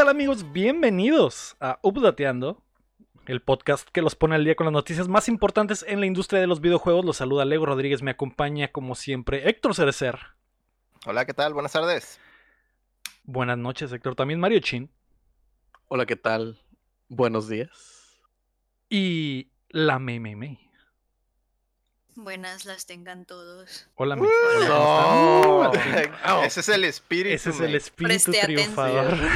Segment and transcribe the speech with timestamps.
[0.00, 0.50] ¿Qué tal amigos?
[0.50, 2.62] Bienvenidos a Updateando,
[3.26, 6.40] el podcast que los pone al día con las noticias más importantes en la industria
[6.40, 7.04] de los videojuegos.
[7.04, 10.18] Los saluda Lego Rodríguez, me acompaña como siempre Héctor Cerecer.
[11.04, 11.52] Hola, ¿qué tal?
[11.52, 12.18] Buenas tardes.
[13.24, 14.14] Buenas noches, Héctor.
[14.14, 14.90] También Mario Chin.
[15.88, 16.58] Hola, ¿qué tal?
[17.10, 18.22] Buenos días.
[18.88, 20.69] Y la Meme.
[22.16, 23.88] Buenas las tengan todos.
[23.94, 24.28] Hola, Meme.
[24.68, 25.72] No,
[26.44, 27.34] ese es el espíritu.
[27.34, 29.16] Ese es el espíritu Preste triunfador.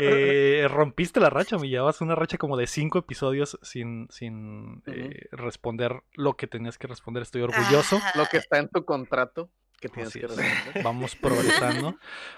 [0.00, 5.28] Eh, rompiste la racha, me llevabas una racha como de cinco episodios sin, sin eh,
[5.32, 7.22] responder lo que tenías que responder.
[7.22, 8.00] Estoy orgulloso.
[8.14, 10.36] Lo que está en tu contrato que tienes que es.
[10.36, 10.84] responder.
[10.84, 11.96] Vamos progresando.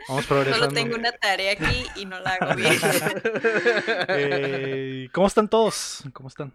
[0.09, 0.67] Vamos progresando.
[0.67, 2.79] Solo tengo una tarea aquí y no la hago bien.
[4.09, 6.05] Eh, ¿Cómo están todos?
[6.13, 6.53] ¿Cómo están?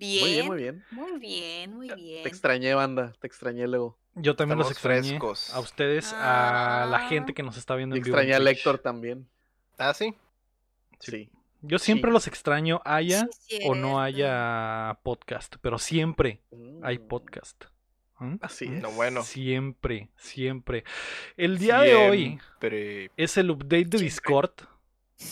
[0.00, 0.46] Bien.
[0.46, 2.22] Muy bien, Muy bien, muy muy bien.
[2.22, 3.12] Te extrañé, banda.
[3.20, 3.98] Te extrañé luego.
[4.14, 5.08] Yo también los extrañé.
[5.10, 5.54] frescos.
[5.54, 7.08] A ustedes, a la Ah.
[7.08, 8.16] gente que nos está viendo en vivo.
[8.16, 8.50] extrañé a.
[8.50, 9.28] Héctor también.
[9.78, 10.14] Ah, sí.
[10.98, 11.10] Sí.
[11.12, 11.30] Sí.
[11.62, 12.12] Yo siempre Sí.
[12.14, 16.40] los extraño, haya Sí, o no haya podcast, pero siempre
[16.82, 17.64] hay Mm, podcast.
[18.18, 18.36] ¿Mm?
[18.40, 18.82] Así es.
[18.82, 19.22] No, bueno.
[19.22, 20.84] Siempre, siempre.
[21.36, 22.38] El día de hoy
[23.16, 24.00] es el update de Siempre.
[24.00, 24.50] Discord.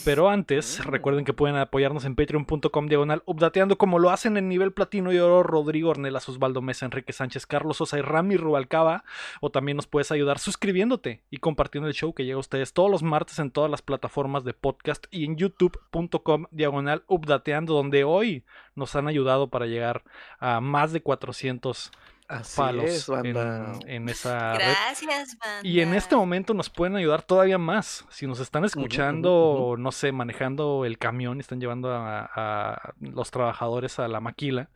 [0.05, 0.89] Pero antes, Mm.
[0.89, 5.19] recuerden que pueden apoyarnos en patreon.com diagonal updateando como lo hacen en nivel platino y
[5.19, 9.03] oro Rodrigo Ornelas, Osvaldo Mesa, Enrique Sánchez, Carlos Sosa y Rami Rubalcaba.
[9.41, 12.89] O también nos puedes ayudar suscribiéndote y compartiendo el show que llega a ustedes todos
[12.89, 18.43] los martes en todas las plataformas de podcast y en youtube.com diagonal updateando, donde hoy
[18.75, 20.03] nos han ayudado para llegar
[20.39, 21.91] a más de 400
[22.29, 23.73] Así palos es, banda.
[23.81, 24.65] en, en esa red.
[24.65, 25.67] Gracias, banda.
[25.67, 28.05] Y en este momento nos pueden ayudar todavía más.
[28.09, 33.31] Si nos están escuchando, no sé, manejando el camión y están llevando a, a los
[33.31, 34.69] trabajadores a la maquila,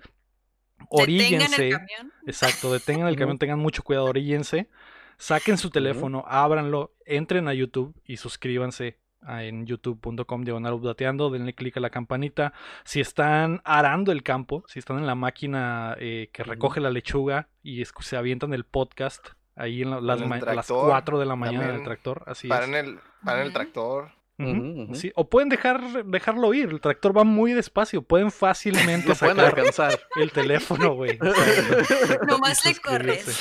[0.91, 1.67] Detengan oríllense.
[1.69, 2.11] el camión.
[2.27, 4.69] Exacto, detengan el camión, tengan mucho cuidado, oríllense.
[5.17, 8.97] Saquen su teléfono, ábranlo, entren a YouTube y suscríbanse
[9.27, 12.53] en youtube.com diagonal updateando, denle clic a la campanita.
[12.83, 17.47] Si están arando el campo, si están en la máquina eh, que recoge la lechuga
[17.61, 20.87] y es- se avientan el podcast ahí en la- las, el ma- a las tractor,
[20.89, 21.85] 4 de la mañana en el también.
[21.85, 22.83] tractor, así Paren es.
[22.85, 23.53] el, paren el Ujú.
[24.93, 29.35] Sí, O pueden dejar, dejarlo ir, el tractor va muy despacio, pueden fácilmente Lo pueden
[29.37, 29.99] sacar alcanzar.
[30.15, 31.17] el teléfono, güey.
[32.27, 33.39] Nomás le corres.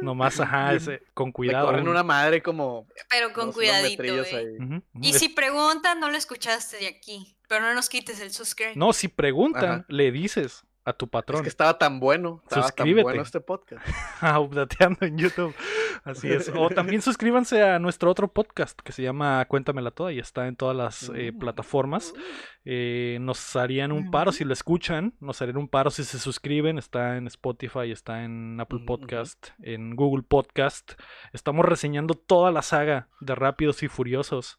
[0.00, 1.66] Nomás, ajá, ese, con cuidado.
[1.66, 2.88] corren un- una madre como.
[3.08, 4.56] Pero con cuidadito, eh.
[4.60, 4.82] ujú.
[5.00, 7.36] Y si preguntan, no lo escuchaste de aquí.
[7.48, 8.72] Pero no nos quites el subscribe.
[8.76, 9.84] No, si preguntan, Ajá.
[9.88, 12.40] le dices a tu Es patrón, que estaba tan bueno.
[12.44, 12.96] Estaba Suscríbete.
[12.96, 13.86] tan bueno este podcast.
[14.20, 15.54] a Updateando en YouTube.
[16.04, 16.50] Así es.
[16.56, 20.56] O también suscríbanse a nuestro otro podcast que se llama Cuéntamela Toda y está en
[20.56, 21.38] todas las eh, Mm.
[21.38, 22.12] plataformas.
[22.64, 26.78] Eh, nos harían un paro si lo escuchan, nos harían un paro si se suscriben.
[26.78, 28.80] Está en Spotify, está en Apple.
[28.86, 30.92] Podcast, en Google Podcast.
[31.32, 34.56] Estamos reseñando toda la saga de Rápidos y Furiosos.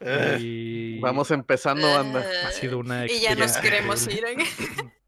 [0.00, 2.22] Eh, Y Vamos empezando, banda.
[2.46, 4.24] ha sido una Y ya nos queremos ir.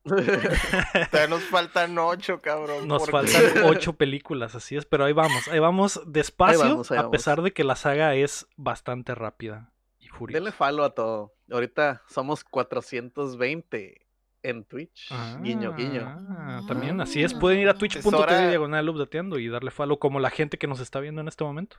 [1.11, 2.87] todavía nos faltan ocho, cabrón.
[2.89, 6.99] Nos faltan ocho películas, así es, pero ahí vamos, ahí vamos despacio, Ahí vamos, ahí
[6.99, 7.13] a vamos.
[7.13, 10.39] pesar de que la saga es bastante rápida y furiosa.
[10.39, 11.35] Denle follow a todo.
[11.51, 14.07] Ahorita somos 420
[14.43, 15.11] en Twitch.
[15.43, 16.03] guiño, guiño.
[16.07, 20.21] Ah, también así es, pueden ir a twitch.tv hora- diagonal updateando y darle follow como
[20.21, 21.77] la gente que nos está viendo en este momento.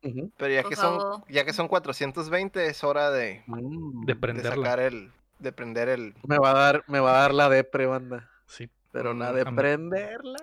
[0.00, 4.78] Pero ya Por que, son, ya que son 420, es hora de, Mm, De sacar
[4.78, 5.10] el.
[5.38, 6.14] De prender el.
[6.26, 8.30] Me va a dar, me va a dar la depre, banda.
[8.46, 8.68] Sí.
[8.92, 10.38] Pero la de prenderla.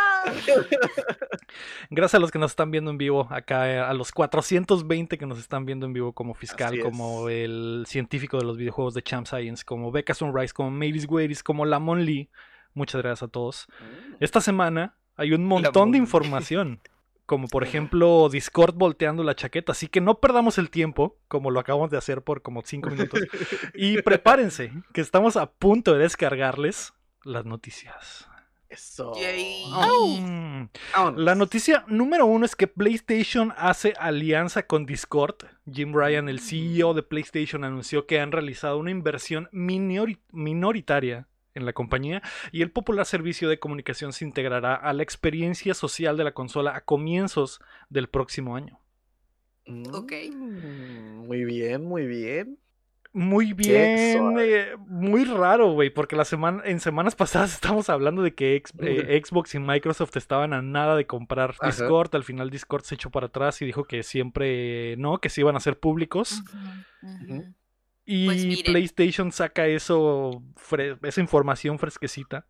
[1.91, 5.27] Gracias a los que nos están viendo en vivo acá, eh, a los 420 que
[5.27, 9.27] nos están viendo en vivo como fiscal, como el científico de los videojuegos de Champ
[9.27, 12.29] Science, como Becca Sunrise, como Mavis Weiris, como Lamon Lee.
[12.75, 13.69] Muchas gracias a todos.
[13.81, 14.15] Mm.
[14.21, 16.81] Esta semana hay un montón de información,
[17.29, 21.61] como por ejemplo Discord volteando la chaqueta, así que no perdamos el tiempo, como lo
[21.61, 23.21] acabamos de hacer por como 5 minutos,
[23.75, 26.95] y prepárense, que estamos a punto de descargarles
[27.25, 28.27] las noticias.
[28.71, 29.13] Eso.
[30.19, 30.69] Mm.
[31.17, 35.37] La noticia número uno es que PlayStation hace alianza con Discord.
[35.71, 41.67] Jim Ryan, el CEO de PlayStation, anunció que han realizado una inversión minori- minoritaria en
[41.67, 42.23] la compañía
[42.53, 46.75] y el popular servicio de comunicación se integrará a la experiencia social de la consola
[46.75, 47.61] a comienzos
[47.91, 48.81] del próximo año.
[49.93, 50.13] Ok.
[50.35, 52.59] Mm, Muy bien, muy bien.
[53.15, 58.35] Muy bien, eh, muy raro, güey, porque la semana, en semanas pasadas estamos hablando de
[58.35, 61.67] que ex- eh, Xbox y Microsoft estaban a nada de comprar Ajá.
[61.67, 65.41] Discord, al final Discord se echó para atrás y dijo que siempre no, que se
[65.41, 66.43] iban a ser públicos.
[67.03, 67.55] Ujú.
[68.11, 68.73] Y Pues miren.
[68.73, 70.43] PlayStation saca eso,
[71.03, 72.47] esa información fresquecita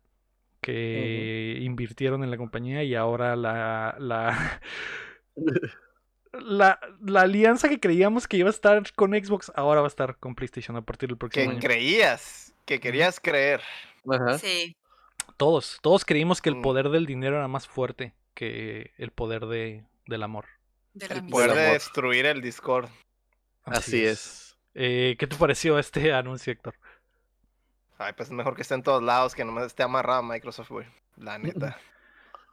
[0.61, 4.61] que invirtieron en la compañía y ahora la, la,
[6.33, 10.17] la, la alianza que creíamos que iba a estar con Xbox ahora va a estar
[10.17, 11.59] con PlayStation a partir del próximo Que año.
[11.59, 13.61] creías, que querías creer.
[14.09, 14.37] Ajá.
[14.37, 14.75] Sí.
[15.37, 16.61] Todos, todos creímos que el Mm.
[16.61, 20.45] poder del dinero era más fuerte que el poder de, del amor.
[20.93, 22.87] De El poder de destruir el Discord.
[23.63, 24.48] Así es.
[24.73, 26.75] Eh, ¿Qué te pareció este anuncio, Héctor?
[27.97, 30.69] Ay, pues es mejor que esté en todos lados, que nomás esté amarrado a Microsoft,
[30.69, 30.87] güey.
[31.17, 31.77] La neta.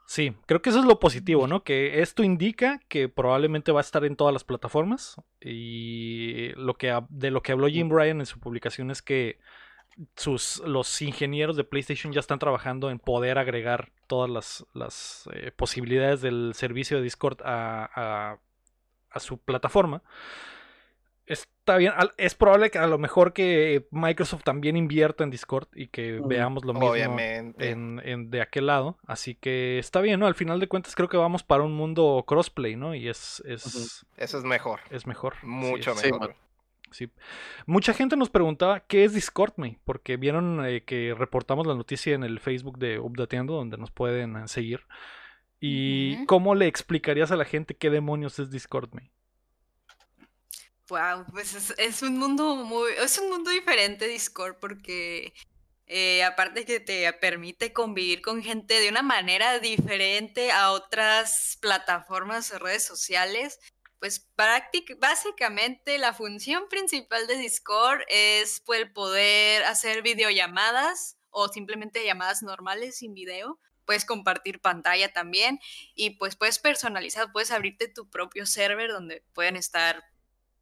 [0.05, 1.63] Sí, creo que eso es lo positivo, ¿no?
[1.63, 5.15] Que esto indica que probablemente va a estar en todas las plataformas.
[5.41, 9.39] Y lo que de lo que habló Jim Ryan en su publicación es que
[10.15, 15.51] sus, los ingenieros de PlayStation ya están trabajando en poder agregar todas las, las, eh,
[15.51, 17.89] posibilidades del servicio de Discord a,
[18.33, 18.39] a-
[19.11, 20.03] a su plataforma.
[21.27, 25.87] Está bien, es probable que a lo mejor que Microsoft también invierta en Discord y
[25.89, 27.69] que veamos lo mismo Obviamente.
[27.69, 28.97] en, en- de aquel lado.
[29.05, 30.27] Así que está bien, ¿no?
[30.27, 32.95] Al final de cuentas creo que vamos para un mundo crossplay, ¿no?
[32.95, 34.79] Y es, es, Eso es mejor.
[34.89, 35.33] es mejor.
[35.41, 36.35] Sí, Mucho es- mejor.
[36.91, 37.11] sí.
[37.65, 39.77] Mucha gente nos preguntaba qué es Discord, me?
[39.83, 44.37] Porque vieron eh, que reportamos la noticia en el Facebook de Updateando, donde nos pueden
[44.37, 44.85] eh, seguir.
[45.59, 49.11] ¿Y cómo le explicarías a la gente qué demonios es Discord, me?
[50.89, 55.33] Wow, pues es, un mundo muy, es un mundo diferente Discord porque
[55.85, 62.51] eh, aparte que te permite convivir con gente de una manera diferente a otras plataformas
[62.53, 63.59] o redes sociales,
[63.99, 64.29] pues
[64.97, 72.97] básicamente la función principal de Discord es pues, poder hacer videollamadas o simplemente llamadas normales
[72.97, 73.59] sin video.
[73.83, 75.59] Puedes compartir pantalla también
[75.95, 80.03] y pues puedes personalizar, puedes abrirte tu propio server donde pueden estar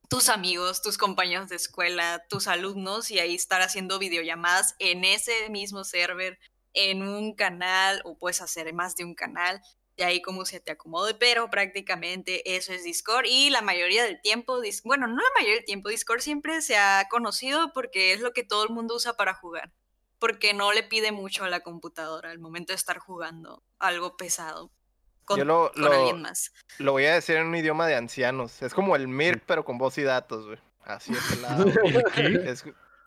[0.09, 5.49] tus amigos, tus compañeros de escuela, tus alumnos y ahí estar haciendo videollamadas en ese
[5.49, 6.39] mismo server,
[6.73, 9.61] en un canal o puedes hacer más de un canal,
[9.97, 14.21] de ahí como se te acomode, pero prácticamente eso es Discord y la mayoría del
[14.21, 18.33] tiempo, bueno, no la mayoría del tiempo, Discord siempre se ha conocido porque es lo
[18.33, 19.71] que todo el mundo usa para jugar,
[20.19, 24.71] porque no le pide mucho a la computadora al momento de estar jugando algo pesado
[25.25, 26.51] con, Yo lo- con lo- alguien más.
[26.77, 28.61] Lo voy a decir en un idioma de ancianos.
[28.61, 30.59] Es como el Mirk, pero con voz y datos, güey.
[30.83, 31.65] Así es el lado.
[32.49, 32.63] Es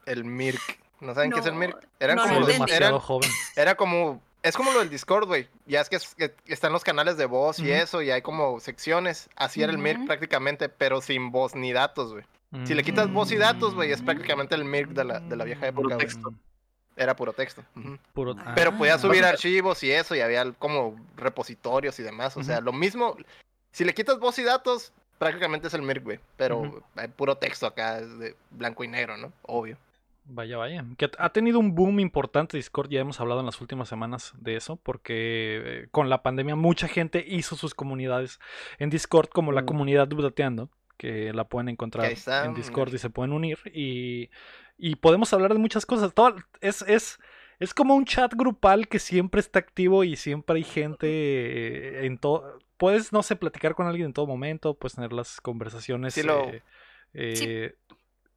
[0.06, 0.60] el Mirk.
[1.00, 1.88] ¿No saben qué es el No, Mirk?
[2.00, 3.30] Eran no como los- eran- joven.
[3.56, 5.48] era como es como lo del Discord, güey.
[5.66, 8.60] Ya es que, es- que están los canales de voz y eso, y hay como
[8.60, 9.28] secciones.
[9.36, 10.06] Así era el Mirk Ujú.
[10.06, 12.24] prácticamente, pero sin voz ni datos, güey.
[12.64, 15.44] Si le quitas voz y datos, güey, es prácticamente el Mirk de la, de la
[15.44, 16.32] vieja época, texto.
[16.98, 17.62] Era puro texto.
[18.12, 19.08] Puro- Pero podías Ah.
[19.08, 22.36] subir archivos y eso, y había como repositorios y demás.
[22.36, 23.16] O sea, lo mismo.
[23.72, 26.18] Si le quitas voz y datos, prácticamente es el Mirk, güey.
[26.36, 29.32] Pero hay puro texto acá, es de blanco y negro, ¿no?
[29.42, 29.76] Obvio.
[30.30, 30.84] Vaya, vaya.
[30.98, 34.56] Que ha- tenido un boom importante Discord, ya hemos hablado en las últimas semanas de
[34.56, 38.38] eso, porque eh, con la pandemia mucha gente hizo sus comunidades
[38.78, 39.66] en Discord, como la Mm.
[39.66, 40.68] comunidad Updateando,
[40.98, 42.12] que la pueden encontrar
[42.44, 43.58] en Discord y se pueden unir.
[43.72, 44.28] Y,
[44.76, 46.12] y podemos hablar de muchas cosas.
[46.12, 47.18] Todo, es, es,
[47.58, 52.58] es como un chat grupal que siempre está activo y siempre hay gente en todo.
[52.76, 56.14] Puedes, no sé, platicar con alguien en todo momento, puedes tener las conversaciones.
[56.14, 56.62] Sí, lo- eh,
[57.14, 57.74] eh,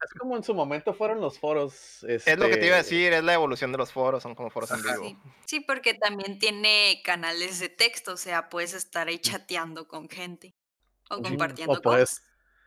[0.04, 2.02] Es como en su momento fueron los foros.
[2.04, 4.34] Es lo que te iba a este, decir, es la evolución de los foros, son
[4.34, 5.04] como foros en vivo.
[5.04, 5.16] Sí.
[5.46, 9.10] Sí, porque también tiene canales de texto, o sea, puedes estar Mm.
[9.10, 10.54] ahí chateando con gente
[11.08, 12.24] o compartiendo O puedes,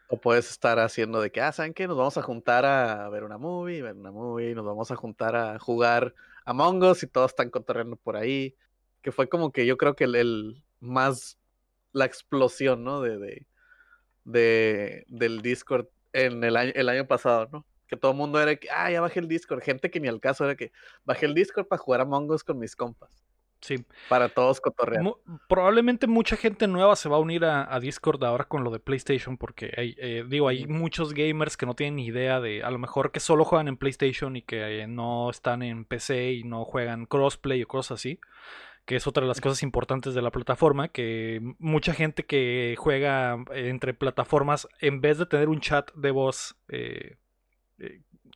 [0.08, 1.88] o puedes estar haciendo de que, ah, ¿saben qué?
[1.88, 5.36] Nos vamos a juntar a ver una movie, ver una movie, nos vamos a juntar
[5.36, 6.14] a jugar
[6.46, 8.56] Among Us y todos están cotorreando por ahí.
[9.02, 11.40] Que fue como que yo creo que el, el más,
[11.94, 13.02] la explosión, ¿no?
[13.02, 13.48] De, de,
[14.26, 17.66] de- del Discord en el año, el año pasado, ¿no?
[17.88, 19.62] Que todo el mundo era que, ah, ya bajé el Discord.
[19.64, 20.72] Gente que ni al caso era que
[21.06, 23.25] bajé el Discord para jugar Among Us con mis compas.
[23.66, 23.86] Sí.
[24.10, 25.04] Para todos cotorrear.
[25.48, 28.80] Probablemente mucha gente nueva se va a unir a, a Discord ahora con lo de
[28.80, 32.72] PlayStation porque hay, eh, digo, hay muchos gamers que no tienen ni idea de, a
[32.72, 36.44] lo mejor que solo juegan en PlayStation y que eh, no están en PC y
[36.44, 38.20] no juegan crossplay o cosas así,
[38.86, 43.44] que es otra de las cosas importantes de la plataforma, que mucha gente que juega
[43.52, 47.18] eh, entre plataformas, en vez de tener un chat de voz eh,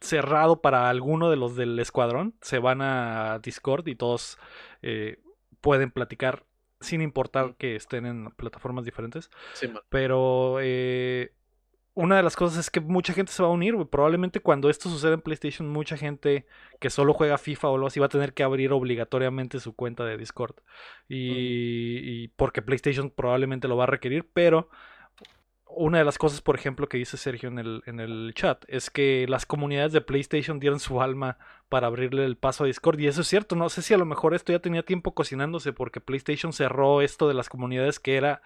[0.02, 4.38] cerrado para alguno de los del escuadrón, se van a Discord y todos
[4.82, 5.20] eh,
[5.62, 6.46] pueden platicar
[6.80, 9.30] sin importar que estén en plataformas diferentes.
[9.54, 9.70] Sí.
[9.90, 11.34] Pero eh,
[11.94, 13.76] una de las cosas es que mucha gente se va a unir.
[13.88, 16.46] Probablemente cuando esto suceda en PlayStation, mucha gente
[16.80, 20.06] que solo juega FIFA o algo así va a tener que abrir obligatoriamente su cuenta
[20.06, 20.56] de Discord.
[21.10, 24.70] Y, y porque PlayStation probablemente lo va a requerir, pero
[25.70, 28.90] una de las cosas, por ejemplo, que dice Sergio en el, en el chat, es
[28.90, 31.38] que las comunidades de PlayStation dieron su alma
[31.70, 33.00] para abrirle el paso a Discord.
[33.00, 35.72] Y eso es cierto, no sé si a lo mejor esto ya tenía tiempo cocinándose
[35.72, 38.42] porque PlayStation cerró esto de las comunidades que era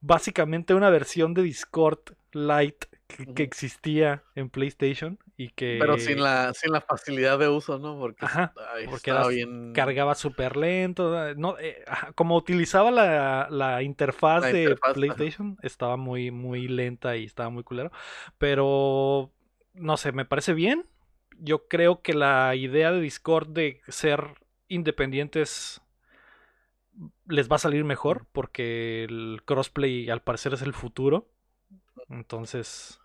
[0.00, 2.00] básicamente una versión de Discord
[2.32, 2.88] Lite
[3.34, 5.78] que, existía en PlayStation y que...
[5.80, 7.98] Pero sin la, sin la facilidad de uso, ¿no?
[7.98, 8.26] Porque,
[8.86, 11.34] porque cargaba súper lento.
[11.34, 11.84] No, eh,
[12.14, 17.90] como utilizaba la, interfaz de PlayStation, estaba muy, muy lenta y estaba muy culero.
[18.38, 19.32] Pero,
[19.74, 20.86] no sé, me parece bien.
[21.38, 24.34] Yo creo que la idea de Discord de ser
[24.68, 25.80] independientes
[27.26, 31.28] les va a salir mejor porque el crossplay al parecer es el futuro.
[32.08, 33.00] Entonces,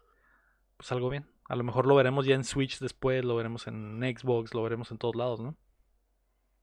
[0.75, 1.25] pues algo bien.
[1.47, 4.91] A lo mejor lo veremos ya en Switch después, lo veremos en Xbox, lo veremos
[4.91, 5.55] en todos lados, ¿no?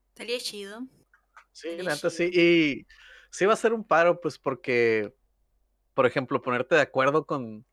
[0.09, 0.83] Estaría chido.
[1.53, 1.69] Sí,
[2.11, 2.25] sí.
[2.25, 2.87] Y
[3.31, 5.15] sí va a ser un paro, pues porque,
[5.95, 7.65] por ejemplo, ponerte de acuerdo con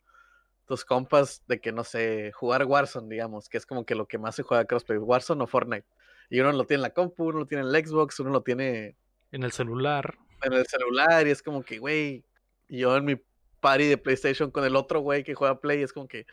[0.65, 4.17] tus compas de que, no sé, jugar Warzone, digamos, que es como que lo que
[4.17, 5.87] más se juega crossplay, Warzone o Fortnite.
[6.29, 8.41] Y uno lo tiene en la compu, uno lo tiene en el Xbox, uno lo
[8.41, 8.95] tiene
[9.31, 10.17] en el celular.
[10.43, 12.23] En el celular, y es como que, güey,
[12.69, 13.15] yo en mi
[13.59, 16.25] party de PlayStation con el otro güey que juega Play, es como que.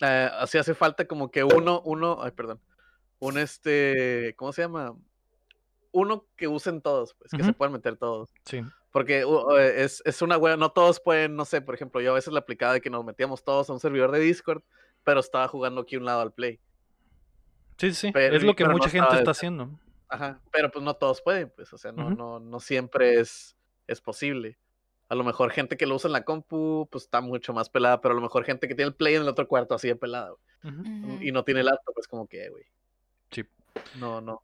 [0.00, 2.60] Eh, así hace falta como que uno, uno, ay, perdón.
[3.18, 4.96] Un este, ¿cómo se llama?
[5.92, 8.30] Uno que usen todos, pues, que se puedan meter todos.
[8.44, 8.62] Sí.
[8.90, 9.24] Porque
[9.76, 12.40] es, es, una wea, no todos pueden, no sé, por ejemplo, yo a veces la
[12.40, 14.62] aplicaba de que nos metíamos todos a un servidor de Discord,
[15.04, 16.60] pero estaba jugando aquí un lado al Play.
[17.76, 19.78] Sí, sí, es lo que mucha gente está haciendo.
[20.08, 24.00] Ajá, pero pues no todos pueden, pues, o sea, no, no, no siempre es, es
[24.00, 24.58] posible.
[25.08, 28.00] A lo mejor gente que lo usa en la compu, pues está mucho más pelada,
[28.00, 29.96] pero a lo mejor gente que tiene el play en el otro cuarto así de
[29.96, 30.32] pelada,
[31.20, 32.64] Y no tiene laptop, pues como que, güey.
[33.30, 33.44] Sí.
[33.98, 34.42] No, no.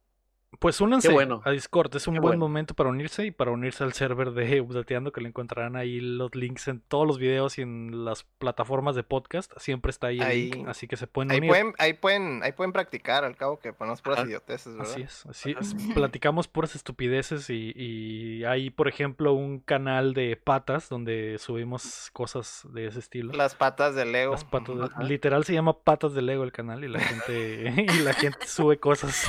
[0.58, 1.08] Pues únanse
[1.44, 5.12] a Discord, es un buen momento para unirse y para unirse al server de Updateando,
[5.12, 9.04] que le encontrarán ahí los links en todos los videos y en las plataformas de
[9.04, 9.52] podcast.
[9.58, 12.72] Siempre está ahí, el link, así que se pueden ahí Pueden, ahí, pueden, ahí pueden
[12.72, 14.92] practicar, al cabo que ponemos puras idioteces, ¿verdad?
[14.92, 15.74] Así es, así es.
[15.94, 22.66] Platicamos puras estupideces y, y, hay, por ejemplo, un canal de patas donde subimos cosas
[22.72, 23.32] de ese estilo.
[23.32, 24.32] Las patas de Lego.
[24.32, 28.12] Las patas literal se llama Patas de Lego el canal y la gente, y la
[28.14, 29.26] gente sube cosas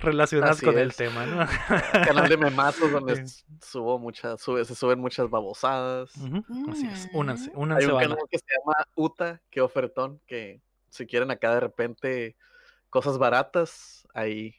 [0.00, 1.46] relacionadas con el tema, ¿no?
[2.06, 3.24] Canal de memazos donde
[3.62, 6.10] subo muchas, sube, se suben muchas babosadas.
[6.70, 7.16] Así es, mm.
[7.16, 7.84] únanse, únanse.
[7.84, 12.36] Hay un canal que se llama Uta, que ofertón, que si quieren acá de repente
[12.90, 14.54] cosas baratas, ahí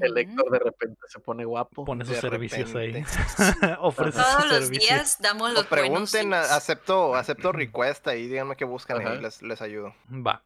[0.00, 1.84] el Héctor de repente se pone guapo.
[1.84, 2.92] Pone sus servicios ahí.
[3.80, 9.20] Ofrece Todos los días damos los pregunten, acepto, acepto request ahí, díganme qué buscan y
[9.20, 9.94] les, les ayudo.
[10.10, 10.44] Va.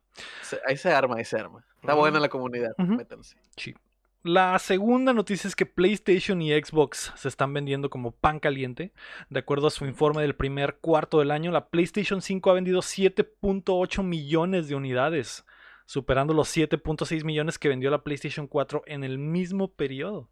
[0.66, 1.64] Ahí se arma, ahí se arma.
[1.80, 3.36] Está buena la comunidad, métanse.
[3.56, 3.74] Sí.
[4.22, 8.92] La segunda noticia es que PlayStation y Xbox se están vendiendo como pan caliente.
[9.30, 12.80] De acuerdo a su informe del primer cuarto del año, la PlayStation 5 ha vendido
[12.80, 15.46] 7.8 millones de unidades,
[15.86, 20.28] superando los 7.6 millones que vendió la PlayStation 4 en el mismo periodo.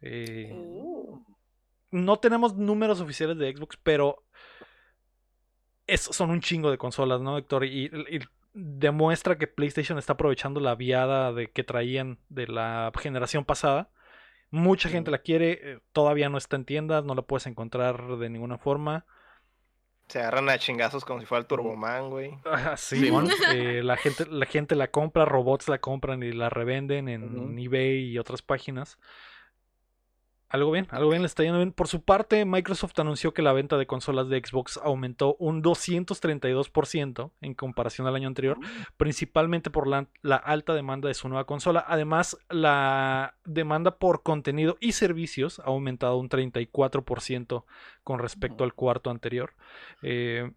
[0.00, 1.24] Eh, oh.
[1.90, 4.22] no tenemos números oficiales de Xbox, pero
[5.96, 7.64] son un chingo de consolas, ¿no, Héctor?
[7.64, 7.90] y
[8.54, 13.90] demuestra que PlayStation está aprovechando la viada de que traían de la generación pasada.
[14.50, 18.28] Mucha gente la quiere, eh, todavía no está en tiendas, no la puedes encontrar de
[18.28, 19.06] ninguna forma.
[20.08, 22.38] Se agarran a chingazos como si fuera el Turboman, güey.
[22.76, 23.10] sí,
[23.54, 28.10] eh, la, gente, la gente la compra, robots la compran y la revenden en eBay
[28.10, 28.98] y otras páginas.
[30.52, 31.72] Algo bien, algo bien le está yendo bien.
[31.72, 37.30] Por su parte, Microsoft anunció que la venta de consolas de Xbox aumentó un 232%
[37.40, 38.62] en comparación al año anterior, mm.
[38.98, 40.08] principalmente por la,
[40.44, 41.82] alta demanda de su nueva consola.
[41.88, 47.64] Además, la demanda por contenido y servicios ha aumentado un 34%
[48.04, 49.54] con respecto al cuarto anterior.
[50.02, 50.50] Eh,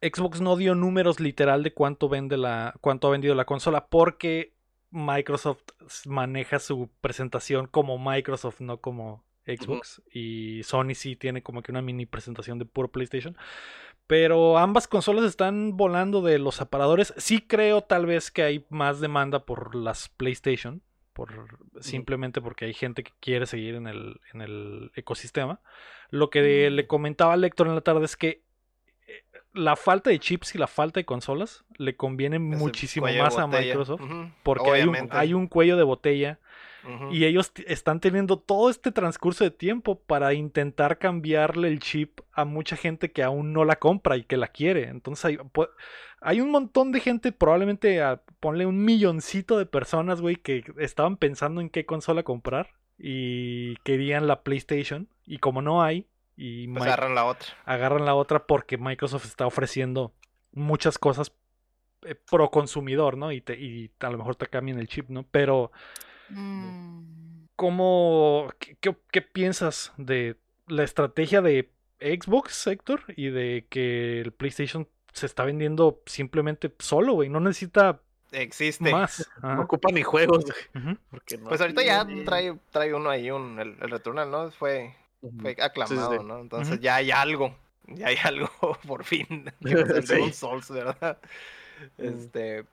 [0.00, 4.53] Xbox no dio números literal de cuánto vende la cuánto ha vendido la consola porque
[4.94, 5.64] Microsoft
[6.06, 10.00] maneja su presentación como Microsoft, no como Xbox.
[10.12, 13.36] Y Sony sí tiene como que una mini presentación de puro PlayStation.
[14.06, 17.12] Pero ambas consolas están volando de los aparadores.
[17.16, 20.80] Sí creo tal vez que hay más demanda por las PlayStation.
[21.12, 25.60] Por, simplemente porque hay gente que quiere seguir en el, en el ecosistema.
[26.10, 28.44] Lo que le comentaba a Lector en la tarde es que
[29.54, 34.02] la falta de chips y la falta de consolas le conviene muchísimo más a Microsoft
[34.42, 34.70] porque
[35.10, 36.38] hay un, cuello de botella
[37.10, 42.44] y ellos están teniendo todo este transcurso de tiempo para intentar cambiarle el chip a
[42.44, 44.88] mucha gente que aún no la compra y que la quiere.
[44.88, 45.38] Entonces hay,
[46.20, 51.16] hay un montón de gente, probablemente a, ponle un milloncito de personas, güey, que estaban
[51.16, 52.68] pensando en qué consola comprar
[52.98, 57.48] y querían la PlayStation y como no hay, y pues agarran la otra.
[57.64, 60.12] Agarran la otra porque Microsoft está ofreciendo
[60.52, 61.32] muchas cosas
[62.02, 63.32] eh, pro consumidor, ¿no?
[63.32, 65.24] Y, te, y a lo mejor te cambian el chip, ¿no?
[65.30, 65.72] Pero,
[66.30, 67.46] mm.
[67.56, 68.48] ¿cómo,
[68.80, 70.36] qué, piensas de
[70.66, 77.14] la estrategia de Xbox, Héctor, y de que el PlayStation se está vendiendo simplemente solo,
[77.14, 77.28] güey.
[77.28, 78.00] No necesita
[78.32, 78.90] Existe.
[78.90, 79.30] más.
[79.42, 80.44] No ocupa ni juegos.
[80.72, 80.98] no
[81.48, 84.50] Pues ahorita ya trae, trae uno ahí, un, el, el Returnal, ¿no?
[84.50, 84.94] Fue.
[85.40, 86.24] Fue aclamado, sí.
[86.24, 86.38] ¿no?
[86.38, 87.54] Entonces ya hay algo.
[87.86, 88.48] Ya hay algo,
[88.86, 89.50] por fin.
[89.64, 90.32] Que Sí.
[90.32, 91.18] Souls, ¿verdad?
[91.98, 92.64] Este.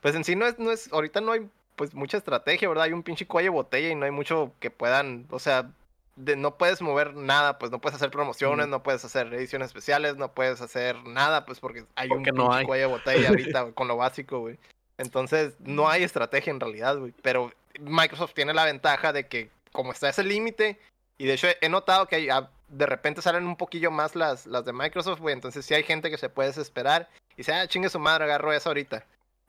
[0.00, 0.92] Pues en sí no es, no es.
[0.92, 2.84] Ahorita no hay pues mucha estrategia, ¿verdad?
[2.84, 5.26] Hay un pinche cuello de botella y no hay mucho que puedan.
[5.30, 5.70] O sea,
[6.16, 10.16] de- no puedes mover nada, pues no puedes hacer promociones, no puedes hacer ediciones especiales,
[10.16, 12.66] no puedes hacer nada, pues porque hay Porque un no pinche hay.
[12.66, 14.58] cuello de botella ahorita con lo básico, güey.
[14.98, 17.14] Entonces, no hay estrategia en realidad, güey.
[17.22, 20.78] Pero Microsoft tiene la ventaja de que, como está ese límite,
[21.22, 24.46] y de hecho he notado que hay- ah, de repente salen un poquillo más las,
[24.46, 25.34] las de Microsoft, güey.
[25.34, 28.52] Entonces, sí hay gente que se puede desesperar y dice, ah, chingue su madre, agarro
[28.52, 29.04] esa ahorita.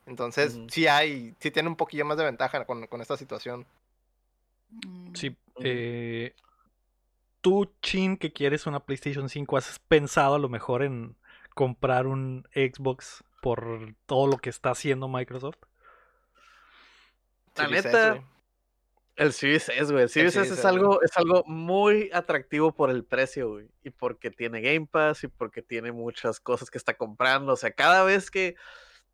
[0.06, 3.66] Entonces, sí hay, sí tiene un poquillo más de ventaja con, con esta situación.
[4.70, 5.28] Mm, Sí.
[5.56, 5.62] Ujú.
[5.64, 6.34] eh,
[7.40, 11.16] tú, Chin, que quieres una PlayStation 5, ¿has pensado a lo mejor en
[11.54, 15.58] comprar un Xbox por todo lo que está haciendo Microsoft?
[17.56, 18.22] La neta.
[19.16, 20.04] El Series S, güey.
[20.04, 23.68] El Series S es algo, es algo muy atractivo por el precio, güey.
[23.84, 27.52] Y porque tiene Game Pass y porque tiene muchas cosas que está comprando.
[27.52, 28.56] O sea, cada vez que,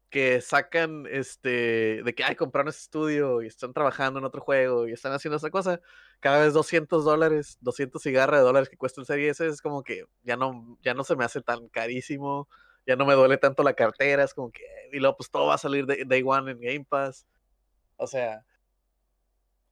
[0.08, 4.88] que sacan este de que ay, compraron ese estudio y están trabajando en otro juego
[4.88, 5.80] y están haciendo esa cosa,
[6.20, 9.82] cada vez 200 dólares, 200 cigarras de dólares que cuesta el Series S es como
[9.84, 12.48] que ya no, ya no se me hace tan carísimo,
[12.86, 15.54] ya no me duele tanto la cartera, es como que, y luego pues todo va
[15.54, 17.26] a salir de Day One en Game Pass.
[17.96, 18.44] O sea,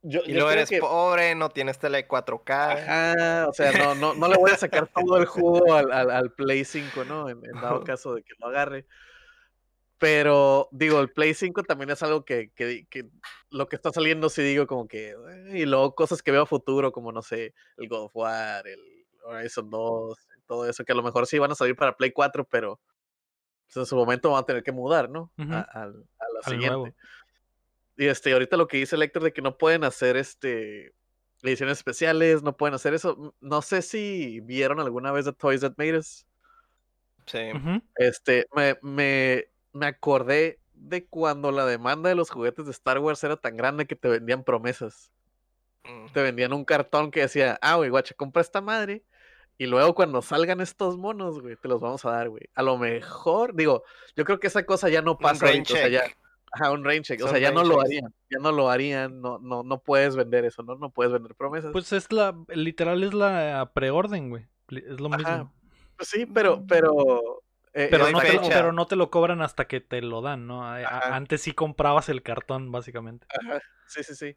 [0.02, 2.72] yo, Y yo luego eres que- pobre, no tienes tele 4K.
[2.72, 6.10] Ajá, o sea, no, no, no le voy a sacar todo el jugo al, al,
[6.10, 7.28] al Play 5, ¿no?
[7.28, 8.86] En, en dado caso de que lo agarre.
[9.98, 13.08] Pero, digo, el Play 5 también es algo que, que, que
[13.50, 15.10] lo que está saliendo, sí digo como que...
[15.10, 18.66] eh, Y luego cosas que veo a futuro, como, no sé, el God of War,
[18.68, 18.78] el
[19.24, 22.44] Horizon 2, todo eso, que a lo mejor sí van a salir para Play 4,
[22.48, 22.78] pero
[23.66, 25.32] pues, en su momento van a tener que mudar, ¿no?
[25.36, 25.52] Ujú.
[25.52, 26.68] a, al- a la Al siguiente.
[26.76, 26.94] nuevo.
[27.98, 30.94] Y este, ahorita lo que dice el Héctor de que no pueden hacer este
[31.42, 33.16] ediciones especiales, no pueden hacer eso.
[33.18, 36.26] m- No sé si vieron alguna vez The Toys That Made Us.
[37.26, 37.50] Sí.
[37.96, 43.22] Este, me, me, me acordé de cuando la demanda de los juguetes de Star Wars
[43.22, 45.10] era tan grande que te vendían promesas.
[45.84, 46.12] Mm.
[46.12, 49.02] Te vendían un cartón que decía, ah, güey, guacha, compra esta madre.
[49.58, 52.44] Y luego cuando salgan estos monos, güey, te los vamos a dar, güey.
[52.54, 53.82] A lo mejor, digo,
[54.16, 56.02] yo creo que esa cosa ya no Un pasa rain ahorita, o sea, ya.
[56.52, 57.22] Ajá, un rain check.
[57.22, 58.14] O sea, ya no lo harían.
[58.30, 59.20] Ya no lo harían.
[59.20, 60.76] No, no, no puedes vender eso, ¿no?
[60.76, 61.72] No puedes vender promesas.
[61.72, 64.46] Pues, Pues es la, literal es la preorden, güey.
[64.68, 65.54] Es lo Ajá, mismo.
[66.00, 67.42] sí, pero, pero.
[67.72, 70.46] eh, Pero no, te lo, pero no te lo cobran hasta que te lo dan,
[70.46, 70.64] ¿no?
[70.64, 71.14] Ajá.
[71.14, 73.26] Antes sí comprabas el cartón, básicamente.
[73.28, 74.36] ajá, sí, sí, sí.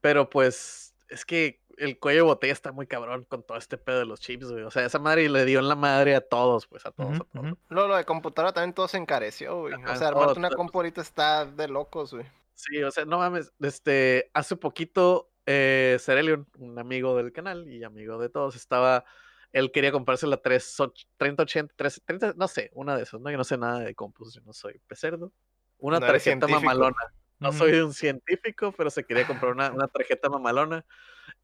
[0.00, 3.98] Pero pues, es que el cuello de botella está muy cabrón con todo este pedo
[3.98, 4.64] de los chips, güey.
[4.64, 7.22] O sea, esa madre le dio en la madre a todos, pues, a todos, Ujú,
[7.22, 7.58] a todos.
[7.68, 9.74] lo de computadora también todo se encareció, güey.
[9.74, 12.26] Ajá, O sea, todo, armarte una compu ahorita está de locos, güey.
[12.54, 17.84] Sí, o sea, no mames, este, hace poquito, eh, Cerelion, un amigo del canal y
[17.84, 19.04] amigo de todos, estaba,
[19.52, 20.76] él quería comprarse la 3,
[21.18, 23.30] 3080, 3, 30, no sé, una de esas, ¿no?
[23.30, 25.32] Yo no sé nada de compus, yo no soy pecerdo.
[25.78, 26.96] Una No tarjeta mamalona.
[27.38, 30.84] No soy un científico, pero se quería comprar una, una tarjeta mamalona.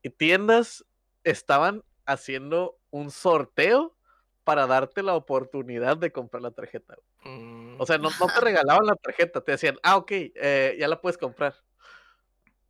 [0.02, 0.84] Y tiendas
[1.24, 3.96] estaban haciendo un sorteo
[4.44, 6.96] para darte la oportunidad de comprar la tarjeta.
[7.24, 10.88] Mm, O sea, no, no te regalaban la tarjeta, te decían, ah, ok, eh, ya
[10.88, 11.54] la puedes comprar.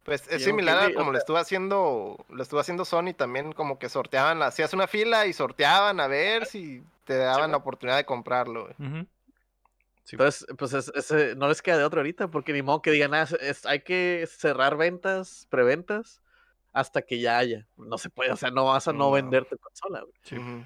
[0.04, 3.88] Pues es similar a como lo estuvo haciendo, lo estuvo haciendo Sony también, como que
[3.88, 8.68] sorteaban, hacías una fila y sorteaban a ver si te daban la oportunidad de comprarlo.
[8.80, 9.06] Ujú.
[10.04, 10.16] Sí.
[10.16, 13.14] Entonces, pues es- ese- no les queda de otro ahorita, porque ni modo que digan,
[13.14, 16.20] ah, es- es- hay que cerrar ventas, preventas,
[16.72, 17.68] hasta que ya haya.
[17.76, 19.10] No se puede, o sea, no vas a no, No.
[19.12, 20.00] vender tu consola.
[20.00, 20.12] güey.
[20.22, 20.36] Sí.
[20.38, 20.64] Ujú.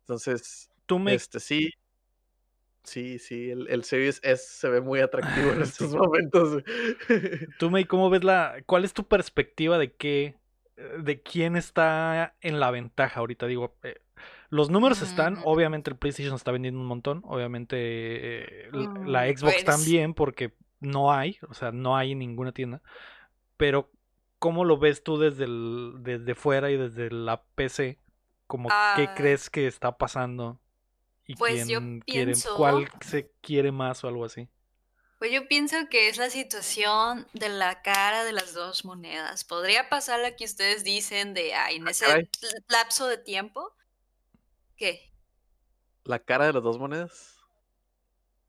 [0.00, 1.70] Entonces, Tú me este sí,
[2.82, 6.62] sí, sí, el, el Series S se ve muy atractivo en estos momentos.
[7.58, 8.56] Tú, May, ¿cómo ves la.
[8.66, 10.36] ¿Cuál es tu perspectiva de qué.
[10.76, 13.46] eh, de quién está en la ventaja ahorita?
[13.46, 14.00] Digo, eh,
[14.52, 15.38] los números están.
[15.44, 17.22] Obviamente el PlayStation está vendiendo un montón.
[17.24, 21.38] Obviamente eh, la Mm, Xbox pues- también, porque no hay.
[21.48, 22.82] O sea, no hay en ninguna tienda.
[23.56, 23.90] Pero,
[24.38, 27.98] ¿cómo lo ves tú desde, el- desde fuera y desde la PC?
[28.46, 28.74] Como, ¿qué
[29.08, 29.14] Ah.
[29.16, 30.60] crees que está pasando?
[31.26, 34.48] ¿Y Pues yo quién quiere, pienso- cuál se quiere más o algo así?
[35.18, 39.44] Pues yo pienso que es la situación de la cara de las dos monedas.
[39.44, 42.28] Podría pasar la que ustedes dicen de, ay, en ese caray.
[42.68, 43.72] lapso de tiempo.
[44.82, 45.12] ¿Qué?
[46.02, 47.38] La cara de las dos monedas.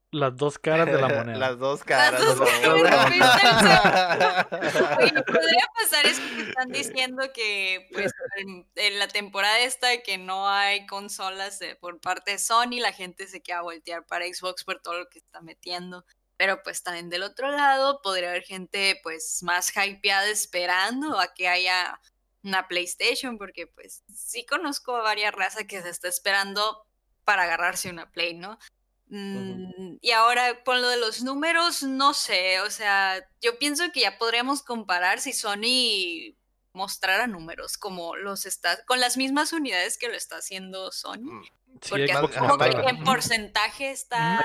[0.09, 1.37] Las dos caras de la moneda.
[1.37, 2.19] Las dos caras.
[2.19, 2.45] dos de
[2.83, 4.47] la caras, moneda.
[4.99, 10.01] Oye, podría pasar eso que están diciendo que pues en, en la temporada esta de
[10.01, 14.03] que no hay consolas de- por parte de Sony, la gente se queda a voltear
[14.07, 16.03] para Xbox por todo lo que está metiendo.
[16.35, 21.47] Pero pues también del otro lado podría haber gente pues más hypeada esperando a que
[21.47, 21.99] haya
[22.43, 26.85] una PlayStation, porque pues sí conozco a varias razas que se está esperando
[27.23, 28.59] para agarrarse una Play, ¿no?
[29.07, 34.01] Mm, Y ahora, con lo de los números, no sé, o sea, yo pienso que
[34.01, 36.35] ya podríamos comparar si Sony
[36.73, 41.19] mostrara números como los está, con las mismas unidades que lo está haciendo Sony.
[41.21, 41.43] Mm,
[41.81, 42.35] Sí, Porque Xbox
[42.83, 44.39] que en porcentaje está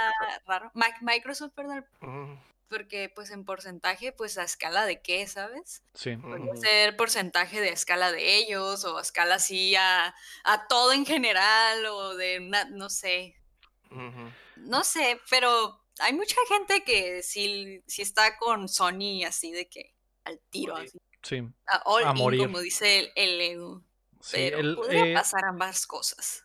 [0.47, 0.71] raro.
[0.75, 1.85] Mi- Microsoft, perdón,
[2.69, 5.83] porque pues en porcentaje, pues a escala de qué, ¿sabes?
[5.95, 6.11] Sí.
[6.17, 6.57] Ujú.
[6.57, 11.87] ser porcentaje de escala de ellos o a escala así a, a todo en general
[11.87, 13.37] o de una, no sé,
[14.57, 19.95] no sé, pero hay mucha gente que sí, sí está con Sony así de que
[20.25, 21.43] al tiro, así, Sí.
[21.67, 22.41] a all A in, morir.
[22.47, 23.83] como dice el, el Edu.
[24.21, 24.33] sí.
[24.37, 26.45] Pero El, podría eh, pasar ambas cosas.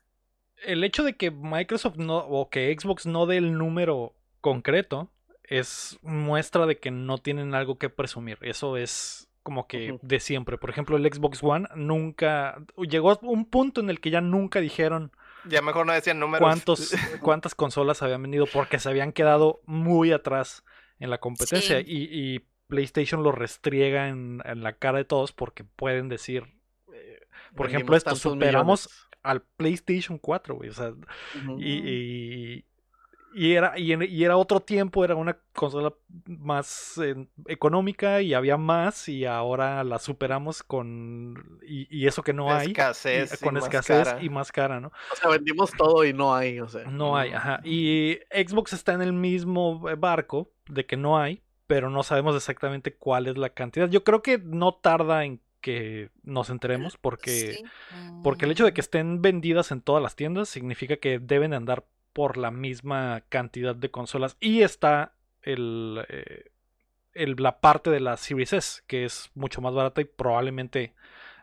[0.64, 5.12] el hecho de que Microsoft no o que Xbox no dé el número concreto
[5.44, 8.38] es muestra de que no tienen algo que presumir.
[8.42, 10.58] Eso es como que de siempre.
[10.58, 14.62] Por ejemplo, el Xbox One nunca llegó a un punto en el que ya nunca
[14.62, 15.12] dijeron
[15.50, 16.42] Ya mejor no decían números.
[16.46, 20.64] cuántos cuántas consolas habían vendido porque se habían quedado muy atrás
[21.00, 21.86] en la competencia Sí.
[21.86, 22.04] y,
[22.36, 26.46] y PlayStation lo restriega en, en la cara de todos porque pueden decir
[26.94, 27.20] eh,
[27.56, 29.10] por ejemplo esto superamos millones.
[29.24, 30.94] al PlayStation 4 güey, o sea
[31.60, 32.64] y,
[33.34, 35.94] y era, y, en- y era otro tiempo, era una consola
[36.26, 37.16] más eh,
[37.48, 41.60] económica y había más y ahora la superamos con...
[41.68, 42.68] Y, y eso que no hay.
[42.68, 43.34] y- Escasez.
[43.42, 44.24] y con escasez cara.
[44.24, 44.92] y más cara, ¿no?
[45.12, 46.84] O sea, vendimos todo y no hay, o sea.
[46.86, 47.60] No hay, ajá.
[47.64, 52.36] Y Xbox está en el mismo eh, barco de que no hay, pero no sabemos
[52.36, 53.90] exactamente cuál es la cantidad.
[53.90, 57.54] Yo creo que no tarda en que nos enteremos porque...
[57.54, 57.64] Sí.
[58.22, 61.54] Porque el hecho de que Mm, estén vendidas en todas las tiendas significa que deben
[61.54, 64.38] andar por la misma cantidad de consolas.
[64.40, 66.52] Y está eh,
[67.14, 70.94] la parte de la Series S, que es mucho más barata y probablemente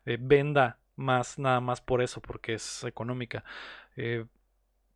[0.07, 3.45] eh, venda más nada más por eso, porque es económica.
[3.97, 4.27] Eh,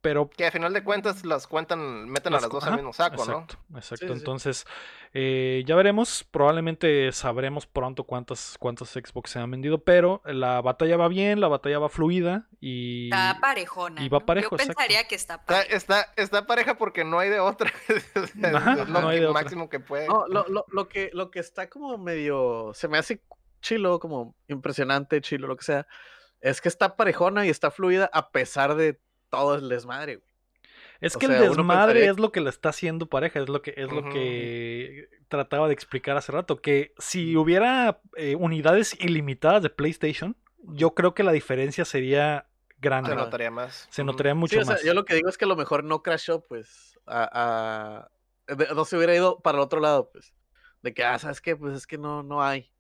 [0.04, 2.76] pero Que a final de cuentas las cuentan, meten las a las dos ajá, al
[2.76, 4.66] mismo saco, exacto, Exacto, Sí, entonces
[5.14, 10.98] eh, ya veremos, probablemente sabremos pronto cuántas, cuántas Xbox se han vendido, pero la batalla
[10.98, 13.04] va bien, la batalla va fluida y...
[13.06, 14.02] Está parejona.
[14.04, 14.26] y va ¿no?
[14.26, 14.74] parejo, Yo exacto.
[14.76, 15.44] pensaría que está ¿no?
[15.46, 15.74] pareja.
[15.74, 17.72] Está, está, está pareja porque no hay de otra.
[18.54, 19.42] Ajá, es lo no hay de otra.
[19.42, 20.06] máximo que puede.
[20.06, 22.72] No, lo, lo, lo que, lo que está como medio.
[22.74, 23.22] Se me hace
[23.62, 25.86] chilo, como impresionante, chilo, lo que sea.
[26.42, 29.00] Es que está parejona y está fluida a pesar de
[29.34, 30.28] todo el desmadre, güey.
[31.00, 33.48] Es O que sea, el desmadre pensaría- es lo que le está haciendo pareja, es
[33.48, 38.96] lo que es lo que trataba de explicar hace rato, que si hubiera eh, unidades
[39.00, 42.46] ilimitadas de PlayStation, yo creo que la diferencia sería
[42.78, 43.10] grande.
[43.10, 43.86] Se notaría más.
[43.90, 44.84] Se notaría mucho Sí, o sea, más.
[44.84, 48.08] yo lo que digo es que a lo mejor no crashó, pues, a,
[48.74, 50.32] no se hubiera ido para el otro lado, pues,
[50.82, 51.56] de que, ah, ¿sabes qué?
[51.56, 52.70] Pues es que no, no hay.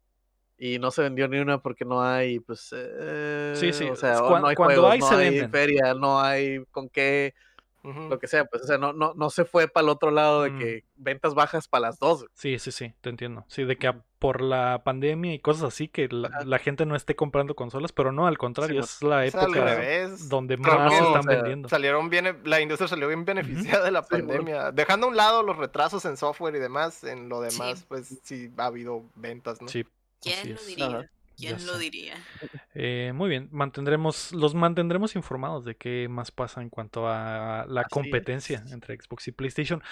[0.56, 4.20] Y no se vendió ni una porque no hay, pues, eh, Sí, sí, o sea,
[4.20, 5.50] no hay cuando juegos, hay, no se hay venden.
[5.50, 7.34] feria, no hay con qué,
[7.82, 10.42] lo que sea, pues, o sea, no, no, no se fue para el otro lado
[10.44, 10.58] de Mm.
[10.58, 12.24] que ventas bajas para las dos.
[12.32, 13.44] Sí, sí, sí, te entiendo.
[13.48, 17.14] Sí, de que a- por la pandemia y cosas así que la, gente no esté
[17.14, 20.30] comprando consolas, pero no, al contrario, es la Es al época revés.
[20.30, 21.68] donde Creo más que, se o están sea, vendiendo.
[21.68, 24.28] Salieron bien, la industria salió bien beneficiada de la Sí, bueno.
[24.28, 24.72] pandemia.
[24.72, 27.58] Dejando a un lado los retrasos en software y demás, en lo Sí.
[27.58, 29.68] demás, pues sí ha habido ventas, ¿no?
[29.68, 29.84] Sí,
[30.24, 30.86] ¿Quién lo diría?
[30.86, 31.10] Ajá.
[31.36, 31.78] ¿Quién Ya lo sé.
[31.80, 32.14] diría?
[32.74, 37.80] Eh, muy bien, mantendremos, los mantendremos informados de qué más pasa en cuanto a la
[37.82, 38.72] Así competencia es.
[38.72, 39.82] entre Xbox y PlayStation.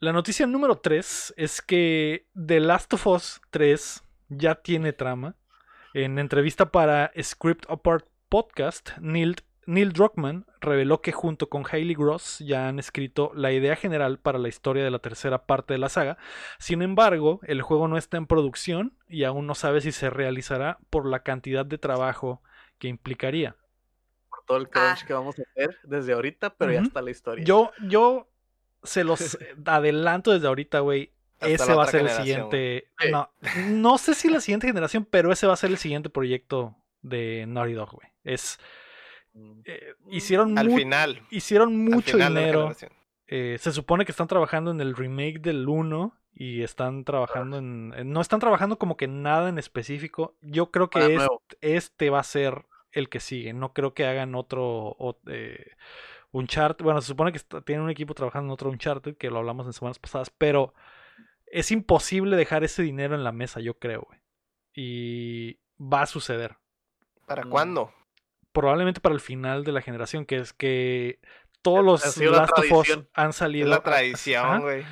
[0.00, 5.34] La noticia número 3 es que The Last of Us 3 ya tiene trama.
[5.94, 12.40] En entrevista para Script Apart Podcast, Neil, Neil Druckmann reveló que junto con Hailey Gross
[12.40, 15.88] ya han escrito la idea general para la historia de la tercera parte de la
[15.88, 16.18] saga.
[16.58, 20.78] Sin embargo, el juego no está en producción y aún no sabe si se realizará
[20.90, 22.42] por la cantidad de trabajo
[22.78, 23.56] que implicaría.
[24.28, 25.06] Por todo el crunch Ah.
[25.06, 26.88] que vamos a hacer desde ahorita, pero ya Ujú.
[26.88, 27.44] está la historia.
[27.44, 28.28] Yo, yo
[28.82, 31.12] se los adelanto desde ahorita, güey.
[31.40, 32.88] Ese va a ser el siguiente.
[33.68, 37.44] No sé si la siguiente generación, pero ese va a ser el siguiente proyecto de
[37.46, 38.08] Naughty Dog, güey.
[38.24, 38.58] Es.
[39.36, 39.60] Mm.
[39.66, 41.22] eh, hicieron Al mu- final.
[41.30, 42.72] hicieron al mucho final dinero.
[43.28, 47.92] Eh, se supone que están trabajando en el remake del 1 y están trabajando en,
[47.96, 50.36] en- No están trabajando como que nada en específico.
[50.40, 51.42] Yo creo que Nada es- nuevo.
[51.60, 53.52] este va a ser el que sigue.
[53.52, 54.64] No creo que hagan otro.
[54.64, 55.72] o- eh,
[56.32, 59.38] Uncharted, bueno, se supone que está- tiene un equipo trabajando en otro Uncharted, que lo
[59.38, 60.74] hablamos en semanas pasadas, pero
[61.46, 64.20] es imposible dejar ese dinero en la mesa, yo creo, güey.
[64.74, 66.56] Y va a suceder.
[67.26, 67.50] ¿Para Mm.
[67.50, 67.92] cuándo?
[68.56, 71.20] Probablemente para el final de la generación, que es que
[71.62, 73.68] todos los la Last of Us han Es salido.
[73.68, 73.84] la Ajá.
[73.84, 74.84] tradición, güey.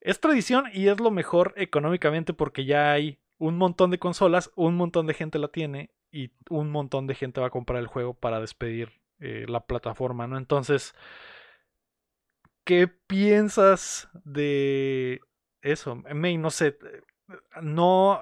[0.00, 4.76] Es tradición y es lo mejor económicamente porque ya hay un montón de consolas, un
[4.76, 8.14] montón de gente la tiene y un montón de gente va a comprar el juego
[8.14, 10.38] para despedir eh, la plataforma, ¿no?
[10.38, 10.94] Entonces,
[12.64, 15.20] ¿qué piensas de
[15.62, 15.96] eso?
[16.14, 16.78] May, no sé,
[17.60, 18.20] no,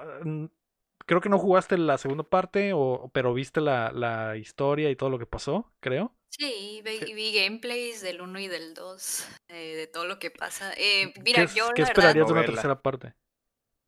[1.07, 5.09] creo que no jugaste la segunda parte, o, pero viste la, la historia y todo
[5.11, 6.15] lo que pasó, creo.
[6.29, 10.73] Sí, vi, vi gameplays del 1 y del 2, eh, de todo lo que pasa.
[10.77, 13.15] Eh, ¿Qué, mira, es- yo qué la verdad, esperarías de una tercera parte?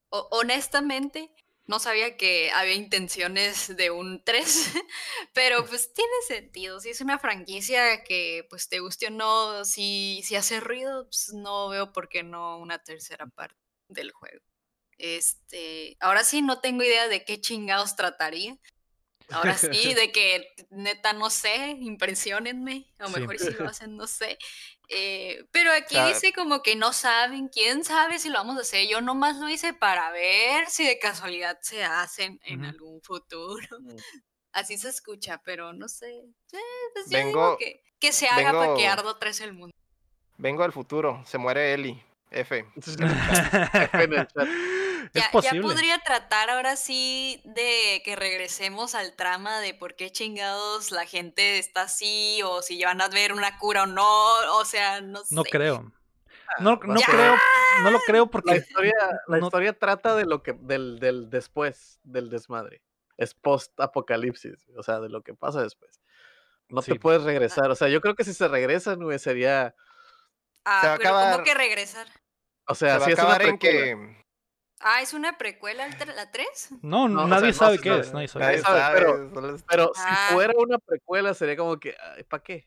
[0.10, 1.32] ho- honestamente,
[1.68, 4.72] no sabía que había intenciones de un 3,
[5.34, 6.80] pero pues tiene sentido.
[6.80, 11.32] Si es una franquicia que pues te guste o no, si, si hace ruido, pues
[11.34, 13.56] no veo por qué no una tercera parte
[13.90, 14.42] del juego.
[15.00, 18.58] Este, ahora sí no tengo idea de qué chingados trataría.
[19.32, 22.86] Ahora sí, de que neta no sé, impresionenme.
[23.00, 24.38] A lo mejor si lo hacen, no sé.
[24.90, 28.88] Eh, pero aquí dice como que no saben, quién sabe si lo vamos a hacer.
[28.88, 33.68] Yo nomás lo hice para ver si de casualidad se hacen en algún futuro.
[33.80, 33.96] Mm.
[34.52, 36.10] Así se escucha, pero no sé.
[36.10, 36.60] Eh,
[36.94, 39.76] pues yo digo Vengo- que, que se haga para que vengo- ardo tres el mundo.
[40.38, 41.24] Vengo al futuro.
[41.28, 42.02] Se muere Eli.
[42.32, 42.58] F.
[43.94, 44.48] en el chat.
[45.14, 51.06] Ya, podría tratar ahora sí de que regresemos al trama de por qué chingados la
[51.06, 54.06] gente está así o si van a ver una cura o no.
[54.58, 55.34] O sea, no sé.
[55.34, 55.92] No creo.
[56.60, 57.36] No, no creo,
[57.84, 58.94] no lo creo La porque historia,
[59.28, 62.82] la no- historia trata de lo que, del, del después, del desmadre.
[63.18, 66.00] Es post-apocalipsis, o sea, de lo que pasa después.
[66.68, 66.92] No Sí.
[66.94, 67.70] te puedes regresar.
[67.72, 69.76] O sea, yo creo que si se regresan, güey, sería.
[70.66, 72.08] Ah, Se va pero ¿cómo acabar- que regresar?
[72.70, 73.58] O Se sea, va a si es una precuela.
[73.60, 74.20] que.
[74.82, 76.70] Ah, ¿es una precuela la 3?
[76.84, 78.62] no, No, o nadie sea, no sabe se qué es, nadie sabe.
[78.94, 79.30] Pero-
[79.68, 80.28] Pero Ah.
[80.30, 81.96] si fuera una precuela, sería como que,
[82.30, 82.66] ¿para qué?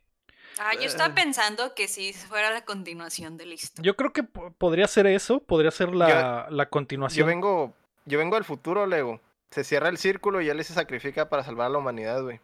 [0.58, 0.86] Ah, yo Eh.
[0.86, 3.86] estaba pensando que si fuera la continuación de la historia.
[3.86, 7.26] Yo creo que po- podría ser eso, podría ser la, la Yo continuación.
[7.26, 7.72] vengo.
[8.04, 9.18] Yo vengo al futuro, Lego.
[9.50, 12.40] Se cierra el círculo y él se sacrifica para salvar a la humanidad, güey.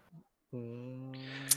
[0.53, 1.48] Mm, Ah,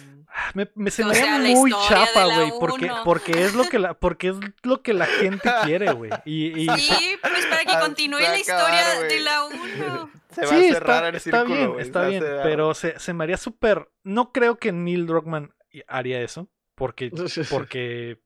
[0.54, 3.94] Me, me se O me sea, muy chapa, güey, porque, porque es lo que la,
[3.94, 6.12] porque es lo que la gente quiere, güey.
[6.26, 10.12] Y, y Sí, pues para que Ah, continúe la historia acabar, de la 1.
[10.32, 12.98] Se va sí, a cerrar está, el está círculo, bien, güey, está bien, pero se,
[13.00, 13.90] se me haría súper...
[14.04, 15.54] No creo que Neil Druckmann
[15.88, 17.12] haría eso, porque,
[17.50, 18.20] porque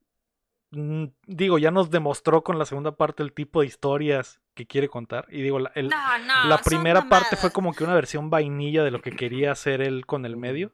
[0.71, 4.87] mm, digo, ya nos demostró con la segunda parte el tipo de historias que quiere
[4.87, 5.25] contar.
[5.29, 8.83] Y digo, la, el- No, no, la primera parte fue como que una versión vainilla
[8.83, 10.73] de lo que quería hacer él con el medio.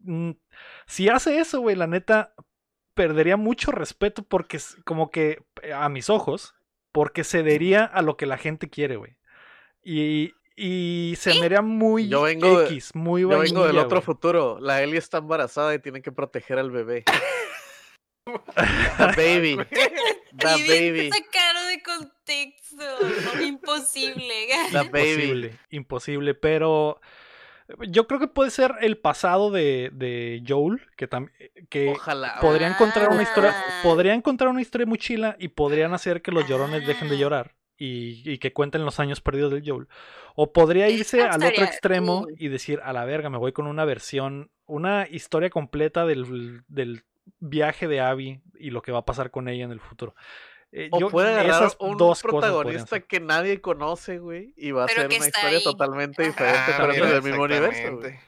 [0.00, 0.30] Mm,
[0.86, 2.34] Si hace eso, güey, la neta,
[2.94, 6.54] perdería mucho respeto porque es como que, eh, a mis ojos,
[6.92, 9.16] porque cedería a lo que la gente quiere, güey.
[9.82, 14.02] Y, y se me haría muy Yo vengo de- X, muy Yo vengo del otro
[14.02, 14.58] futuro.
[14.60, 17.04] La Ellie está embarazada y tiene que proteger al bebé.
[18.26, 19.56] The baby.
[20.36, 21.10] The baby.
[21.10, 23.42] Sacaron de contexto.
[23.42, 24.34] imposible.
[24.70, 25.10] The baby.
[25.22, 27.00] Imposible, imposible, pero
[27.88, 31.34] yo creo que puede ser el pasado de, de Joel, que también
[31.68, 32.38] que Ojalá.
[32.40, 36.48] podría encontrar una historia, podría encontrar una historia muy chila y podrían hacer que los
[36.48, 39.88] llorones dejen de llorar y, y que cuenten los años perdidos del Joel.
[40.34, 43.84] O podría irse al otro extremo y decir, a la verga, me voy con una
[43.84, 47.04] versión, una historia completa del, del
[47.38, 50.14] viaje de Abby y lo que va a pasar con ella en el futuro.
[50.72, 54.84] Eh, O yo- puede agarrar esas un dos protagonista que nadie conoce, güey, y va
[54.84, 55.64] a Pero ser una historia ahí.
[55.64, 56.30] totalmente Ajá.
[56.30, 57.96] diferente, Ah, pero del mismo universo.
[57.96, 58.18] güey.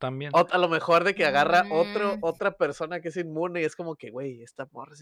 [0.00, 0.32] También.
[0.34, 2.18] O a lo mejor de que agarra otro, Mm.
[2.22, 4.94] otra persona que es inmune y es como que, güey, esta morra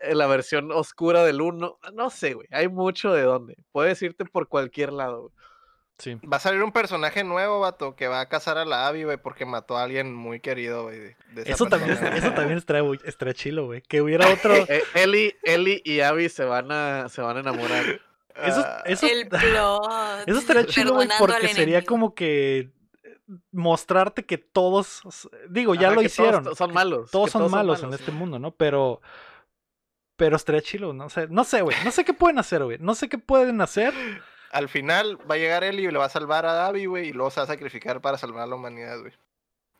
[0.00, 3.56] eh, la versión oscura del uno, no sé, güey, hay mucho de dónde.
[3.72, 5.20] Puedes irte por cualquier lado.
[5.22, 5.32] güey.
[5.98, 6.14] Sí.
[6.30, 9.16] Va a salir un personaje nuevo, vato, que va a casar a la Abby, güey,
[9.16, 11.16] porque mató a alguien muy querido, güey.
[11.44, 12.58] Eso también, persona, eso también
[13.04, 13.82] estaría chilo, güey.
[13.82, 14.54] Que hubiera otro.
[14.68, 17.84] Eh, Ellie, Ellie y Abby se van a, se van a enamorar.
[18.36, 20.28] Eso, Ah, eso, El plot.
[20.28, 22.70] eso estaría chido, güey, porque sería como que
[23.02, 23.10] eh,
[23.50, 25.02] mostrarte que todos.
[25.50, 26.54] Digo, ya Ajá, lo que todos hicieron.
[26.56, 27.10] son malos.
[27.10, 28.52] Todos son malos en este mundo, ¿no?
[28.52, 29.00] Pero.
[30.16, 31.26] Pero estaría chido, no sé.
[31.28, 31.76] No sé, güey.
[31.84, 32.78] No sé qué pueden hacer, güey.
[32.78, 33.92] No sé qué pueden hacer.
[34.50, 37.12] Al final va a llegar él y le va a salvar a Abby, güey, y
[37.12, 39.12] luego se va a sacrificar para salvar a la humanidad, güey.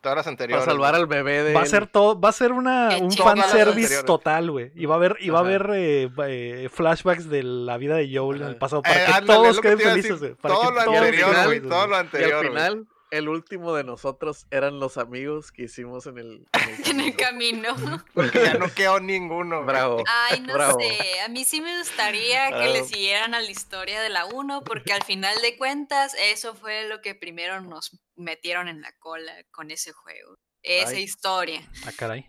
[0.01, 0.65] Todas las Para anteriores.
[0.65, 1.01] salvar güey.
[1.01, 1.69] al bebé de Va a él.
[1.69, 2.17] ser todo.
[2.21, 4.71] Va a ser una, un fanservice total, güey.
[4.75, 8.09] Y va a haber, y va a haber eh, eh, flashbacks de la vida de
[8.15, 8.81] Joel en el pasado.
[8.81, 10.35] Para Eh, que ándale, es todos que queden felices, güey.
[10.35, 11.59] Para Todo que lo anterior, güey.
[11.61, 12.33] Todo lo Y anterior.
[12.33, 12.47] al güey.
[12.49, 16.47] final, el último de nosotros eran los amigos que hicimos en el,
[16.85, 17.75] en el camino.
[18.13, 19.63] Porque ya no quedó ninguno.
[19.65, 20.03] Bravo.
[20.07, 20.79] Ay, no Bravo.
[20.79, 21.21] sé.
[21.21, 22.67] A mí sí me gustaría que Ah.
[22.67, 26.87] le siguieran a la historia de la 1, porque al final de cuentas, eso fue
[26.87, 30.35] lo que primero nos metieron en la cola con ese juego.
[30.61, 31.03] Esa Ay.
[31.03, 31.61] historia.
[31.85, 32.27] Ah, caray.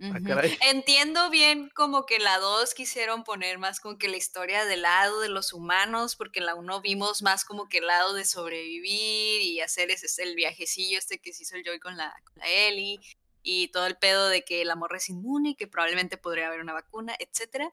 [0.00, 0.18] Ah.
[0.60, 5.20] Entiendo bien como que la 2 quisieron poner más como que la historia del lado
[5.20, 9.40] de los humanos, porque en la 1 vimos más como que el lado de sobrevivir
[9.42, 12.48] y hacer ese el viajecillo este que se hizo el Joy con la, con la
[12.48, 13.00] Ellie
[13.42, 16.60] y todo el pedo de que el amor es inmune y que probablemente podría haber
[16.60, 17.72] una vacuna, etcétera.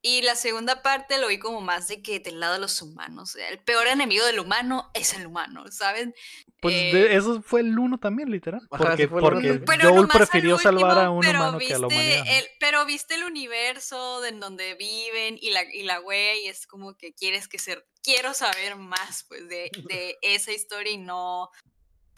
[0.00, 3.34] Y la segunda parte lo vi como más de que del lado de los humanos.
[3.34, 6.14] El peor enemigo del humano es el humano, ¿saben?
[6.60, 8.60] Pues Eh, de- eso fue el uno también, literal.
[8.70, 12.24] Ajá, Porque, sí porque Joel prefirió salvar a un humano que a la viste humanidad.
[12.28, 16.66] el- pero viste el universo de en donde viven y la, y la güey es
[16.68, 21.50] como que quieres que ser, quiero saber más pues de, de esa historia y no,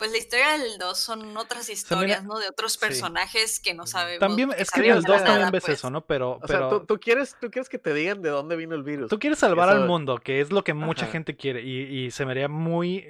[0.01, 2.39] pues la historia del 2 son otras historias, ¿no?
[2.39, 2.79] De otros sí.
[2.81, 4.19] personajes que no sabemos.
[4.19, 5.79] También, es que en el 2 nada, también ves pues.
[5.79, 6.07] eso, ¿no?
[6.07, 8.75] Pero, O sea, pero ¿tú, tú quieres, tú quieres que te digan de dónde vino
[8.75, 9.11] el virus.
[9.11, 11.13] Tú quieres salvar al mundo, que es lo que mucha Ajá.
[11.13, 11.61] gente quiere.
[11.63, 13.05] Y, y se me haría muy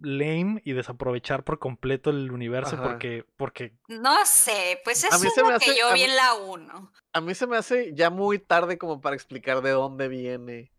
[0.00, 2.84] lame y desaprovechar por completo el universo Ajá.
[2.84, 6.92] porque, porque No sé, pues eso es lo que yo vi mí- en la 1.
[7.12, 10.72] A mí se me hace ya muy tarde como para explicar de dónde viene.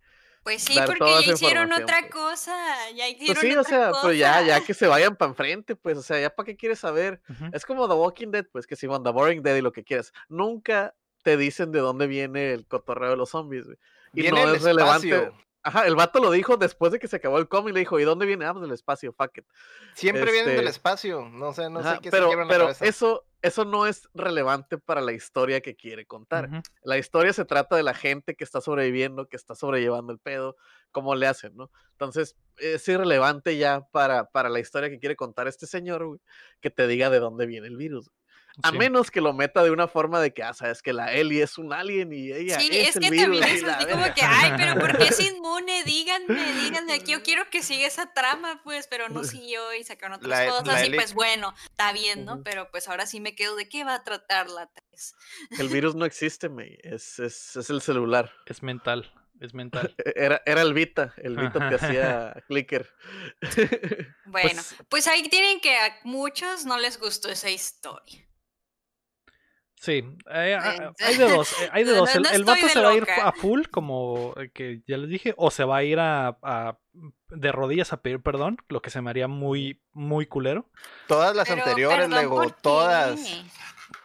[0.44, 2.12] Pues sí, porque ya hicieron otra pues.
[2.12, 2.52] cosa,
[2.96, 4.02] ya Pues hicieron sí, o sea, cosa.
[4.02, 6.80] pero ya, ya que se vayan para enfrente, pues, o sea, ya para qué quieres
[6.80, 7.22] saber.
[7.54, 10.14] Es como The Walking Dead, pues, que si The Boring Dead y lo que quieras.
[10.30, 13.78] Nunca te dicen de dónde viene el cotorreo de los zombies, güey.
[14.14, 15.32] Y Viene no es relevante.
[15.64, 18.04] Ajá, el vato lo dijo después de que se acabó el cómic, le dijo, ¿y
[18.04, 18.46] dónde viene?
[18.46, 19.46] Ah, pues del espacio, fuck it.
[19.94, 21.30] Siempre vienen del Este- espacio.
[21.30, 22.86] No sé, no Ajá, sé qué pero se en la pero cabeza.
[22.86, 26.50] eso, eso no es relevante para la historia que quiere contar.
[26.82, 30.56] La historia se trata de la gente que está sobreviviendo, que está sobrellevando el pedo,
[30.92, 31.70] cómo le hacen, ¿no?
[31.92, 36.20] Entonces, es irrelevante ya para, para la historia que quiere contar este señor, güey,
[36.60, 38.10] que te diga de dónde viene el virus.
[38.64, 38.78] A Sí.
[38.78, 41.58] menos que lo meta de una forma de que, ah, sabes que la Ellie es
[41.58, 43.40] un alien y ella Sí, es, es el que virus.
[43.40, 45.84] también es así como que, ay, pero ¿por qué es inmune?
[45.84, 50.18] Díganme, díganme, que yo quiero que siga esa trama, pues, pero no siguió y sacaron
[50.18, 52.44] otras La- cosas la y pues bueno, está bien, ¿no?
[52.44, 55.16] Pero pues ahora sí me quedo de qué va a tratar la 3.
[55.60, 56.78] El virus no existe, me.
[56.84, 58.32] Es, es, es el celular.
[58.46, 59.96] Es mental, es mental.
[60.06, 61.14] E- Era, era el Vita.
[61.18, 62.94] El Vita te hacía clicker.
[64.26, 68.28] Bueno, Pues- pues, ahí tienen que a muchos no les gustó esa historia.
[69.82, 70.60] Sí, eh,
[71.00, 72.16] hay de dos, eh, hay de dos.
[72.16, 75.10] El, no el vato se va a ir a full, como eh, que ya les
[75.10, 76.78] dije, o se va a ir a, a-
[77.30, 80.70] de rodillas a pedir perdón, lo que se me haría muy, muy culero.
[81.08, 82.62] Todas las Pero, anteriores, luego, ¿por qué?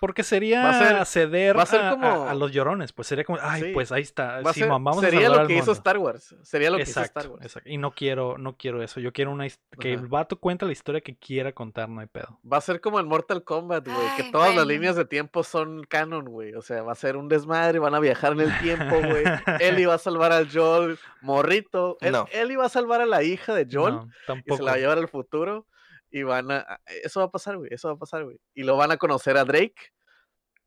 [0.01, 2.93] Porque sería Va a ser- ceder va a ser a, a- como- a los llorones,
[2.93, 3.71] pues sería como, ay, Sí.
[3.73, 5.73] pues ahí está, Va a sí, ser- mam- vamos a sería lo que hizo.
[5.73, 6.35] Star Wars.
[6.43, 7.43] Sería lo que hizo Star Wars.
[7.45, 7.69] exacto.
[7.71, 9.01] Y no quiero, no quiero eso.
[9.01, 9.47] Yo quiero una
[9.81, 12.39] que el vato cuenta la historia que quiera contar, no hay pedo.
[12.51, 15.43] Va a ser como en Mortal Kombat, güey, que Ay, todas las líneas de tiempo
[15.43, 16.55] son canon, güey.
[16.55, 19.25] O sea, va a ser un desmadre, van a viajar en el tiempo, güey.
[19.61, 21.97] Ellie va a salvar al Joel morrito.
[22.01, 22.27] El- No.
[22.59, 24.09] Va a salvar a la hija de Joel No,
[24.47, 25.67] y se la va a llevar al futuro.
[26.11, 26.59] Y van a.
[26.59, 27.73] a- Eso va a pasar, güey.
[27.73, 28.39] Eso va a pasar, güey.
[28.55, 29.93] Y lo van a conocer a Drake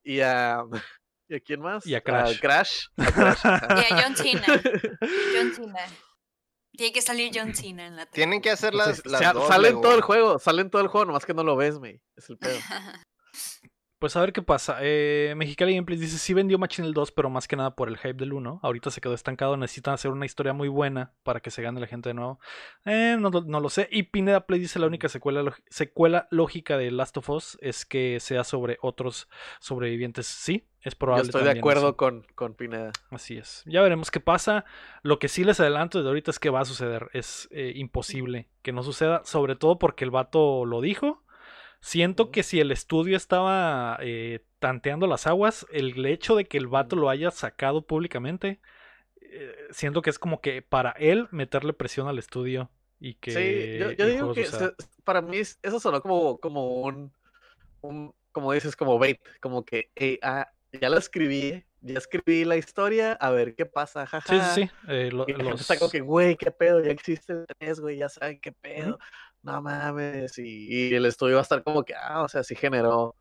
[0.04, 0.64] y a.
[1.32, 1.86] ¿Y a quién más?
[1.86, 2.40] Y a Crash.
[2.40, 2.86] Crash.
[2.98, 3.86] A Crash, ajá.
[3.88, 4.46] Y a John Cena.
[4.48, 5.80] John Cena.
[6.72, 8.14] Tiene que salir John Cena en la 3.
[8.14, 9.82] Tienen que hacer las, las sea- dos, sale en luego.
[9.88, 12.02] todo el juego, sale en todo el juego, nomás que no lo ves, güey.
[12.16, 12.58] Es el pedo.
[14.00, 14.78] Pues a ver qué pasa.
[14.82, 17.98] Eh, Mexicali Gameplays dice, sí vendió Machine el 2, pero más que nada por el
[17.98, 18.62] hype del 1.
[18.64, 21.88] Ahorita se quedó estancado, necesitan hacer una historia muy buena para que se gane la
[21.88, 22.40] gente de nuevo.
[22.86, 23.90] Eh, no, lo- no lo sé.
[23.92, 28.22] Y Pineda Play dice, la única secuela, secuela lógica de Last of Us es que
[28.22, 29.28] sea sobre otros
[29.60, 30.28] sobrevivientes.
[30.28, 31.24] Sí, es Yo probable.
[31.26, 32.94] estoy de acuerdo con, con Pineda.
[33.12, 33.64] Así es.
[33.66, 34.64] Ya veremos qué pasa.
[35.04, 37.10] Lo que sí les adelanto desde ahorita es que va a suceder.
[37.12, 41.22] Es eh, imposible que no suceda, sobre todo porque el vato lo dijo.
[41.82, 46.68] Siento que si el estudio estaba eh, tanteando las aguas, el hecho de que el
[46.68, 48.60] vato lo haya sacado públicamente,
[49.22, 53.96] eh, siento que es como que para él meterle presión al estudio y que Sí,
[53.98, 54.74] yo, digo que se-
[55.04, 57.14] para mí es- eso sonó como, como un,
[57.82, 62.58] un- como dices, como bait, como que "Ey, ah, ya la escribí, ya escribí la
[62.58, 64.54] historia, a ver qué pasa, Sí, jaja.
[64.54, 64.72] sí, sí.
[64.88, 67.46] eh, lo- Y la gente los- está como que, güey, qué pedo, ya existe el
[67.58, 69.00] 3, güey, ya saben qué pedo,
[69.44, 72.56] no mames, y, y el estudio va a estar como que, ah, o sea, sí
[72.56, 73.16] generó,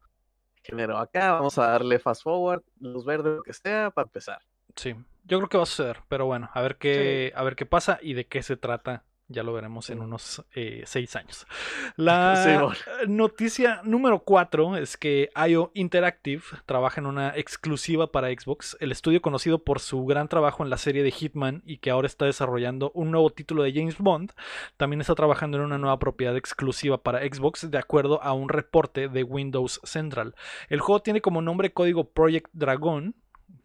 [0.62, 4.41] generó acá, vamos a darle fast forward, luz verde, lo que sea, para empezar.
[4.77, 4.95] Sí,
[5.25, 7.99] yo creo que va a suceder, pero bueno, a ver qué, a ver qué pasa
[8.03, 11.47] y de qué se trata Ya lo veremos en unos eh, seis años.
[11.97, 12.74] La
[13.07, 18.79] noticia número cuatro es que IO Interactive trabaja en una exclusiva para Xbox.
[18.81, 22.07] El estudio conocido por su gran trabajo en la serie de Hitman y que ahora
[22.07, 24.33] está desarrollando un nuevo título de James Bond,
[24.79, 29.09] también está trabajando en una nueva propiedad exclusiva para Xbox de acuerdo a un reporte
[29.09, 30.35] de Windows Central.
[30.70, 33.14] El juego tiene como nombre código Project Dragon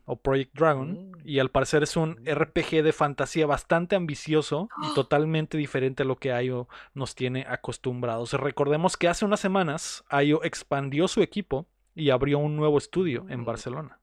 [0.06, 1.18] o Project Dragon, Mm.
[1.24, 4.91] y al parecer es un RPG de fantasía bastante ambicioso y ¡Ah!
[4.95, 8.34] totalmente diferente a lo que IO nos tiene acostumbrados.
[8.34, 13.41] Recordemos que hace unas semanas IO expandió su equipo y abrió un nuevo estudio en
[13.41, 13.45] Mm.
[13.45, 13.99] Barcelona.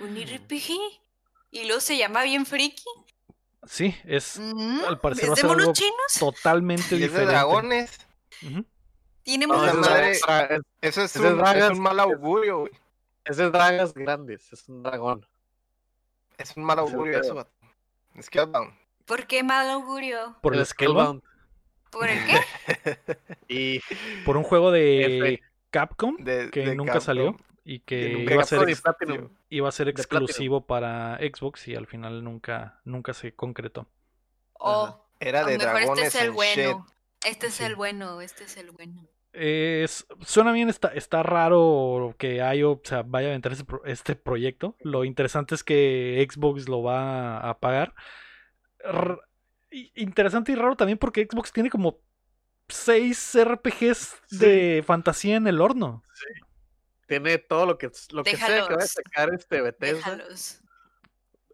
[0.00, 0.72] ¿Un RPG?
[1.50, 2.84] ¿Y luego se llama bien friki?
[3.64, 6.12] Sí, es Mm, al parecer ¿Es va a de ser monos algo chinos?
[6.18, 7.32] totalmente Y es de diferente.
[7.32, 8.06] dragones.
[9.22, 12.72] ¿Tiene No, Eso es, un, Dragas, es un mal augurio, güey.
[13.24, 15.26] Es de dragas grandes, es un dragón.
[16.38, 17.22] Es un mal augurio pedo.
[17.22, 17.50] eso, vato.
[18.20, 18.72] Scalebound.
[19.04, 20.36] ¿Por qué mal augurio?
[20.40, 21.22] Por el Scalebound,
[21.90, 22.98] ¿Por el qué?
[23.48, 23.80] Y
[24.24, 25.42] por un juego de F.
[25.70, 27.06] Capcom De, que de nunca Capcom.
[27.06, 28.82] salió y que Que nunca iba a ser ex-
[29.50, 33.86] iba a exclusivo para Xbox y al final nunca nunca se concretó.
[34.54, 36.86] Oh, Era a lo de mejor dragones este es el bueno.
[37.24, 37.64] Este es Sí.
[37.64, 39.06] el bueno, este es el bueno.
[39.32, 44.16] Es, suena bien, está, está raro que IO o sea, vaya a aventar pro- este
[44.16, 44.76] proyecto.
[44.80, 47.94] Lo interesante es que Xbox lo va a pagar.
[48.84, 49.18] R-
[49.94, 51.98] interesante y raro también porque Xbox tiene como
[52.68, 56.02] seis RPGs de fantasía en el horno.
[57.06, 60.16] tiene todo lo que, lo que sea que va a sacar este Bethesda.
[60.16, 60.60] Déjalos.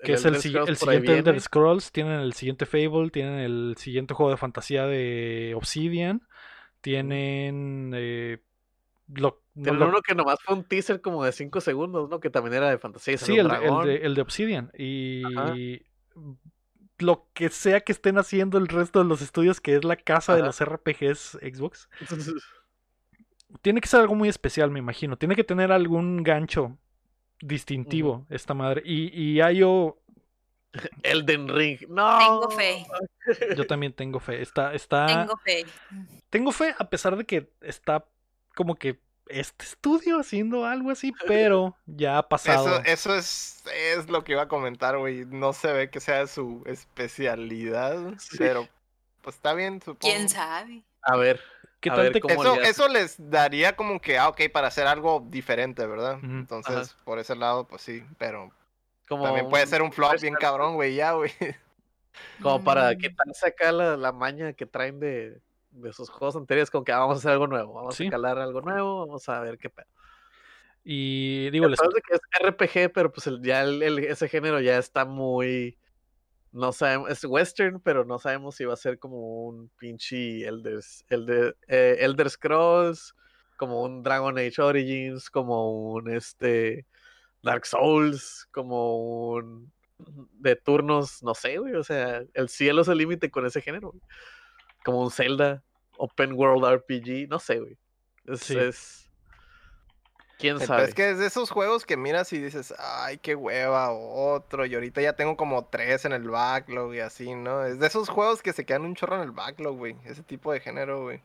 [0.03, 0.43] Que es el, el
[0.77, 1.41] siguiente Elder.
[1.41, 6.21] Scrolls, tienen el siguiente Fable, tienen el siguiente juego de fantasía de Obsidian,
[6.91, 8.39] tienen eh,
[9.13, 12.21] lo- no Tienen lo- uno que nomás fue un teaser como de 5 segundos, ¿no?
[12.21, 13.15] Que también era de fantasía.
[13.15, 14.71] y Sí, el, el de, el de Obsidian.
[14.79, 15.55] Y Ajá.
[16.99, 20.37] lo que sea que estén haciendo el resto de los estudios, que es la casa
[20.37, 21.89] de los RPGs Xbox,
[23.63, 25.17] tiene que ser algo muy especial, me imagino.
[25.17, 26.77] Tiene que tener algún gancho
[27.41, 28.83] distintivo esta madre.
[28.85, 29.99] Y, y IO,
[31.03, 31.79] Elden Ring.
[31.89, 32.19] No.
[32.19, 32.87] Tengo fe,
[33.57, 34.43] yo también tengo fe.
[34.43, 35.65] Está, está, tengo fe.
[36.31, 38.05] tengo fe a pesar de que está
[38.55, 38.99] como que
[39.29, 42.79] este estudio haciendo algo así, pero ya ha pasado.
[42.81, 43.65] Eso, eso es,
[43.97, 45.25] es lo que iba a comentar, güey.
[45.27, 48.37] No se ve que sea su especialidad, Sí.
[48.39, 48.69] pero
[49.23, 49.99] pues está bien, supongo.
[50.01, 50.83] ¿Quién sabe?
[51.03, 51.41] A ver.
[51.81, 54.69] ¿Qué a tal ver te- cómo- Eso, eso les daría como que, ah, ok, para
[54.69, 56.19] hacer algo diferente, ¿verdad?
[56.23, 58.51] Entonces, por ese lado, pues sí, pero
[59.09, 61.31] Como también puede un- ser un flop bien cabrón, güey, ya, güey.
[62.43, 65.41] Como para Mm, quitarse acá la, la maña que traen de,
[65.71, 68.07] de sus juegos anteriores, como que ah, vamos a hacer algo nuevo, vamos Sí.
[68.07, 69.87] a calar algo nuevo, vamos a ver qué pedo.
[70.85, 74.79] Y digo, les, que es RPG, pero pues el- ya el- el- ese género ya
[74.79, 75.77] está muy.
[76.53, 80.81] No sabemos, es western, pero no sabemos si va a ser como un pinche Elder,
[81.11, 83.15] Elder, eh, Elder Scrolls,
[83.57, 86.87] como un Dragon Age Origins, como un este
[87.43, 92.99] Dark Souls, como un de turnos, no sé, güey, o sea, el cielo es el
[92.99, 94.03] límite con ese género, güey.
[94.85, 95.63] como un Zelda,
[95.99, 97.77] Open World RPG, no sé, güey.
[98.27, 98.57] Es, Sí.
[98.57, 99.11] es-
[100.39, 100.85] quién Pero sabe.
[100.85, 104.65] es que es de esos juegos que miras y dices, ay, qué hueva, otro.
[104.67, 107.65] Y ahorita ya tengo como tres en el backlog y así, ¿no?
[107.65, 109.97] Es de esos juegos que se quedan un chorro en el backlog, güey.
[110.05, 111.23] Ese tipo de género, güey.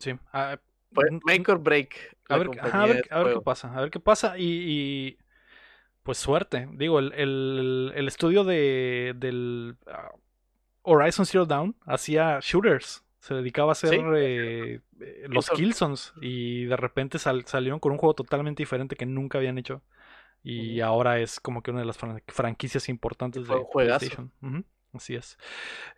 [0.00, 0.58] sí, ah,
[0.94, 2.16] Pues, make or break.
[2.28, 4.44] A ver, ajá, a ver, de a ver qué pasa, a ver qué pasa y,
[4.46, 5.18] y,
[6.02, 6.68] pues suerte.
[6.72, 10.12] Digo, el, el- el estudio de, del ah,
[10.82, 13.96] Horizon Zero Dawn hacía shooters, se dedicaba a hacer Sí.
[14.16, 15.94] eh, eh, los Killzone.
[15.94, 19.82] Killzones y de repente sal- salieron con un juego totalmente diferente que nunca habían hecho
[20.46, 23.54] y ahora es como que una de las fran- franquicias importantes de.
[23.72, 24.30] PlayStation.
[24.92, 25.38] Así es.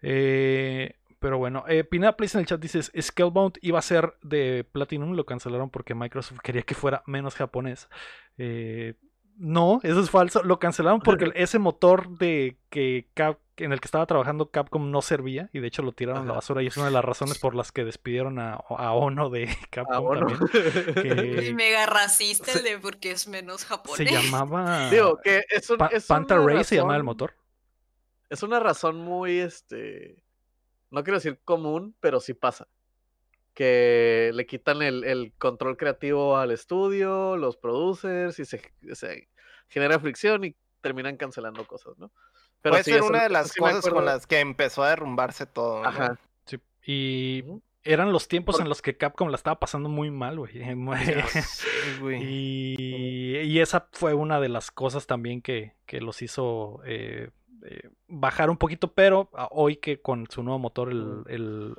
[0.03, 4.67] Eh, pero bueno, eh, Pineda Place en el chat dices, Scalebound iba a ser de
[4.71, 7.89] Platinum, lo cancelaron porque Microsoft quería que fuera menos japonés.
[8.39, 8.95] Eh,
[9.39, 13.87] no, eso es falso, lo cancelaron porque ese motor de que Cap- en el que
[13.87, 16.77] estaba trabajando Capcom no servía y de hecho lo tiraron a la basura y es
[16.77, 20.27] una de las razones por las que despidieron a, a Ono de Capcom Ah, bueno.
[20.27, 21.55] también.
[21.57, 24.13] Mega racista se- el de porque es menos Se japonés.
[24.13, 27.35] llamaba Digo, que es, un- Pa- es Panther una Ray se llamaba el motor.
[28.29, 30.23] Es una razón muy, este,
[30.91, 32.69] no quiero decir común, pero sí pasa.
[33.55, 38.61] Que le quitan el, el control creativo al estudio, los producers, y se,
[38.93, 39.29] se
[39.69, 42.13] genera fricción y terminan cancelando cosas, ¿no?
[42.61, 44.91] Pero Puede sí, ser eso- una de las sí cosas con las que empezó a
[44.91, 45.89] derrumbarse todo, ¿no?
[45.89, 46.19] Ajá.
[46.45, 47.45] Sí, Y
[47.83, 50.53] eran los tiempos Por- en los que Capcom la estaba pasando muy mal, güey.
[52.21, 57.31] Y esa fue una de las cosas también que, que los hizo eh,
[57.67, 61.75] eh, bajar un poquito, pero ah, hoy que con su nuevo motor, el, el,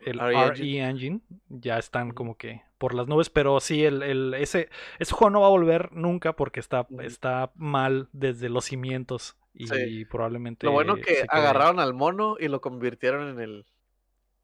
[0.00, 4.34] el RE RE Engine, ya están como que por las nubes, pero sí, el, el-
[4.34, 4.68] ese,
[4.98, 9.66] ese juego no va a volver nunca porque está, está mal desde los cimientos y
[9.68, 10.04] Sí.
[10.06, 10.66] probablemente...
[10.66, 13.66] Lo bueno que agarraron al mono y lo convirtieron en el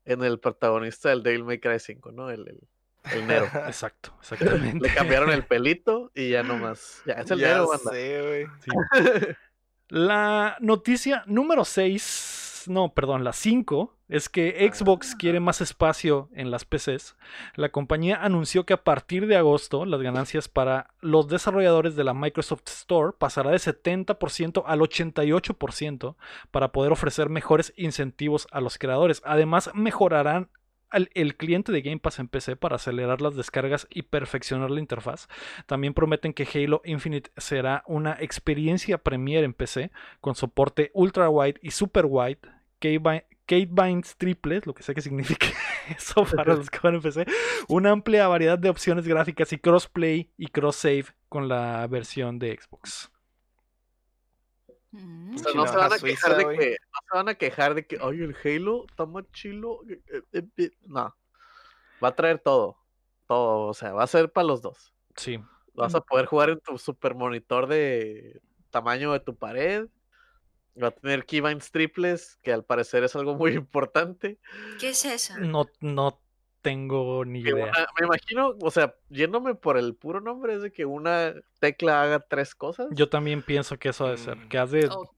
[0.04, 2.30] en el protagonista del Devil May Cry 5, ¿no?
[2.30, 2.60] El, el,
[3.12, 3.46] el Nero.
[3.66, 4.88] Exacto, exactamente.
[4.88, 7.02] Le cambiaron el pelito y ya nomás.
[7.04, 7.90] Ya es el Ya Nero, banda.
[7.90, 8.46] sé, güey.
[8.60, 8.70] Sí.
[9.88, 16.50] La noticia número 6, no, perdón, la 5, es que Xbox quiere más espacio en
[16.50, 17.16] las PCs.
[17.54, 22.12] La compañía anunció que a partir de agosto las ganancias para los desarrolladores de la
[22.12, 26.16] Microsoft Store pasará de 70% al 88%
[26.50, 29.22] para poder ofrecer mejores incentivos a los creadores.
[29.24, 30.50] Además, mejorarán
[30.92, 35.28] el cliente de Game Pass en PC para acelerar las descargas y perfeccionar la interfaz.
[35.66, 41.60] También prometen que Halo Infinite será una experiencia premier en PC con soporte ultra wide
[41.62, 42.38] y super wide.
[42.80, 45.52] Kate Binds triples, lo que sea que signifique
[45.96, 47.26] eso para los que van en PC,
[47.66, 52.58] una amplia variedad de opciones gráficas y crossplay y cross save con la versión de
[52.60, 53.10] Xbox.
[54.90, 55.34] Mm.
[55.34, 57.74] O sea, no se van a suiza, quejar de que, no se van a quejar
[57.74, 59.80] de que, ay, el Halo está más chilo.
[59.88, 60.70] eh, eh, eh, eh".
[60.86, 61.14] No.
[62.02, 62.76] Va a traer todo.
[63.26, 63.66] Todo.
[63.68, 64.94] O sea, va a ser para los dos.
[65.16, 65.38] Sí,
[65.74, 69.86] Vas a poder jugar en tu super monitor de tamaño de tu pared.
[70.80, 74.38] Va a tener keybinds triples, que al parecer es algo muy importante.
[74.80, 75.34] ¿Qué es eso?
[75.38, 76.20] no, no
[76.62, 77.66] tengo ni Que idea.
[77.66, 82.02] una- me imagino, o sea, yéndome por el puro nombre, es de que una tecla
[82.02, 82.88] haga tres cosas.
[82.92, 84.36] Yo también pienso que eso ha de ser.
[84.36, 84.48] Mm.
[84.48, 84.86] Que has de.
[84.86, 85.08] Ok.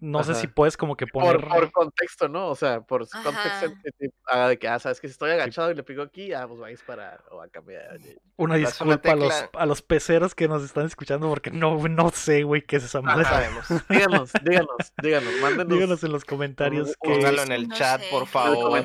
[0.00, 1.40] No sé si puedes como que poner.
[1.40, 2.48] por, por contexto, ¿no?
[2.48, 3.60] O sea, por contexto, Ajá.
[3.82, 6.32] que te haga de que, ah, sabes que si estoy agachado y le pico aquí,
[6.34, 7.98] ah, pues va a disparar o va a cambiar.
[8.36, 12.42] Una disculpa a los, a los peceros que nos están escuchando porque no, no sé,
[12.42, 13.24] güey, qué es esa No madre.
[13.24, 13.64] sabemos.
[13.88, 15.72] Díganos, díganos, díganos, mándenos.
[15.72, 17.10] Díganos en los comentarios que...
[17.14, 18.06] Póngalo en el No chat, sé.
[18.10, 18.78] por En el favor.
[18.78, 18.84] en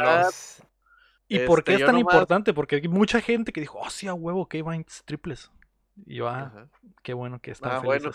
[1.30, 2.52] ¿Y por qué este, es yo tan nomás- importante?
[2.52, 5.50] Porque hay mucha gente que dijo, oh, sí, a huevo, que Binds triples.
[6.06, 6.68] Y yo, ah, Ajá.
[7.02, 8.10] qué bueno que están Ah, bueno.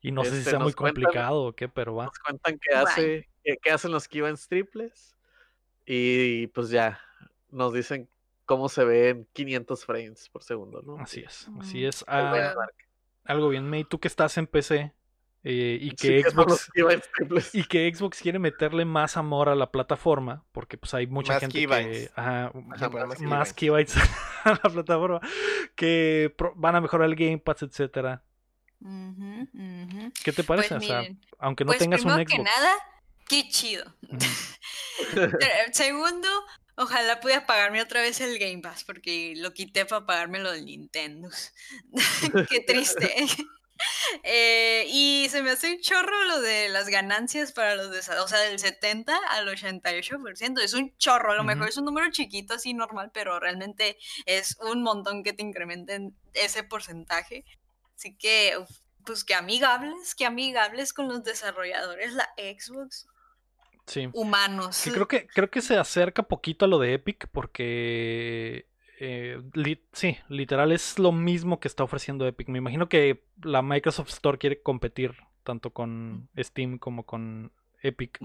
[0.00, 2.06] Y no sé si Este, sea muy cuentan- complicado o qué, pero va.
[2.06, 5.16] Nos cuentan qué, hace, qué, qué hacen los keybinds triples.
[5.86, 7.00] Y pues ya,
[7.50, 8.08] nos dicen
[8.46, 10.96] cómo se ve en 500 frames por segundo, ¿no?
[10.98, 11.60] Así es, Mm.
[11.60, 12.02] así es.
[12.02, 12.54] El Ah,
[13.24, 14.92] algo bien, May, tú que estás en PC
[15.44, 16.70] eh, y que Xbox...
[17.52, 21.40] Y que Xbox quiere meterle más amor a la plataforma, porque pues hay mucha Más
[21.40, 21.98] gente keybinds.
[21.98, 22.10] que...
[22.16, 23.96] ajá, más más keybytes
[24.44, 25.20] a la plataforma
[25.76, 27.70] que pro- van a mejorar el Game Pass, ujú.
[30.24, 30.74] ¿Qué te parece?
[30.76, 32.30] Pues o sea, miren, aunque no pues tengas un Xbox.
[32.32, 32.72] que nada,
[33.28, 33.84] qué chido.
[35.72, 36.28] Segundo,
[36.76, 40.64] ojalá pudiera pagarme otra vez el Game Pass, porque lo quité para pagarme lo del
[40.66, 41.28] Nintendo.
[42.50, 43.12] Qué triste.
[44.22, 48.28] Eh, y se me hace un chorro lo de las ganancias para los desa- o
[48.28, 50.60] sea, del 70 al 88%.
[50.60, 54.56] Es un chorro, a lo mejor es un número chiquito, así normal, pero realmente es
[54.60, 57.44] un montón que te incrementen ese porcentaje.
[57.96, 58.56] Así que,
[59.04, 63.06] pues que amigables, que amigables con los desarrolladores, la Xbox,
[63.86, 64.08] Sí.
[64.14, 64.80] humanos.
[64.84, 68.66] Creo que, creo que se acerca poquito a lo de Epic porque
[69.00, 72.48] eh, li- sí, literal es lo mismo que está ofreciendo Epic.
[72.48, 78.18] Me imagino que la Microsoft Store quiere competir tanto con Steam como con Epic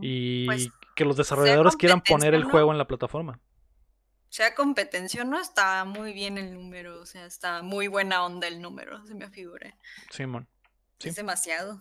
[0.00, 3.40] y Pues, que los desarrolladores quieran poner el juego en la plataforma.
[4.28, 8.46] sea competencia o no, está muy bien el número, o sea, está muy buena onda
[8.48, 9.76] el número, se me figura.
[10.10, 10.46] Simón.
[10.98, 11.08] Sí.
[11.10, 11.80] Es demasiado.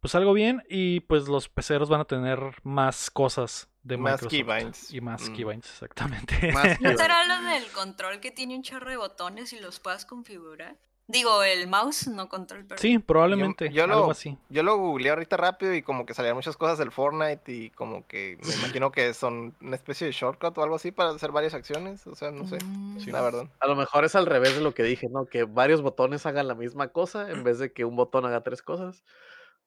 [0.00, 4.30] Pues algo bien y pues los peceros van a tener más cosas de Más Microsoft
[4.30, 4.92] keybinds.
[4.92, 5.32] y más Mm.
[5.34, 6.52] keybinds, exactamente.
[6.52, 10.04] Más ¿No será lo del control que tiene un chorro de botones y los puedas
[10.06, 10.76] configurar?
[11.08, 12.80] Digo, el mouse, no control, pero...
[12.80, 14.36] sí, probablemente, yo algo lo- así.
[14.48, 18.04] Yo lo googleé ahorita rápido y como que salían muchas cosas del Fortnite y como
[18.08, 18.48] que me
[18.80, 22.04] imagino que son una especie de shortcut o algo así para hacer varias acciones.
[22.08, 23.46] O sea, no sé, Mm, la verdad.
[23.60, 25.26] A lo mejor es al revés de lo que dije, ¿no?
[25.26, 28.60] Que varios botones hagan la misma cosa en vez de que un botón haga tres
[28.62, 29.04] cosas.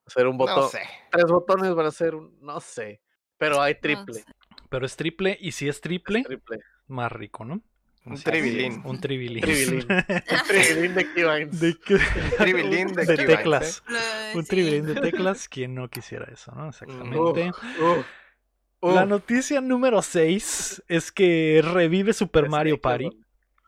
[0.05, 0.55] Hacer un botón.
[0.57, 0.81] No sé.
[1.09, 2.37] Tres botones van a ser un.
[2.41, 2.99] No sé.
[3.39, 4.23] Pero hay no triple.
[4.69, 6.59] Pero es triple y si es triple, es triple.
[6.87, 7.61] más rico, ¿no?
[8.05, 8.81] Un tribilín.
[8.85, 9.41] Un tribilín.
[9.41, 9.87] Tribilín.
[10.47, 11.59] Tribilín de keybinds.
[11.59, 11.99] de, que-
[12.37, 13.83] tribilín de de teclas.
[14.35, 15.47] Un tribilín de teclas.
[15.49, 16.69] ¿Quién no quisiera eso, no?
[16.69, 17.51] Exactamente.
[18.81, 23.09] La noticia número 6 es que revive Super Mario Party.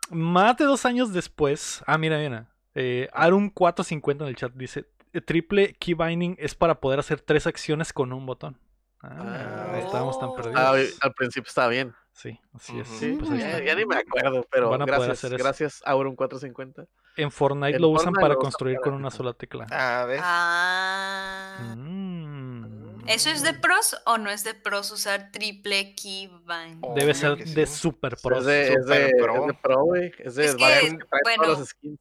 [0.10, 1.84] Más de dos años después.
[1.86, 2.50] Ah, mira, mira.
[2.74, 7.46] Eh, Arun450 en el chat dice: "Eh, Triple key binding es para poder hacer tres
[7.48, 8.58] acciones con un botón.
[9.04, 10.58] Ah, Ah, estábamos tan perdidos.
[10.60, 11.94] Ah, al principio estaba bien.
[12.14, 12.88] Sí, así es.
[12.88, 16.86] Sí, Pues ya, ni me acuerdo, pero Van a poder gracias, hacer gracias Auron 450.
[17.18, 19.66] En Fortnite En lo usan Fortnite para lo usan construir para- con una sola tecla.
[19.72, 20.20] A ver.
[20.24, 21.74] Ah.
[21.78, 23.08] Mm.
[23.08, 26.80] ¿Eso es de pros o no es de pros usar triple keybind?
[26.82, 26.94] Oh.
[26.96, 27.76] Debe ser de sí.
[27.80, 28.40] super pros.
[28.40, 28.46] es
[28.86, 29.36] de, pro.
[29.42, 30.12] es de pro, güey.
[30.20, 32.00] Es de Es que, varios que trae bueno, todos los skins.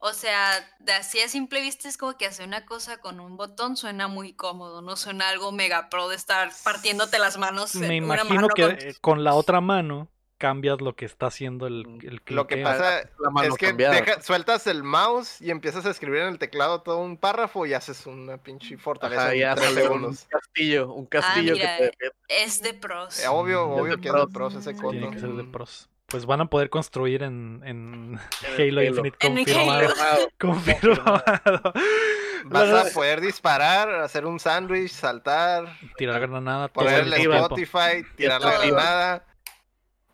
[0.00, 3.36] O sea, de así a simple vista es como que hacer una cosa con un
[3.36, 7.74] botón suena muy cómodo, no suena algo mega pro de estar partiéndote las manos.
[7.74, 11.66] Me imagino mano que con- eh, con la otra mano cambias lo que está haciendo
[11.66, 15.84] el, el Lo que pasa La mano es que deja- sueltas el mouse y empiezas
[15.84, 19.54] a escribir en el teclado todo un párrafo y haces una pinche fortaleza Ajá, en
[19.56, 20.26] tres salió un segundos.
[20.30, 22.12] castillo, un castillo mira, que te.
[22.44, 23.18] Es de pros.
[23.18, 23.72] Eh, obvio, Mm.
[23.72, 24.54] obvio Es de que es de pros.
[24.54, 24.90] ese coto.
[24.90, 25.50] Tiene que ser de Mm.
[25.50, 25.88] pros.
[26.08, 28.18] Pues van a poder construir en, en
[28.58, 28.82] Halo Halo.
[28.82, 29.88] Infinite En confirmado.
[30.38, 31.22] Confirmado.
[31.44, 31.72] confirmado.
[32.44, 37.32] Vas a poder disparar, hacer un sándwich, saltar, tirar granada todo poner el el mismo
[37.34, 37.56] tiempo.
[37.58, 39.24] Spotify, tirar la granada,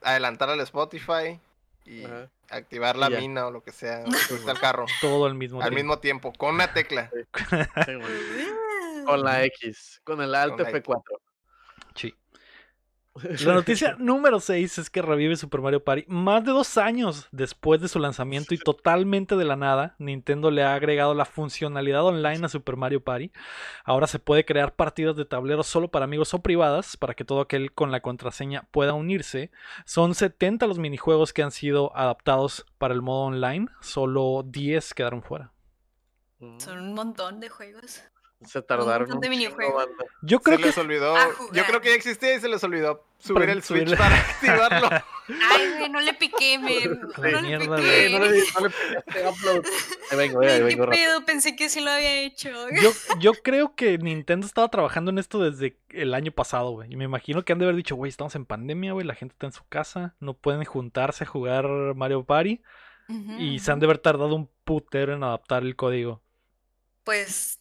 [0.03, 1.39] adelantar al Spotify
[1.85, 2.29] y Ajá.
[2.51, 5.69] activar la Y mina o lo que sea, subirte al carro Todo al mismo al
[5.69, 5.77] tiempo.
[5.77, 7.09] mismo tiempo, con una tecla.
[7.13, 7.93] Sí.
[9.05, 10.83] Con la X, con el Alt Con la X.
[10.83, 11.03] F4.
[13.45, 17.81] La noticia número 6 es que revive Super Mario Party más de dos años después
[17.81, 19.95] de su lanzamiento y totalmente de la nada.
[19.99, 23.31] Nintendo le ha agregado la funcionalidad online a Super Mario Party.
[23.85, 27.41] Ahora se puede crear partidas de tablero solo para amigos o privadas para que todo
[27.41, 29.53] aquel con la contraseña pueda unirse.
[29.85, 33.69] Son 70 los minijuegos que han sido adaptados para el modo online.
[33.81, 35.53] Solo 10 quedaron fuera.
[36.41, 38.03] Mm, Son un montón de juegos.
[38.45, 39.87] Se tardaron un minijuegos.
[39.87, 40.05] banda.
[40.23, 41.15] Yo creo se que les olvidó,
[41.53, 44.89] yo creo que ya existía y se les olvidó subir Para el Switch para activarlo.
[45.51, 46.59] Ay, güey, no le piqué.
[47.17, 48.09] La No le mierda, piqué.
[48.09, 48.13] güey.
[48.13, 49.65] No le, no le picaste upload.
[50.11, 51.25] Ahí vengo, ahí Güey, vengo ¿Qué pedo?
[51.25, 52.51] Pensé que sí lo había hecho.
[52.83, 56.93] Yo, yo creo que Nintendo estaba trabajando en esto desde el año pasado, güey.
[56.93, 59.33] Y me imagino que han de haber dicho, güey, estamos en pandemia, güey, la gente
[59.33, 62.61] está en su casa, no pueden juntarse a jugar Mario Party.
[63.39, 66.23] Y se han de haber tardado un putero en adaptar el código.
[67.05, 67.59] Pues,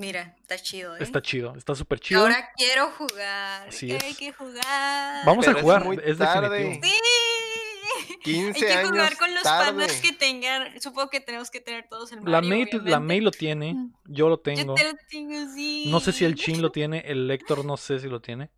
[0.00, 1.02] mira, está chido, ¿eh?
[1.02, 2.20] Está chido, está súper chido.
[2.22, 3.68] Ahora quiero jugar.
[3.68, 4.02] Así es.
[4.02, 5.24] Hay que jugar.
[5.26, 6.58] Vamos Pero a es jugar, muy es, tarde.
[6.58, 6.92] definitivo.
[6.92, 8.18] Sí.
[8.22, 9.72] 15 Hay que jugar años con los tarde.
[9.72, 10.80] panas que tengan.
[10.80, 12.32] Supongo que tenemos que tener todos el Mario.
[12.32, 13.00] La May, la obviamente.
[13.00, 13.76] May lo tiene,
[14.06, 14.60] yo lo tengo.
[14.60, 15.86] Yo te lo tengo, sí.
[15.88, 18.50] No sé si el Chin lo tiene, el Héctor no sé si lo tiene.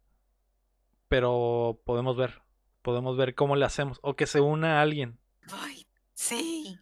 [1.08, 2.42] Pero podemos ver.
[2.82, 3.98] Podemos ver cómo le hacemos.
[4.02, 5.18] O que se una a alguien
[5.52, 6.78] Ay, sí.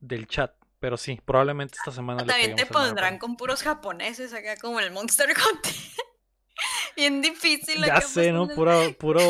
[0.00, 0.52] del chat.
[0.80, 4.90] Pero sí, probablemente esta semana le También te pondrán con puros japoneses acá como el
[4.92, 5.72] Monster Hunter.
[6.96, 7.84] Bien difícil.
[7.84, 8.48] Ya sé, ¿no?
[8.48, 9.20] Puro, puro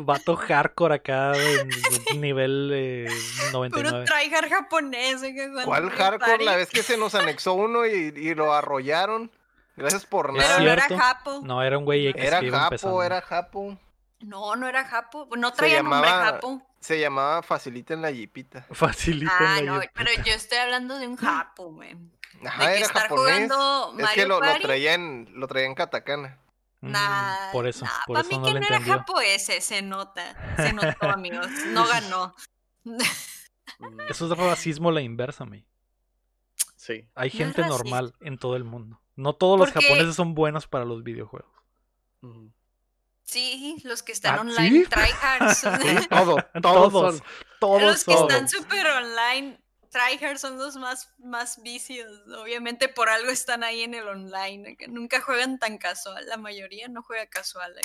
[0.04, 1.68] vato hardcore acá de,
[2.16, 3.06] nivel eh,
[3.52, 4.04] Puro 99.
[4.06, 5.22] tryhard japonés.
[5.22, 6.18] acá ¿Cuál hardcore?
[6.32, 6.44] Party.
[6.44, 9.30] La vez que se nos anexó uno y, y lo arrollaron.
[9.76, 10.60] Gracias por Es Pero nada.
[10.60, 11.40] no era japo.
[11.44, 12.96] No, era un güey X Era que iba empezando.
[12.96, 13.78] Japo, era Japo.
[14.20, 15.28] No, no era japo.
[15.36, 16.62] No Se traía nombre llamaba- japo.
[16.82, 18.66] Se llamaba Facilita en la Jeepita.
[18.72, 21.96] Facilito Ah, en la no, pero yo estoy hablando de un japo, güey.
[22.44, 23.24] Ajá, de que era estar japonés.
[23.24, 26.38] jugando Es Mario que lo, lo traía en, lo traía en katakana.
[26.80, 29.60] Mm, Nah, por eso, nah, por para eso mí no que no era japo ese,
[29.60, 30.56] se nota.
[30.56, 31.46] Se notó, amigos.
[31.68, 32.34] No ganó.
[32.84, 32.98] Mm,
[34.10, 35.64] Eso es racismo a la inversa, me.
[36.74, 37.08] Sí.
[37.14, 39.00] Hay No es gente normal en todo el mundo.
[39.14, 41.52] No todos los japoneses son buenos para los videojuegos.
[42.22, 42.48] Mm.
[43.32, 44.90] Sí, los que están ¿Ah, online sí?
[44.90, 45.60] tryhards.
[46.10, 47.26] Todo, Todos, todos, son.
[47.60, 49.58] todos los que están súper online,
[49.90, 52.10] tryhards son los más, más vicios.
[52.38, 54.76] Obviamente por algo están ahí en el online.
[54.76, 56.26] que Nunca juegan tan casual.
[56.26, 57.74] La mayoría no juega casual.
[57.78, 57.80] eh.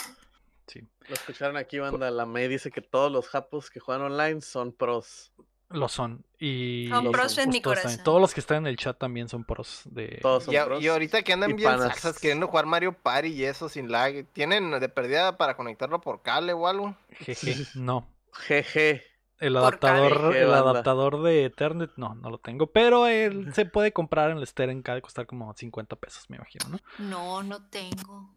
[0.67, 2.11] Sí, Lo escucharon aquí, banda.
[2.11, 5.31] La May dice que todos los japos que juegan online son pros.
[5.69, 6.23] Lo son.
[6.39, 7.61] Y Son pros en mi.
[7.61, 10.19] Todos los que están en el chat también son pros de.
[10.21, 10.83] Todos son Y, pros.
[10.83, 14.79] y ahorita que andan bien saxas queriendo jugar Mario Party y eso sin lag, ¿tienen
[14.79, 16.95] de perdida para conectarlo por cable o algo?
[17.11, 18.07] Jeje, no.
[18.33, 19.03] Jeje.
[19.39, 22.67] El adaptador, el adaptador de Ethernet, no, no lo tengo.
[22.67, 26.37] Pero él se puede comprar en el Steren, cada de costar como 50 pesos, me
[26.37, 26.79] imagino, ¿no?
[26.97, 28.33] No, no tengo.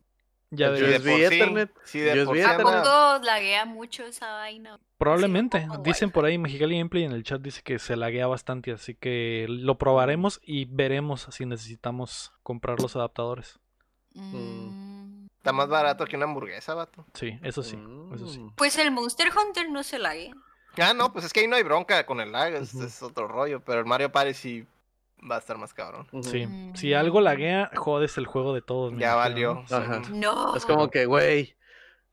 [0.51, 4.79] Ya de- USB sí- Ethernet, de USB sí ¿A poco laguea mucho esa vaina?
[4.99, 5.67] Probablemente.
[5.83, 9.47] Dicen por ahí Mexicali Gameplay en el chat dice que se laguea bastante, así que
[9.49, 13.61] lo probaremos y veremos si necesitamos comprar los adaptadores.
[14.15, 17.07] Mm, Está más barato que una hamburguesa, vato.
[17.15, 17.79] Sí, eso sí,
[18.15, 18.41] eso sí.
[18.41, 18.51] Mm.
[18.57, 20.35] Pues el Monster Hunter no se laguea.
[20.77, 23.61] Ah, no, pues es que ahí no hay bronca con el lag, es otro rollo,
[23.61, 24.67] pero el Mario Party sí
[25.29, 26.07] va a estar más cabrón.
[26.23, 26.47] Sí.
[26.47, 26.75] Mm.
[26.77, 28.93] Si algo laguea, jodes el juego de todos.
[28.99, 29.65] Ya valió.
[29.69, 29.77] ¿no?
[29.77, 30.03] Ajá.
[30.13, 30.57] No.
[30.57, 31.57] Es como que, güey.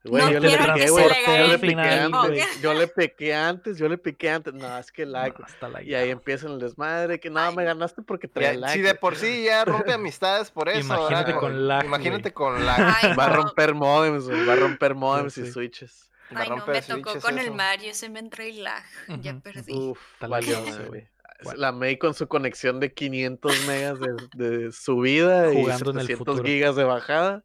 [0.04, 1.06] Güey, No yo le piqué, güey.
[1.28, 2.12] Yo le piqué el antes.
[2.22, 2.46] juego.
[2.62, 4.54] Yo le piqué antes, yo le piqué antes.
[4.54, 5.38] No, es que lag.
[5.38, 7.20] No, está Y ahí empieza el desmadre.
[7.20, 7.56] Que no, Ay.
[7.56, 8.72] me ganaste porque Ya, traía lag.
[8.72, 10.80] si de por sí ya rompe amistades por eso.
[10.80, 12.34] Imagínate con lag, Imagínate güey.
[12.34, 12.96] con lag.
[13.02, 13.36] Ay, Va a no.
[13.38, 16.10] romper modems, güey, va a romper modems y switches.
[16.30, 17.52] La Ay, no, me tocó con el.
[17.52, 18.84] Mario, se me entró el lag.
[19.22, 19.74] Ya perdí.
[19.74, 21.08] Uf, valió, güey.
[21.44, 21.60] ¿Cuál?
[21.62, 26.08] La May con su conexión de 500 megas de, de subida Jugando y en el
[26.08, 26.44] 700 futuro.
[26.44, 27.44] gigas de bajada.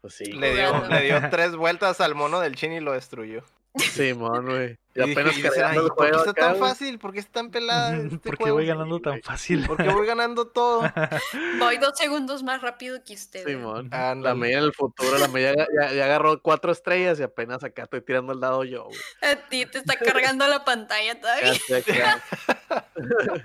[0.00, 0.88] Pues sí, Le dio, Jugando.
[0.94, 3.42] le dio tres vueltas al mono del chin y lo destruyó.
[3.76, 4.78] Simón, güey.
[4.94, 6.70] Y Y, dije, apenas y dice, cargando "Ay, el ¿por qué está acá, tan güey.
[6.70, 6.98] fácil?
[6.98, 8.56] ¿Por qué es tan pelada este ¿Por qué juego?
[8.56, 9.64] voy ganando tan fácil?
[9.66, 10.80] ¿Por qué voy ganando todo?
[11.60, 13.46] Voy dos segundos más rápido que usted.
[13.46, 13.88] Simón.
[13.92, 14.34] La Ándale.
[14.40, 18.32] May en el futuro, la May ya, agarró cuatro estrellas y apenas acá estoy tirando
[18.32, 18.98] el dado yo, güey.
[19.22, 21.52] A ti te está cargando la pantalla todavía.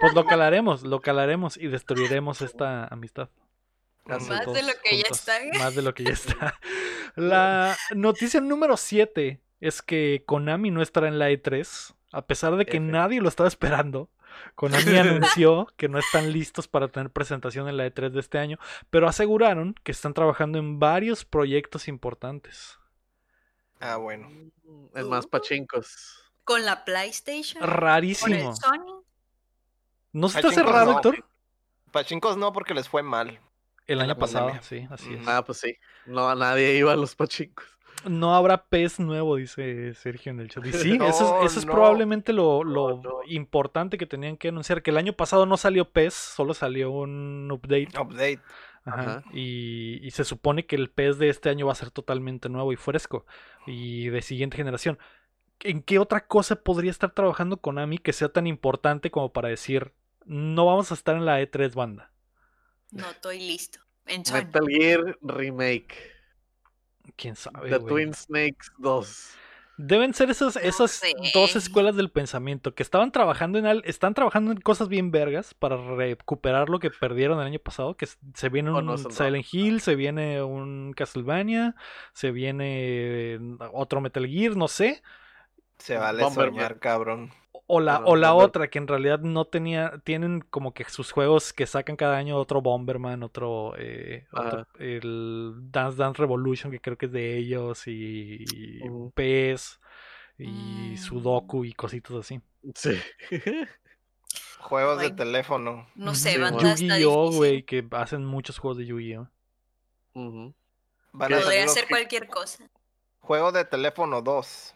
[0.00, 3.28] Pues lo calaremos, lo calaremos y destruiremos esta amistad.
[4.18, 5.38] Más de lo que ya está.
[5.58, 6.58] Más de lo que ya está.
[7.16, 12.66] La noticia número 7 es que Konami no estará en la E3, a pesar de
[12.66, 12.86] que F.
[12.86, 14.10] nadie lo estaba esperando.
[14.54, 18.58] Konami anunció que no están listos para tener presentación en la E3 de este año,
[18.90, 22.78] pero aseguraron que están trabajando en varios proyectos importantes.
[23.80, 24.28] Ah, bueno.
[24.94, 26.22] Es más pachincos.
[26.44, 27.60] Con la PlayStation.
[27.60, 28.50] Con Rarísimo.
[28.50, 29.04] el Sony.
[30.12, 30.96] ¿No se te hace raro, no.
[30.96, 31.24] Héctor?
[31.92, 33.40] Pachincos no, porque les fue mal.
[33.92, 34.62] El año pasado, pandemia.
[34.62, 35.20] sí, así es.
[35.22, 35.30] Ujú.
[35.30, 35.76] Ah, pues sí.
[36.06, 37.66] No, a nadie iba a los pachincos.
[38.08, 40.64] No habrá pez nuevo, dice Sergio en el chat.
[40.64, 41.72] Y sí, eso es, No, eso es no.
[41.72, 43.18] probablemente lo, lo No, no.
[43.26, 44.82] importante que tenían que anunciar.
[44.82, 47.88] Que el año pasado no salió PES, solo salió un update.
[48.00, 48.40] Update.
[48.86, 49.24] Ajá, Ajá.
[49.34, 52.72] Y, y se supone que el PES de este año va a ser totalmente nuevo
[52.72, 53.26] y fresco.
[53.66, 54.98] Y de siguiente generación.
[55.62, 59.92] ¿En qué otra cosa podría estar trabajando Konami que sea tan importante como para decir,
[60.24, 62.10] no vamos a estar en la E3 banda?
[62.92, 63.78] No estoy listo.
[64.06, 65.94] Metal Gear Remake.
[67.16, 67.68] ¿Quién sabe?
[67.70, 67.80] The?
[67.80, 69.30] Twin Snakes 2.
[69.82, 71.14] Deben ser esas, esas sé.
[71.32, 75.54] dos escuelas del pensamiento que estaban trabajando en al- están trabajando en cosas bien vergas
[75.54, 79.08] para recuperar lo que perdieron el año pasado, que se viene Oh, un no, eso
[79.08, 79.14] no.
[79.14, 81.76] Silent Hill, se viene un Castlevania,
[82.12, 83.38] se viene
[83.72, 85.02] otro Metal Gear, no sé,
[85.80, 86.54] Se vale Bomberman.
[86.54, 87.32] soñar, cabrón.
[87.66, 91.52] o la, o la otra que en realidad no tenía, tienen como que sus juegos
[91.52, 96.96] que sacan cada año otro Bomberman, otro, eh, otro- el Dance Dance Revolution que creo
[96.98, 99.10] que es de ellos y, y Ujú.
[99.14, 99.80] PES
[100.38, 100.46] y
[100.92, 100.96] Mm.
[100.96, 102.40] Sudoku y cositas así.
[102.74, 102.98] Sí.
[104.60, 105.86] Juegos de teléfono.
[105.94, 106.50] No sé, está
[106.98, 109.28] Yu-Gi-Oh, güey, que hacen muchos juegos de Yu-Gi-Oh.
[110.14, 110.54] Van
[111.12, 112.68] Podría los ser ju- cualquier cosa.
[113.20, 114.74] Juego de teléfono 2.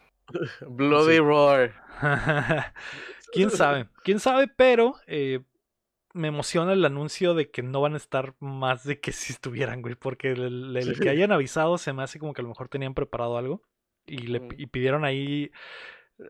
[0.67, 1.21] Bloody Sí.
[1.21, 1.75] Roar.
[3.33, 3.89] ¿Quién sabe?
[4.05, 4.49] ¿Quién sabe?
[4.49, 5.41] Pero eh,
[6.13, 9.83] me emociona el anuncio de que no van a estar más de que si estuvieran,
[9.83, 9.95] güey.
[9.97, 12.95] Porque el, el que hayan avisado se me hace como que a lo mejor tenían
[12.95, 13.63] preparado algo.
[14.07, 14.49] Y, le, Mm.
[14.59, 15.51] y pidieron ahí.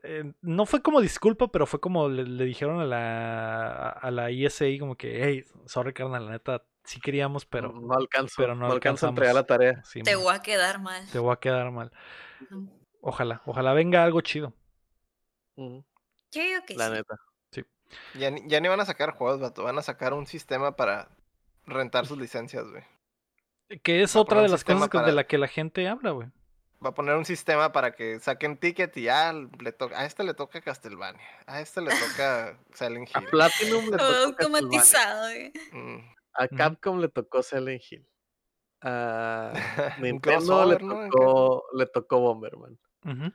[0.02, 4.30] eh, no fue como disculpa, pero fue como le, le dijeron a la, a la
[4.30, 8.34] ESA como que, hey, sorry, carnal, la neta, sí queríamos, pero no alcanzo.
[8.36, 9.82] pero no no, alcanzo a entregar la tarea.
[9.84, 11.04] sí, Te man, voy a quedar mal.
[11.12, 11.92] te voy a quedar mal.
[13.06, 14.54] Ojalá, ojalá venga algo chido.
[15.56, 15.82] Yo
[16.32, 16.92] digo que La sí.
[16.94, 17.16] neta.
[18.14, 19.62] Ya, ni- ya ni van a sacar juegos, vato.
[19.62, 21.10] Van a sacar un sistema para
[21.66, 22.82] rentar sus licencias, güey.
[23.82, 26.28] Que es Va a otra de las cosas de la que la gente habla, güey.
[26.84, 30.00] Va a poner un sistema para que saquen ticket y ya le toca.
[30.00, 31.22] A este le toca Castlevania.
[31.46, 33.28] A este le toca Silent A Hill.
[33.28, 35.28] Platinum le tocó automatizado.
[35.28, 35.52] güey.
[35.72, 36.14] Mm.
[36.34, 36.48] A.
[36.48, 38.06] Capcom le tocó Silent Hill.
[38.80, 39.52] A
[40.00, 41.08] Nintendo le ¿no?
[41.10, 42.78] tocó, le tocó Bomberman.
[43.04, 43.32] Ujú,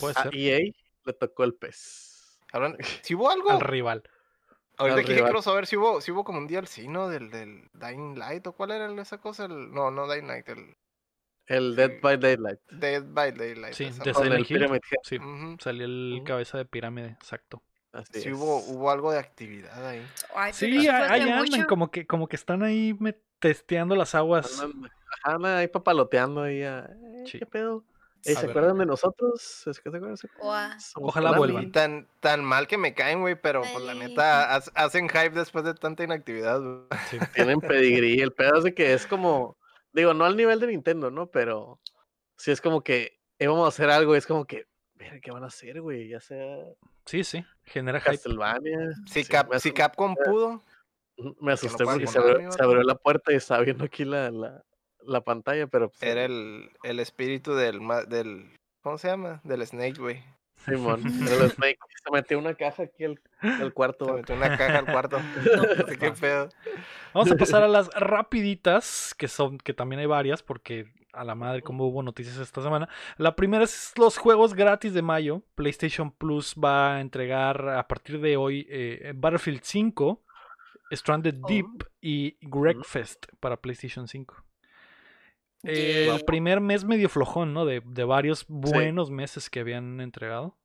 [0.00, 0.34] Puede A ser.
[0.36, 0.58] EA
[1.04, 2.38] le tocó el pez.
[2.52, 3.50] Hablan- Si hubo algo.
[3.50, 4.02] Al rival.
[4.76, 5.30] Ahorita al que dije rival.
[5.32, 7.08] crossover, si hubo, si hubo como un DLC, ¿no?
[7.08, 9.44] Del, del Dying Light o cuál era esa cosa.
[9.44, 10.76] El- no, no Dying Light, el
[11.46, 12.58] El Dead by Daylight.
[12.70, 13.74] Dead by Daylight.
[13.74, 14.46] Sí, de Silent el Hill.
[14.58, 14.98] Pyramid Head.
[15.04, 15.56] Sí, Ujú.
[15.60, 17.62] salió el cabeza de pirámide, exacto.
[17.92, 18.34] Así Sí es.
[18.34, 20.04] hubo, hubo algo de actividad ahí.
[20.34, 21.66] Ay, Sí, ahí andan, mucho.
[21.68, 24.64] como que, como que están ahí me- testeando las aguas.
[25.22, 26.62] Andan, ahí papaloteando ahí.
[26.62, 27.38] a- eh, Sí.
[27.38, 27.84] ¿Qué pedo?
[28.26, 28.50] Eh, ¿Se ver.
[28.50, 29.66] acuerdan de nosotros?
[29.66, 29.90] ¿Es que
[30.94, 31.72] Ojalá vuelvan.
[31.72, 35.64] Tan, tan mal que me caen, güey, pero pues la neta ha- hacen hype después
[35.64, 36.60] de tanta inactividad.
[37.34, 38.20] Tienen pedigrí.
[38.20, 39.58] El pedo es de que es como,
[39.92, 41.26] digo, no al nivel de Nintendo, ¿no?
[41.26, 41.80] Pero
[42.36, 45.44] sí es como que íbamos a hacer algo y es como que, mira, ¿qué van
[45.44, 46.08] a hacer, güey?
[46.08, 46.56] Ya sea
[47.06, 48.12] Sí, sí, genera hype.
[48.12, 48.92] Castlevania.
[49.06, 50.62] Si, Sí, Cap- me, si asu- Capcom pudo,
[51.40, 54.30] me asusté porque se abrió la puerta y estaba viendo aquí la,
[55.06, 58.50] la, la pantalla, pero pues, era el, el espíritu del, ma- del.
[58.82, 59.40] ¿Cómo se llama?
[59.44, 60.22] Del Snake, güey.
[60.64, 61.78] Simón, el Snake.
[62.04, 64.06] Se metió una caja aquí al, al cuarto.
[64.06, 65.18] Se metió una caja al cuarto.
[65.56, 65.62] No
[65.98, 66.48] qué pedo.
[67.12, 71.34] Vamos a pasar a las rapiditas, que son, que también hay varias, porque a la
[71.36, 72.88] madre como hubo noticias esta semana.
[73.18, 75.42] La primera es los juegos gratis de mayo.
[75.54, 80.22] PlayStation Plus va a entregar a partir de hoy eh, Battlefield 5,
[80.92, 81.46] Stranded Oh.
[81.48, 81.66] Deep
[82.00, 84.43] y Wreckfest para PlayStation 5.
[85.64, 86.22] El Vamos.
[86.24, 87.64] primer mes medio flojón, ¿no?
[87.64, 90.56] De, de varios buenos meses que habían entregado.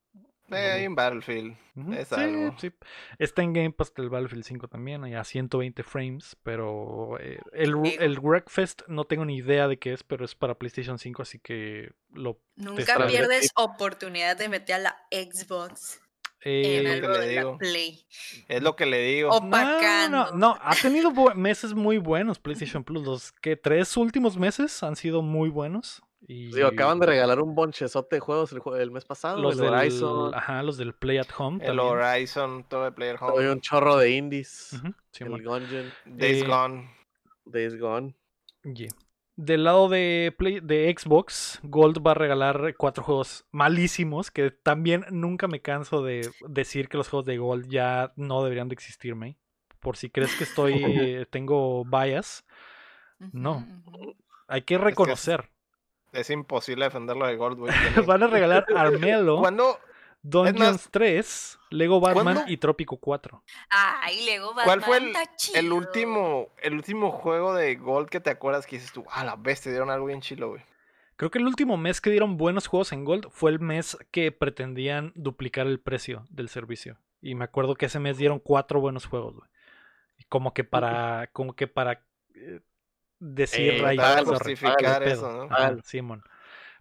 [0.52, 1.56] Eh, hay un Battlefield.
[1.94, 2.56] Es sí, algo.
[2.60, 2.72] sí.
[3.20, 8.20] Está en Game Pass el Battlefield 5 también, a 120 frames, pero eh, el, el
[8.20, 11.92] Wreckfest no tengo ni idea de qué es, pero es para PlayStation 5, así que
[12.12, 12.42] lo...
[12.56, 16.02] Nunca pierdes oportunidad de meter a la Xbox
[16.42, 17.58] en eh, lo que le la digo.
[17.58, 18.06] Play.
[18.48, 19.30] Es lo que le digo.
[19.30, 20.32] O- no, no, opacando.
[20.38, 23.04] no, ha tenido meses muy buenos PlayStation Plus.
[23.06, 26.02] Los que tres últimos meses han sido muy buenos.
[26.28, 29.40] Y Digo, acaban de regalar un bonchezote de juegos el, mes pasado.
[29.42, 30.36] los el del, Horizon.
[30.36, 31.60] ajá, los del Play at Home.
[31.66, 31.88] el también.
[31.88, 33.52] Horizon, todo el Player Hay Home.
[33.52, 34.72] un chorro de indies.
[35.20, 36.90] El Gungeon, Days Eh, Gone.
[37.46, 38.16] Days Gone.
[38.64, 38.90] Yeah.
[39.42, 45.06] Del lado de, Play, de Xbox, Gold va a regalar cuatro juegos malísimos que también
[45.12, 49.38] nunca me canso de decir que los juegos de Gold ya no deberían de existirme.
[49.80, 52.46] Por si crees que estoy tengo bias,
[53.32, 53.66] No.
[54.50, 55.50] Hay que es- reconocer.
[56.12, 57.72] Es imposible defenderlo de Gold, güey.
[58.08, 59.80] Van a regalar Armelo, ¿Cuándo?
[60.22, 63.44] Dungeons más, 3, Lego Batman ¿cuándo- y Trópico 4.
[63.70, 65.76] Ay, Lego Batman ¿Cuál fue el, está el chido.
[65.76, 69.72] último el último juego de Gold que te acuerdas que dices tú, ah, la bestia,
[69.72, 70.62] dieron algo bien chilo, güey?
[71.16, 74.32] Creo que el último mes que dieron buenos juegos en Gold fue el mes que
[74.32, 76.98] pretendían duplicar el precio del servicio.
[77.22, 79.50] Y me acuerdo que ese mes dieron cuatro buenos juegos, güey.
[80.18, 82.06] Y como que para, como que para
[82.36, 82.62] eh,
[83.20, 85.48] decir Eh, "Ay, para justificar qué pedo".
[85.48, 85.82] eso, ¿no?
[85.84, 86.24] Simón.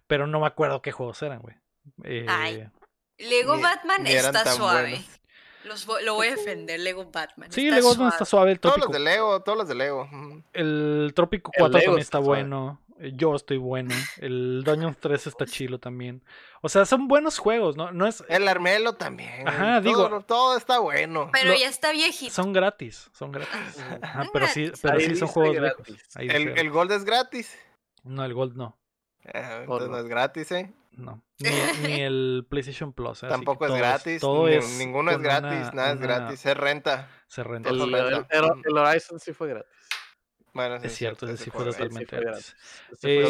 [0.07, 1.55] Pero no me acuerdo qué juegos eran, güey.
[2.03, 2.69] Eh, Ay,
[3.19, 4.89] Lego Ni- Batman ni está suave.
[4.89, 5.05] buenos.
[5.65, 7.51] Los vo- lo voy a defender, Lego Batman.
[7.51, 8.15] sí, está Lego Batman suave.
[8.15, 8.93] está suave, el Todos Trópico.
[8.93, 10.09] los de Lego, todos los de Lego.
[10.53, 12.81] El Trópico El 4 Lego también está bueno.
[12.99, 13.93] eh, Yo estoy bueno.
[14.17, 16.23] El Dungeons 3 está chilo también.
[16.61, 17.91] O sea, son buenos juegos, ¿no?
[17.91, 18.23] No es.
[18.29, 19.47] El Armelo también.
[19.47, 21.29] Ajá, todo, digo- todo está bueno.
[21.33, 22.33] Pero Lo- ya está viejito.
[22.33, 23.53] Son gratis, son gratis.
[24.01, 25.85] Ajá, Son pero sí, pero Ahí sí son juegos gratis.
[25.87, 26.15] viejos.
[26.15, 27.53] Ahí El, el Gold es gratis.
[28.03, 28.77] No, el Gold no.
[29.33, 29.95] Ah, Oh, entonces no.
[29.95, 30.73] no es gratis, ¿eh?
[30.99, 31.23] No.
[31.39, 31.49] Ni,
[31.87, 33.23] ni el PlayStation Plus.
[33.23, 33.27] ¿eh?
[33.27, 34.21] Tampoco es todo gratis.
[34.21, 35.49] todo ni- es ninguno es gratis.
[35.49, 36.45] una- nada es una- gratis.
[36.45, 37.09] Es renta.
[37.27, 37.69] Se renta.
[37.69, 37.81] El,
[38.65, 39.71] el- Horizon sí fue gratis.
[40.53, 42.55] Bueno, sí, Es cierto, ese sí fue totalmente gratis.
[43.03, 43.23] Eh.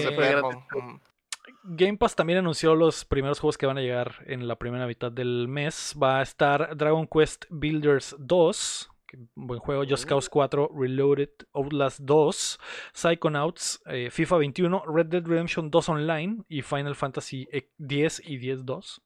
[1.64, 5.12] Game Pass también anunció los primeros juegos que van a llegar en la primera mitad
[5.12, 5.96] del mes.
[6.02, 8.99] Va a estar Dragon Quest Builders 2, que
[9.36, 10.06] buen juego, Just.
[10.06, 12.60] Cause 4, Reloaded, Outlast 2,
[12.94, 19.02] Psychonauts, eh, FIFA 21, Red Dead Redemption 2 Online y Final Fantasy X y 10-2.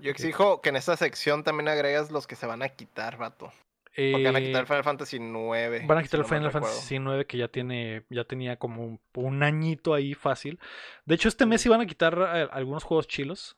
[0.00, 3.52] Yo exijo que en esta sección también agregas los que se van a quitar, vato.
[3.94, 5.84] Porque van a quitar Eh, Final Fantasy 9.
[5.86, 9.42] Van a quitar el Final Fantasy 9 que ya tiene ya tenía como un, un
[9.42, 10.58] añito ahí fácil.
[11.04, 13.56] De hecho, este mes iban a quitar eh, algunos juegos chilos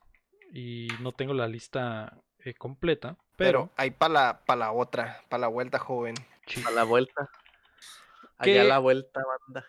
[0.53, 5.23] y no tengo la lista eh, completa, Pero pero, ahí para la, pa' la otra,
[5.29, 6.15] para la vuelta joven.
[6.47, 7.29] chi- A la vuelta.
[8.43, 8.53] ¿Qué?
[8.53, 9.67] Allá a la vuelta, banda.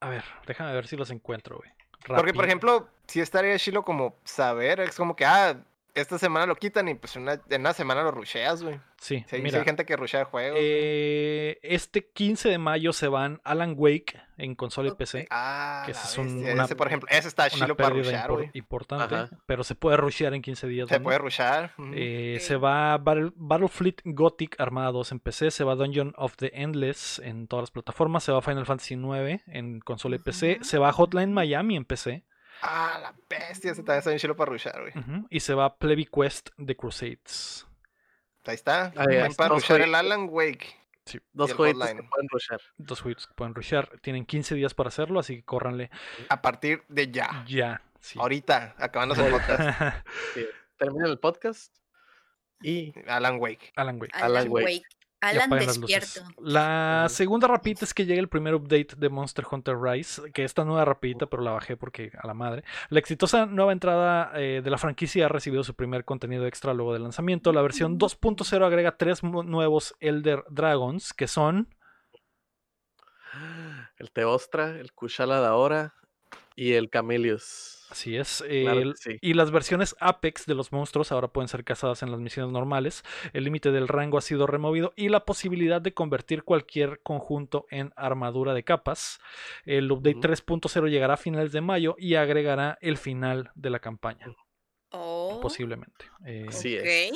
[0.00, 1.70] a ver, déjame ver si los encuentro, güey.
[2.06, 5.56] Porque, por ejemplo, si estaría chilo como saber, es como que, ah,
[5.94, 8.80] esta semana lo quitan y pues una- en una semana lo rusheas, güey.
[8.98, 10.58] sí, Sí, mira, hay gente que rushea juegos.
[10.60, 14.92] eh, este 15 de mayo se van Alan Wake en consola y.
[14.92, 15.26] PC.
[15.30, 18.50] ah, que es un- una- ese, por ejemplo, ese está chilo para rushear, impor- güey.
[18.54, 19.30] importante, Ajá.
[19.46, 20.88] pero se puede rushear en 15 días.
[20.88, 21.72] Se puede rushear.
[21.94, 22.38] Eh.
[22.40, 27.20] Se va Battle- Battlefleet Gothic Armada 2 en PC, se va Dungeon of the Endless
[27.24, 30.92] en todas las plataformas, se va Final Fantasy 9 en consola y PC, se va
[30.92, 32.24] Hotline Miami en PC
[32.62, 34.92] Ah, la bestia, ese también está bien chilo para rushear, güey.
[34.96, 37.66] ujú, y se va Plebby Quest The Crusades.
[38.44, 38.92] Ahí está.
[38.96, 39.36] Ahí está.
[39.36, 39.98] para Dos rushear el jueguitos.
[40.12, 40.76] Alan Wake.
[41.32, 42.60] Dos el jueguitos que pueden rushar.
[42.76, 45.90] Dos juegos que pueden rushear, tienen 15 días para hacerlo, así que córranle
[46.28, 47.44] A partir de ya.
[47.48, 47.82] ya.
[48.00, 48.18] sí.
[48.20, 49.60] Ahorita, acabándose el podcast.
[50.34, 50.46] Sí.
[50.76, 51.74] Termina el podcast.
[52.62, 53.72] Y Alan Wake.
[53.74, 54.14] Alan Wake.
[54.14, 54.64] Alan Alan Wake.
[54.66, 54.86] Wake.
[55.22, 56.00] Alan apagan las luces.
[56.00, 56.34] despierto.
[56.42, 60.64] La segunda rapidita es que llega el primer update de Monster Hunter Rise, que esta
[60.64, 62.64] nueva rapidita, pero la bajé porque a la madre.
[62.88, 66.92] La exitosa nueva entrada eh, de la franquicia ha recibido su primer contenido extra luego
[66.92, 67.52] del lanzamiento.
[67.52, 71.68] La versión 2.0 agrega tres nuevos Elder Dragons, que son
[73.96, 75.94] el Teostra, el Kushala de ahora
[76.56, 77.81] y el Camelius.
[77.92, 78.42] Así es.
[78.48, 79.18] Claro el- que sí.
[79.20, 83.02] Y las versiones Apex de los monstruos ahora pueden ser cazadas en las misiones normales.
[83.34, 87.92] El límite del rango ha sido removido y la posibilidad de convertir cualquier conjunto en
[87.94, 89.20] armadura de capas.
[89.66, 90.20] El update Ujú.
[90.22, 94.26] 3.0 llegará a finales de mayo y agregará el final de la campaña,
[94.90, 96.06] Oh, posiblemente.
[96.26, 97.12] Eh, es.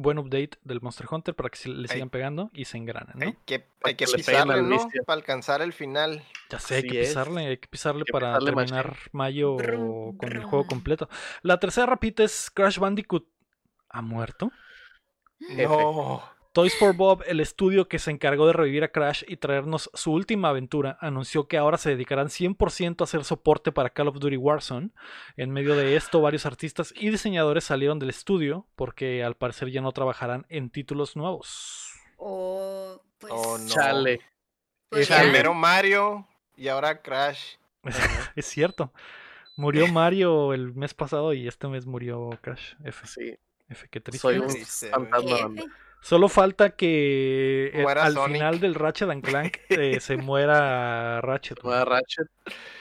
[0.00, 3.26] Buen update del Monster Hunter para que se- le sigan pegando y se engranen, ¿no?
[3.26, 4.88] Hay que, hay que que pisarle, al ¿no?
[5.04, 6.22] Para alcanzar el final.
[6.50, 10.32] Ya sé, hay que pisarle, hay que pisarle que para pisarle terminar mayo Brum, con
[10.36, 11.08] el juego completo.
[11.42, 13.26] La tercera rapita es Crash Bandicoot.
[13.88, 14.52] ¿Ha muerto?
[15.50, 16.22] No.
[16.58, 20.10] Toys for Bob, el estudio que se encargó de revivir a Crash y traernos su
[20.12, 24.36] última aventura, anunció que ahora se dedicarán 100% a hacer soporte para Call of Duty
[24.36, 24.90] Warzone.
[25.36, 29.82] En medio de esto, varios artistas y diseñadores salieron del estudio porque al parecer ya
[29.82, 31.92] no trabajarán en títulos nuevos.
[32.16, 33.32] Oh, pues.
[33.36, 33.68] Oh, no.
[33.68, 34.20] Chale.
[34.88, 35.06] pues.
[35.06, 37.54] Primero Mario y ahora Crash.
[38.34, 38.92] es cierto.
[39.54, 42.74] Murió Mario el mes pasado y este mes murió Crash.
[42.82, 43.38] F, Sí,
[43.68, 44.18] F qué triste.
[44.18, 45.50] soy un triste, fantasma.
[46.00, 48.32] Solo falta que eh, Muera al Sonic.
[48.36, 51.58] final del Ratchet and Clank eh, se muera Ratchet.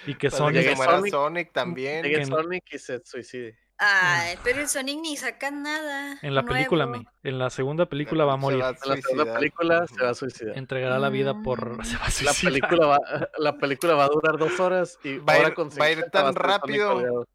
[0.05, 1.11] Y que Cuando Sonic se muera Sonic.
[1.11, 2.03] Sonic, también.
[2.03, 3.57] Llegue que- Sonic y se suicide.
[3.79, 6.17] Ay, pero el Sonic ni saca nada.
[6.23, 7.03] en la película, nuevo.
[7.21, 8.59] me, en la segunda película va a morir.
[8.59, 10.57] va En la segunda película se va a suicidar.
[10.57, 11.77] Entregará la vida por.
[11.77, 11.83] Mm.
[11.85, 12.35] Se va a La suicidar.
[12.69, 12.99] película, va,
[13.37, 15.97] la película va a durar dos horas y Va a ir- con va a ir
[15.97, 17.27] 50 tan Sonic rápido.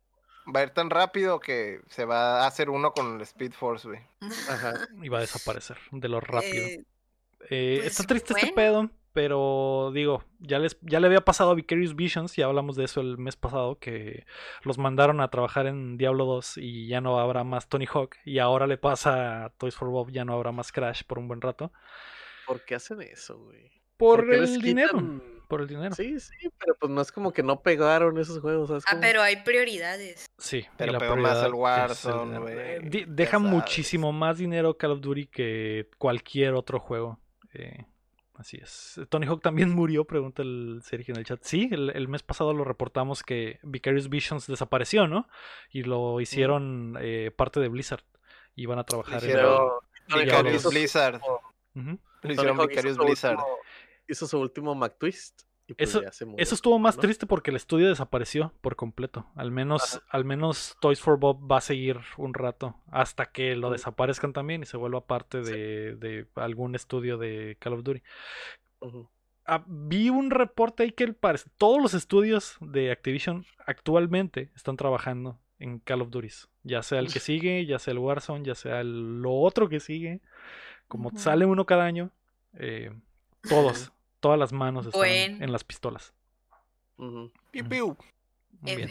[0.55, 3.87] Va a ir tan rápido que se va a hacer uno con el Speed Force,
[3.89, 4.01] güey.
[4.49, 4.75] Ajá.
[5.03, 6.65] Y va a desaparecer de lo rápido.
[6.67, 6.85] Eh,
[7.51, 11.55] Eh, pues, está triste este pedo, pero digo, ya les ya le había pasado a
[11.55, 14.25] Vicarious Visions, ya hablamos de eso el mes pasado, que
[14.63, 18.39] los mandaron a trabajar en Diablo 2 y ya no habrá más Tony Hawk, y
[18.39, 21.41] ahora le pasa a Toys for Bob, ya no habrá más Crash por un buen
[21.41, 21.73] rato.
[22.47, 23.73] ¿Por qué hacen eso, güey?
[23.97, 24.93] Por el dinero.
[24.99, 25.23] quitan-
[25.53, 25.95] Por el dinero.
[25.95, 28.85] Sí, sí, pero pues no es como que no pegaron esos juegos, ¿sabes?
[28.87, 30.31] Ah, pero hay prioridades.
[30.39, 32.41] Sí, Pero la pegó más el Warzone, el
[32.89, 33.53] güey, Deja sabes.
[33.53, 37.19] muchísimo más dinero Call of Duty que cualquier otro juego.
[37.53, 37.85] Eh,
[38.37, 38.99] así es.
[39.11, 41.41] Tony Hawk también murió, pregunta el Sergio en el chat.
[41.43, 45.29] Sí, el, el mes pasado lo reportamos que Vicarious Visions desapareció, ¿no?
[45.71, 48.05] Y lo hicieron eh, parte de Blizzard.
[48.57, 49.29] Y van a trabajar en...
[49.29, 51.21] hicieron- Hawk los- Vicarious Blizzard.
[51.75, 53.33] Lo hicieron Vicarious Blizzard.
[53.37, 53.59] último-
[54.13, 55.43] Hizo su último McTwist.
[55.69, 57.03] Y pues Eso- ya se murió, Eso estuvo más ¿no?
[57.03, 59.27] triste porque el estudio desapareció por completo.
[59.37, 63.71] Al menos, al menos Toys for Bob va a seguir un rato hasta que lo
[63.71, 68.03] desaparezcan también y se vuelva parte de, de algún estudio de Call of Duty.
[69.45, 74.77] Ah, vi un reporte ahí que el parece- todos los estudios de Activision actualmente están
[74.77, 76.29] trabajando en Call of Duty.
[76.65, 79.81] Ya sea el que sigue, ya sea el Warzone, ya sea el- lo otro que
[79.81, 80.21] sigue.
[80.89, 81.19] Como Ujú.
[81.19, 82.11] sale uno cada año,
[82.55, 82.93] eh,
[83.49, 83.93] todos,
[84.23, 86.15] todas las manos están en las pistolas.
[86.97, 87.31] Ujú.
[87.51, 87.97] Piu, piu.
[88.61, 88.91] Muy bien.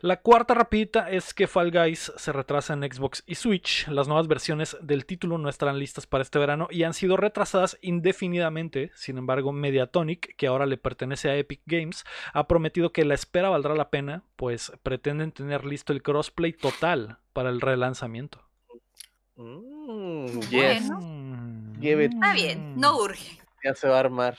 [0.00, 3.86] La cuarta rapidita es que Fall Guys se retrasa en Xbox y Switch.
[3.86, 7.78] Las nuevas versiones del título no estarán listas para este verano y han sido retrasadas
[7.80, 8.90] indefinidamente.
[8.96, 13.50] Sin embargo, Mediatonic, que ahora le pertenece a Epic Games, ha prometido que la espera
[13.50, 18.42] valdrá la pena, pues pretenden tener listo el crossplay total para el relanzamiento.
[19.36, 21.00] Mm, yes, Bueno.
[21.00, 21.84] Mm.
[21.84, 23.38] Está bien, no urge.
[23.62, 24.36] ya se va a armar.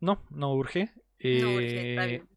[0.00, 0.92] No, no urge.
[1.22, 2.28] No urge, está Eh, bien.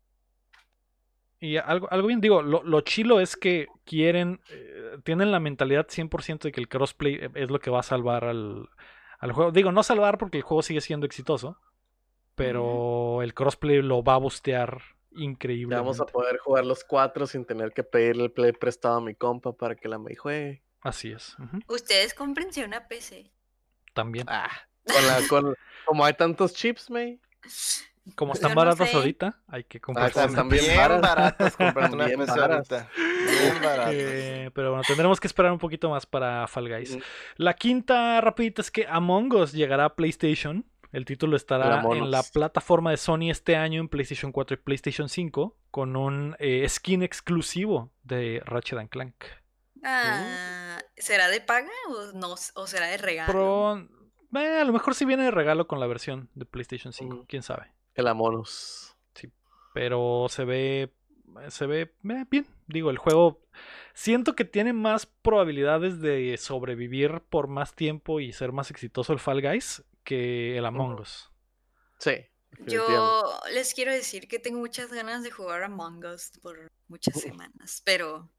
[1.40, 5.88] Y algo, algo bien, digo, lo, lo chilo es que quieren, eh, tienen la mentalidad
[5.90, 8.70] 100% de que el crossplay eh, es lo que va a salvar al,
[9.20, 9.52] al juego.
[9.52, 11.58] Digo, no salvar porque el juego sigue siendo exitoso,
[12.36, 15.76] pero el crossplay lo va a bustear Ya increíblemente.
[15.82, 19.14] vamos a poder jugar los cuatro sin tener que pedirle el play prestado a mi
[19.14, 20.64] compa para que la me juegue.
[20.82, 21.38] Así es.
[21.40, 23.32] ujú, Ustedes comprensión una PC.
[23.94, 24.26] También.
[24.30, 24.50] Ah,
[24.86, 25.56] con la, con,
[25.86, 27.20] como hay tantos chips, May.
[28.16, 28.98] Como están yo no baratas sé.
[28.98, 30.10] ahorita, hay que comprar.
[30.10, 32.70] están Están bien baratas comprando una Bien PC varas.
[32.72, 32.90] ahorita.
[32.98, 33.94] Bien baratas.
[33.96, 36.92] Eh, pero bueno, tendremos que esperar un poquito más para Fall Guys.
[36.96, 37.04] Ujú.
[37.38, 40.66] La quinta rapidita es que Among Us llegará a PlayStation.
[40.92, 45.10] El título estará en la plataforma de Sony este año en PlayStation 4 y PlayStation
[45.10, 49.16] 5 con un eh, skin exclusivo de Ratchet and Clank.
[49.84, 53.32] Ah, ¿Será de paga o, no, o será de regalo?
[53.34, 53.90] Pero
[54.36, 57.26] eh, a lo mejor sí viene de regalo con la versión de PlayStation 5, Ujú.
[57.28, 57.72] quién sabe.
[57.96, 58.90] El Amonus.
[59.74, 60.94] Pero se ve
[61.50, 62.48] se ve eh, bien.
[62.68, 63.42] Digo, el juego
[63.94, 69.20] siento que tiene más probabilidades de sobrevivir por más tiempo y ser más exitoso el
[69.20, 71.00] Fall Guys que el Among.
[71.00, 71.32] Us.
[71.98, 72.26] Sí.
[72.68, 77.20] Yo les quiero decir que tengo muchas ganas de jugar a Among Us por muchas
[77.20, 78.30] semanas, pero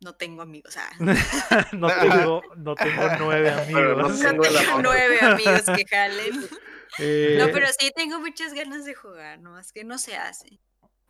[0.00, 0.76] no tengo amigos.
[0.76, 0.90] ah.
[1.72, 4.20] no, tengo, no tengo nueve Pero no amigos.
[4.20, 6.48] No tengo nueve amigos que jalen.
[6.98, 10.58] Eh, No, pero sí tengo muchas ganas de jugar, nomás que no se hace.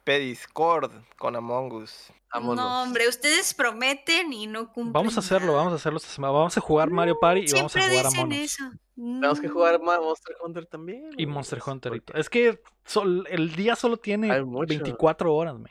[0.04, 2.12] Pediscord con Among Us.
[2.30, 2.56] Amonus.
[2.56, 4.92] No, hombre, ustedes prometen y no cumplen.
[4.92, 5.58] Vamos a hacerlo, nada.
[5.58, 6.32] vamos a hacerlo esta semana.
[6.32, 8.38] Vamos a jugar Mario Party y vamos a jugar a Monos.
[8.38, 8.64] eso.
[8.94, 11.10] Tenemos que jugar más Monster Hunter también.
[11.16, 12.02] Y Monster pues, Hunter.
[12.14, 14.66] Es que sol- el día solo tiene Hay mucho.
[14.68, 15.70] 24 horas, me.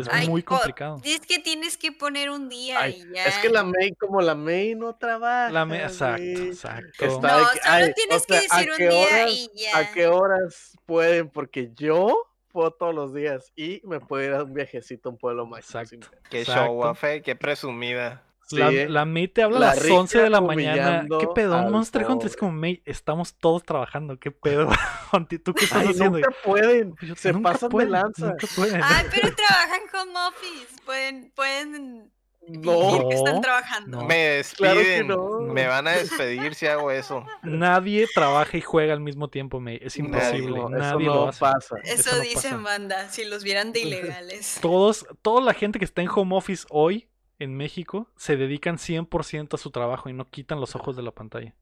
[0.00, 0.08] Es.
[0.10, 1.00] Ay, muy complicado.
[1.04, 3.24] Es que tienes que poner un día Ay, y ya.
[3.26, 5.50] Es que la May, como la May no trabaja.
[5.50, 7.04] La exacto, exacto.
[7.04, 9.30] Está No, de solo ay, tienes o sea, que ¿a decir un qué día horas-
[9.32, 9.78] y ya.
[9.78, 11.28] ¿A qué horas pueden?
[11.30, 12.16] Porque yo
[12.52, 15.78] puedo todos los días y me puedo ir a un viajecito a un pueblo mágico.
[15.78, 16.08] Exacto.
[16.30, 16.64] Qué Exacto.
[16.64, 18.22] show eh, qué presumida.
[18.50, 18.86] La, Sí.
[18.88, 21.06] la May te habla a La las 11 de la mañana.
[21.18, 21.56] ¿Qué pedo?
[21.56, 24.18] al Monster Hunter es como May, estamos todos trabajando.
[24.20, 24.68] ¿Qué pedo?
[25.44, 26.18] ¿Tú qué estás Ay, haciendo?
[26.18, 26.94] nunca pueden.
[26.94, 28.26] Pues yo- Se nunca pasan pueden, de lanza.
[28.26, 28.80] nunca pueden.
[28.84, 30.76] Ay, pero trabajan home office.
[30.84, 32.12] Pueden, pueden
[32.48, 33.98] No, que están No, trabajando.
[33.98, 34.04] no.
[34.06, 35.08] Me Claro despiden.
[35.08, 35.40] no.
[35.40, 37.26] Me van a despedir si hago eso.
[37.42, 39.80] Nadie trabaja y juega al mismo tiempo, May.
[39.82, 40.64] Es Nadie, imposible.
[40.78, 41.40] Nadie no lo hace.
[41.40, 41.76] pasa.
[41.82, 42.54] Eso, Eso no dice pasa.
[42.54, 43.80] Amanda, si los vieran de
[44.20, 44.58] ilegales.
[44.62, 47.08] Todos, toda la gente que está en home office hoy
[47.38, 51.10] en México se dedican 100% a su trabajo y no quitan los ojos de la
[51.12, 51.54] pantalla.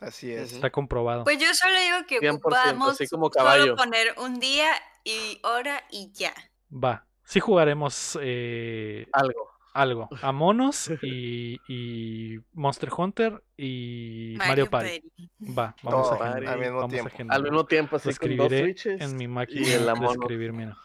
[0.00, 0.52] Así es.
[0.52, 1.24] Está comprobado.
[1.24, 4.70] Pues yo solo digo que 100%, ocupamos así como solo poner un día
[5.04, 6.32] y hora y ya.
[6.72, 7.04] Va.
[7.24, 9.50] Sí jugaremos eh, Algo.
[9.74, 10.08] algo.
[10.22, 15.02] A Monos y, y Monster Hunter y Mario, Party.
[15.40, 17.34] Va, vamos a al mismo vamos tiempo.
[17.34, 19.00] Al mismo tiempo, así con dos escribiré switches.
[19.02, 20.12] en mi y máquina en la mono.
[20.12, 20.76] escribir, mira.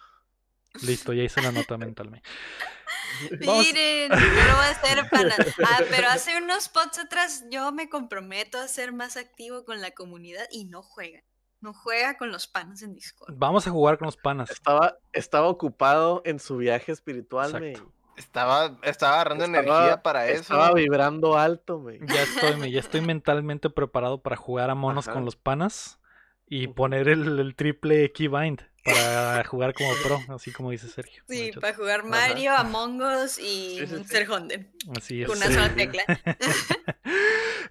[0.82, 2.09] Listo, ya hice la nota mental.
[2.09, 2.21] May.
[3.45, 5.36] Vamos- Miren, no lo voy a hacer para.
[5.65, 9.91] Ah, pero hace unos spots atrás yo me comprometo a ser más activo con la
[9.91, 11.21] comunidad y no juega.
[11.61, 13.36] No juega con los panos en Discord.
[13.38, 14.49] Vamos a jugar con los panas.
[14.51, 17.74] Estaba, estaba ocupado en su viaje espiritual, me.
[18.17, 20.41] Estaba, estaba agarrando Estaba- energía para eso.
[20.41, 21.99] Estaba vibrando alto, me.
[22.05, 25.13] Ya estoy, May, ya estoy mentalmente preparado para jugar a monos Ajá.
[25.13, 25.99] con los panas
[26.47, 31.23] y poner el, el triple keybind para jugar como pro, así como dice Sergio.
[31.27, 33.93] Sí, para jugar Mario, Among Us y Sí, sí, sí.
[33.95, 34.65] Monster Hunter.
[34.97, 35.27] Así es.
[35.27, 35.53] Con una Sí.
[35.53, 36.03] sola tecla.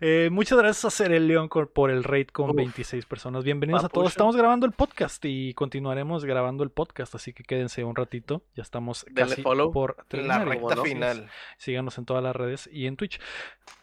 [0.05, 2.57] Eh, muchas gracias a Ser el León por el raid con Uf.
[2.57, 3.45] 26 personas.
[3.45, 4.11] Bienvenidos a todos.
[4.11, 8.43] Estamos grabando el podcast y continuaremos grabando el podcast, así que quédense un ratito.
[8.57, 9.71] Ya estamos casi follow.
[9.71, 10.49] por la terminar.
[10.49, 11.31] recta final.
[11.57, 13.21] Síganos en todas las redes y en Twitch.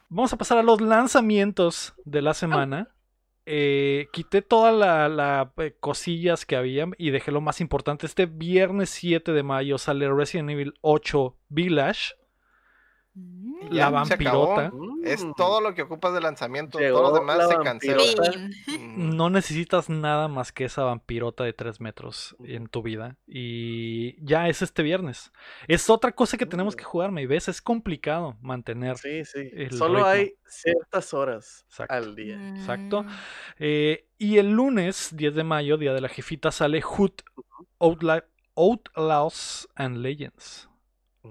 [0.09, 2.89] Vamos a pasar a los lanzamientos de la semana.
[3.51, 8.05] Eh, quité todas las la, eh, cosillas que había y dejé lo más importante.
[8.05, 12.13] Este viernes 7 de mayo sale Resident Evil 8 Village.
[13.19, 13.73] Mm.
[13.73, 14.71] La vampirota.
[15.03, 15.33] Es Mm.
[15.35, 16.79] todo lo que ocupas de lanzamiento.
[16.79, 17.55] Llegó Todos los demás la se.
[17.59, 18.49] Fin.
[18.95, 19.15] Mm.
[19.15, 23.17] No necesitas nada más que esa vampirota de 3 metros en tu vida.
[23.27, 25.31] Y ya es este viernes.
[25.67, 27.47] Es otra cosa que tenemos que jugar, me ves.
[27.47, 28.97] Es complicado mantener.
[28.97, 29.49] Sí, sí.
[29.53, 30.07] el Solo ritmo.
[30.09, 31.93] hay ciertas horas Exacto.
[31.93, 32.35] al día.
[32.55, 33.03] Exacto.
[33.03, 33.07] Mm.
[33.59, 37.11] Eh, y el lunes 10 de mayo, día de la jefita, sale Hood
[37.79, 40.68] Outla- Outlaws and Legends.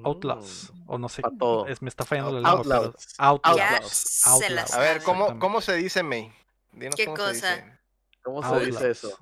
[0.04, 0.70] Outlaws.
[0.74, 0.82] Mm.
[0.90, 1.22] O no sé.
[1.68, 2.62] Es- me está fallando la lengua.
[2.62, 3.14] pero- Outlaws.
[3.18, 3.60] Outlaws.
[3.60, 3.92] Outlaws.
[3.92, 4.70] se Outlaws.
[4.70, 5.02] la A ver.
[5.02, 5.38] ¿cómo.
[5.38, 6.32] ¿cómo se dice, May?
[6.72, 7.56] Dinos ¿Qué cómo se cosa?
[7.56, 7.78] dice.
[8.22, 8.66] ¿Cómo se Outlaws.
[8.66, 9.18] dice eso?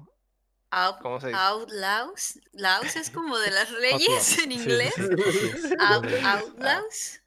[0.70, 1.38] Out, ¿Cómo se dice?
[1.38, 2.40] Outlaws.
[2.52, 4.94] Laos es como de las leyes en Sí, sí, inglés.
[4.94, 5.72] sí, así es.
[5.78, 6.24] Out- Sí.
[6.24, 7.20] Outlaws.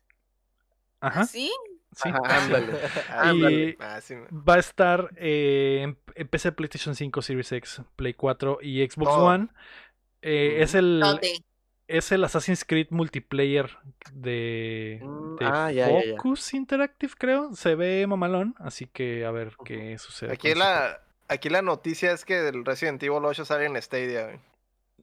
[1.01, 1.21] Ajá.
[1.21, 1.51] ¿Así?
[1.95, 2.09] Sí.
[2.09, 2.79] Ajá, ándale.
[3.33, 8.13] Y Ah, sí, va a estar eh, en, en PC, PlayStation 5, Series X, Play
[8.13, 9.25] 4 y Xbox Todo.
[9.25, 9.47] One.
[10.21, 11.41] Eh, Es el ¿Dónde?
[11.89, 13.69] Es el Assassin's Creed multiplayer
[14.13, 16.11] de, Mm, de ah, ya, ya, ya.
[16.15, 17.53] Focus Interactive, creo.
[17.55, 20.31] Se ve mamalón, así que a ver qué sucede.
[20.31, 24.25] Aquí la, aquí la noticia es que el Resident Evil 8 sale en Stadia.
[24.25, 24.39] güey.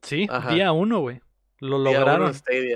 [0.03, 0.51] Sí, Ajá.
[0.55, 1.20] día uno, güey.
[1.59, 2.32] Lo Día lograron.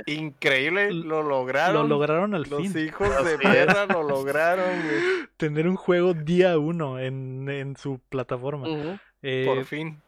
[0.07, 1.75] Increíble, lo lograron.
[1.83, 2.79] Lo lograron al Los fin.
[2.87, 5.01] hijos de perra lo lograron, güey.
[5.37, 8.99] Tener un juego día uno en, en su plataforma.
[9.23, 10.01] Eh, Por fin.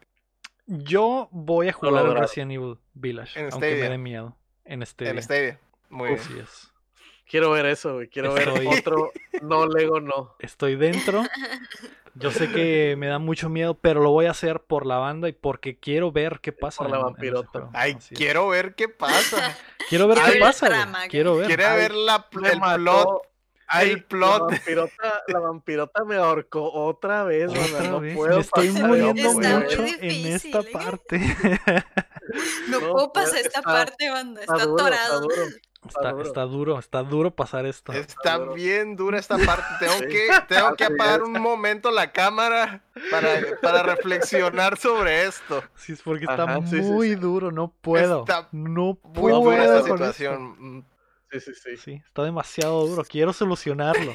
[0.67, 2.23] Yo voy a jugar el lograron.
[2.23, 3.91] Resident Evil Village, En aunque me Stadia.
[3.91, 4.37] dé miedo.
[4.65, 5.09] En este.
[5.09, 5.59] En Stadia.
[5.91, 6.47] Muy bien.
[7.29, 8.09] Quiero ver eso, güey.
[8.09, 9.11] Quiero Estoy- ver otro
[9.43, 10.35] no Lego no.
[10.39, 11.23] Estoy dentro.
[12.15, 15.31] Yo sé que me da mucho miedo, pero lo voy a hacer por la banda
[15.31, 16.83] y porque quiero ver qué pasa.
[16.83, 17.71] Por la vampirota.
[17.73, 18.19] Ay, Así es.
[18.19, 19.57] quiero ver qué pasa.
[19.89, 20.67] Quiero ver qué pasa.
[20.69, 21.47] trama, Quiero ver.
[21.47, 22.77] Quiere Ay, ver la, Me el mató.
[22.83, 23.23] plot.
[23.75, 24.41] Ay, el plot.
[24.51, 28.71] La vampirota, la vampirota me ahorcó otra vez, Otra banda, no vez, puedo me estoy
[28.71, 30.71] muriendo mucho muy en esta ¿eh?
[30.73, 31.21] parte.
[32.69, 34.41] No, No, puedo pasar esta está- parte, banda.
[34.43, 35.21] Está, Está duro, está atorado.
[35.23, 35.35] duro.
[35.87, 36.23] está, duro.
[36.23, 37.93] está duro, está duro pasar esto.
[37.93, 38.55] Está duro.
[38.55, 39.67] bien dura esta parte.
[39.81, 40.07] Tengo Sí.
[40.07, 45.63] que, tengo que Así apagar un momento la cámara para, para reflexionar sobre esto.
[45.75, 47.15] Sí, es porque está Ajá, sí, sí, muy sí.
[47.17, 48.21] duro, no puedo.
[48.21, 49.41] Está no Muy puedo.
[49.41, 50.87] dura esta situación.
[51.33, 51.77] Sí, sí, sí.
[51.77, 53.05] Sí, está demasiado duro.
[53.05, 54.13] Quiero solucionarlo.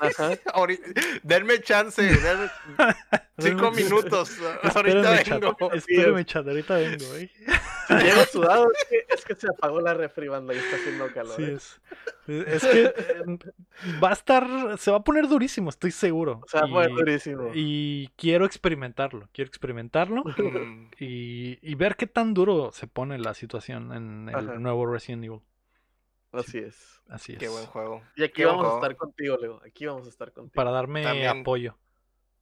[0.00, 0.30] Ajá.
[1.22, 2.02] denme chance.
[2.02, 2.50] denme
[3.38, 4.32] cinco minutos.
[4.74, 5.72] Ahorita vengo.
[5.72, 6.46] Espérenme, chat.
[6.46, 7.30] Ahorita vengo, ¿eh?
[7.86, 11.12] Si llego sudado, es que, es que se apagó la refri, banda, y está haciendo
[11.12, 11.36] calor.
[11.36, 11.52] Sí, ¿eh?
[11.54, 11.80] es.
[12.26, 12.94] Es que
[14.02, 14.78] va a estar.
[14.78, 16.40] Se va a poner durísimo, estoy seguro.
[16.42, 17.50] O sea, fue Y- durísimo.
[17.54, 19.28] Y quiero experimentarlo.
[19.34, 20.24] Quiero experimentarlo.
[20.98, 24.58] Y, y ver qué tan duro se pone la situación en el Ajá.
[24.58, 25.40] nuevo Resident Evil.
[26.34, 27.00] Así es.
[27.08, 27.38] Así es.
[27.38, 28.02] Qué buen juego.
[28.16, 29.60] Y aquí Qué vamos a estar contigo, Leo.
[29.64, 30.54] Aquí vamos a estar contigo.
[30.54, 31.28] Para darme También.
[31.40, 31.76] apoyo.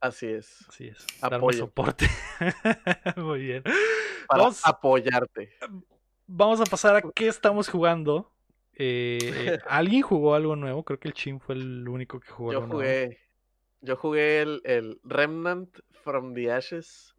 [0.00, 0.64] Así es.
[0.68, 1.06] Así es.
[1.20, 1.58] Darme Apoyo.
[1.58, 2.06] soporte.
[3.16, 3.62] Muy bien.
[4.26, 5.52] Para Vamos, apoyarte.
[6.26, 8.32] vamos a pasar a qué estamos jugando.
[8.74, 9.18] Eh,
[9.68, 10.84] ¿Alguien jugó algo nuevo?
[10.84, 12.80] Creo que el Chin fue el único que jugó Yo algo nuevo.
[12.80, 13.18] jugué,
[13.80, 17.14] yo jugué el, el Remnant from the Ashes,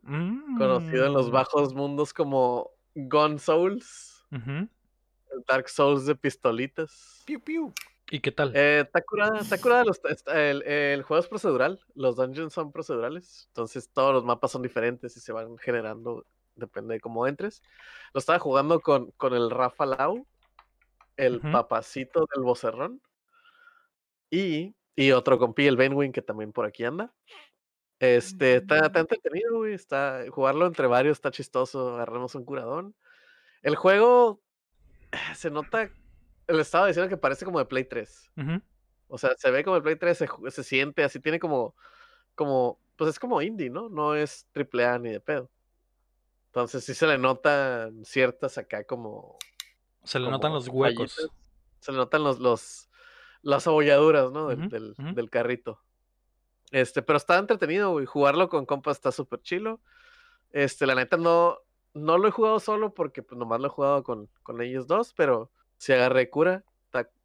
[0.58, 4.70] conocido en los Mm, bajos mundos como Gun Souls, el
[5.48, 7.24] Dark Souls de pistolitas.
[7.26, 7.74] Piu, piu.
[8.12, 8.52] ¿Y qué tal?
[8.56, 12.72] Eh, está curada, está curada los- está- el, el juego es procedural, los dungeons son
[12.72, 17.64] procedurales, entonces todos los mapas son diferentes y se van generando, depende de cómo entres.
[18.14, 20.28] Lo estaba jugando con, con el Rafa Lau,
[21.18, 23.02] el papacito del vocerrón,
[24.30, 27.14] y, y otro compi, el Benwin, que también por aquí anda.
[28.00, 32.96] Este, está, está entretenido, güey, está, jugarlo entre varios está chistoso, agarramos un curadón.
[33.62, 34.42] El juego
[35.36, 35.90] se nota,
[36.48, 38.32] le estaba diciendo que parece como de Play 3.
[38.38, 38.62] Ujú.
[39.08, 41.76] O sea, se ve como el Play 3, se, se siente así, tiene como,
[42.36, 43.90] como, pues es como indie, ¿no?
[43.90, 45.50] No es triple A ni de pedo.
[46.48, 49.38] Entonces sí se le notan ciertas acá como...
[50.04, 51.16] Se le como notan los huecos.
[51.16, 51.38] fallitas.
[51.80, 52.90] Se le notan los, los,
[53.42, 54.48] las abolladuras, ¿no?
[54.48, 55.82] Del, del carrito.
[56.72, 58.06] Este, pero está entretenido, güey.
[58.06, 59.80] Jugarlo con compas está súper chilo.
[60.52, 61.60] Este, la neta no,
[61.94, 65.14] no lo he jugado solo porque pues, nomás lo he jugado con, con ellos dos,
[65.14, 66.64] pero si agarré cura.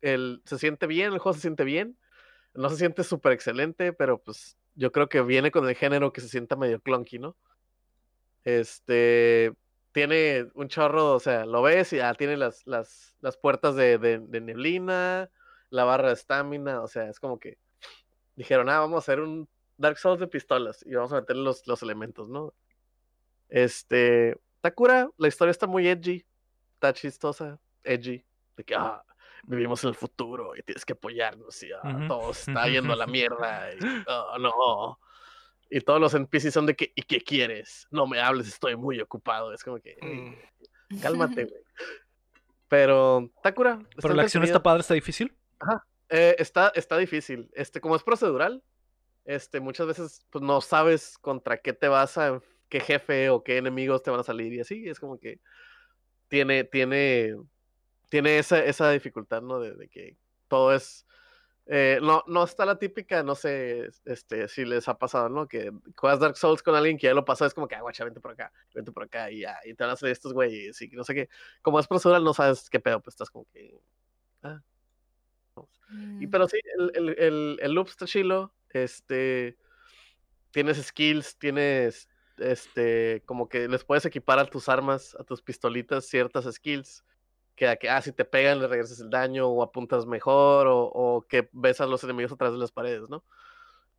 [0.01, 1.99] el, se siente bien, el juego se siente bien.
[2.55, 6.21] No se siente súper excelente, pero pues yo creo que viene con el género que
[6.21, 7.37] se sienta medio clunky, ¿no?
[8.45, 9.53] Este
[9.93, 13.99] tiene un chorro, o sea, lo ves y ya tiene las, las, las puertas de,
[13.99, 15.31] de- de neblina,
[15.71, 17.59] la barra de estamina, o sea, es como que
[18.37, 21.67] dijeron, ah, vamos a hacer un Dark Souls de pistolas y vamos a meter los,
[21.67, 22.55] los elementos, ¿no?
[23.49, 26.25] Este, Takura, la historia está muy edgy,
[26.75, 28.25] está chistosa, edgy,
[28.57, 29.03] de que, ah,
[29.45, 32.07] vivimos en el futuro y tienes que apoyarnos y ah, Ujú.
[32.09, 34.99] todo se está yendo a la mierda y, oh, no.
[35.71, 37.87] Y todos los NPCs son de que, ¿y qué quieres?
[37.91, 39.53] No me hables, estoy muy ocupado.
[39.53, 40.21] Es como que, "Ey,
[40.91, 41.01] Mm.
[41.01, 41.63] cálmate, güey.
[42.69, 43.79] Pero, Takura.
[44.01, 45.35] Pero la acción está padre, está difícil.
[46.11, 47.51] Eh, está, está difícil.
[47.55, 48.63] Este, como es procedural,
[49.25, 53.59] este, muchas veces pues, no sabes contra qué te vas a, qué jefe o qué
[53.59, 54.89] enemigos te van a salir y así.
[54.89, 55.41] Es como que
[56.29, 57.35] tiene, tiene,
[58.11, 59.61] tiene esa, esa dificultad, ¿no?
[59.61, 60.17] De, de que
[60.49, 61.07] todo es.
[61.67, 65.49] eh, no, no está la típica, no sé este, si les ha pasado, ¿no?
[65.49, 68.05] Que juegas Dark Souls con alguien que ya lo pasó, es como que, ah, guacha,
[68.05, 70.81] vente por acá, vente por acá y ya, y te van a salir estos güeyes
[70.83, 71.29] y no sé qué.
[71.63, 73.81] Como es procedural, no sabes qué pedo, pues estás como que.
[74.43, 74.63] Ah,
[76.21, 76.31] y Mm.
[76.31, 78.55] pero sí, el, el, el, el loop está chilo.
[78.71, 79.57] Este.
[80.51, 82.09] Tienes skills, tienes.
[82.39, 83.23] Este.
[83.27, 87.05] Como que les puedes equipar a tus armas, a tus pistolitas, ciertas skills.
[87.57, 90.79] Que, a que ah, si te pegan, le regresas el daño, o apuntas mejor, o,
[90.85, 93.25] o que ves a los enemigos a través de las paredes, ¿no?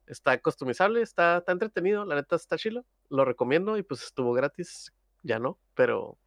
[0.07, 2.85] Está customizable, está, está entretenido, la neta está chilo.
[3.09, 4.93] Lo recomiendo y pues estuvo gratis.
[5.23, 6.17] Ya no, pero.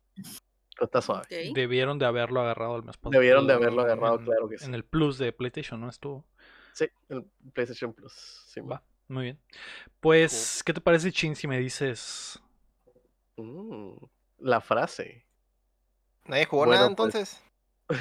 [0.81, 1.27] está suave.
[1.55, 3.19] Debieron de haberlo agarrado el mes pasado.
[3.19, 4.67] Debieron de haberlo agarrado, en- claro que sí.
[4.67, 5.89] En el Plus de PlayStation, ¿no?
[5.89, 6.25] Estuvo.
[6.75, 7.25] Sí, el
[7.55, 8.13] PlayStation Plus.
[8.13, 8.83] sí, Va,
[9.13, 9.39] muy bien.
[10.01, 12.41] Pues, ¿qué te parece, Chin, si me dices.
[13.37, 13.93] Mm,
[14.39, 15.25] la frase.
[16.25, 17.15] Nadie jugó Bueno, nada pues.
[17.15, 17.43] entonces.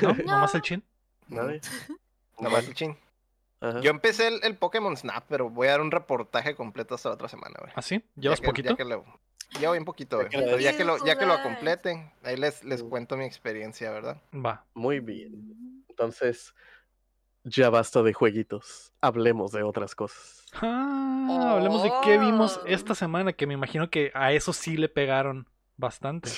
[0.02, 0.14] ¿No?
[0.26, 0.84] ¿Nomás el Chin?
[1.28, 1.62] Nadie.
[2.40, 2.98] Nada más el chin.
[3.60, 3.82] Ajá.
[3.82, 7.16] Yo empecé el, el Pokémon Snap, pero voy a dar un reportaje completo hasta la
[7.16, 7.72] otra semana, güey.
[7.76, 7.98] ¿Ah, sí?
[8.16, 8.70] Ya ¿Llevas que- poquito?
[8.70, 9.06] Ya que lo,
[9.86, 10.30] poquito, Ya güey.
[10.30, 11.44] que lo Pero ya que lo, ya que lo Jugar.
[11.44, 12.90] complete, ahí les, les Mm.
[12.90, 14.20] cuento mi experiencia, ¿verdad?
[14.34, 14.66] Va.
[14.74, 15.86] Muy bien.
[15.88, 16.56] Entonces,
[17.44, 18.94] ya basta de jueguitos.
[19.02, 20.46] Hablemos de otras cosas.
[20.62, 22.68] Ah, hablemos de qué vimos Oh.
[22.68, 25.48] esta semana, que me imagino que a eso sí le pegaron
[25.78, 26.30] bastante.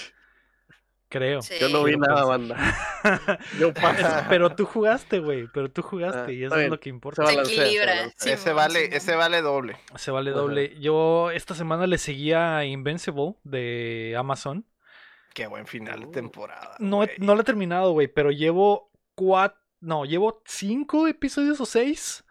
[1.10, 1.42] Creo.
[1.60, 2.58] Yo no vi nada, banda.
[3.60, 4.26] Yo paso.
[4.30, 5.48] Pero tú jugaste, güey.
[5.54, 7.22] Pero tú Ah, jugaste y eso es lo que Se importa.
[7.24, 7.94] balancea, se equilibra.
[8.26, 9.78] ese vale, ese vale doble.
[9.96, 10.76] Se vale doble.
[10.80, 14.66] Yo esta semana le seguía a Invincible de Amazon.
[15.36, 16.12] Qué buen final de Uh.
[16.12, 16.76] temporada.
[16.80, 19.60] No, no lo he terminado, güey, pero llevo cuatro.
[19.84, 22.24] No, llevo cinco episodios o seis.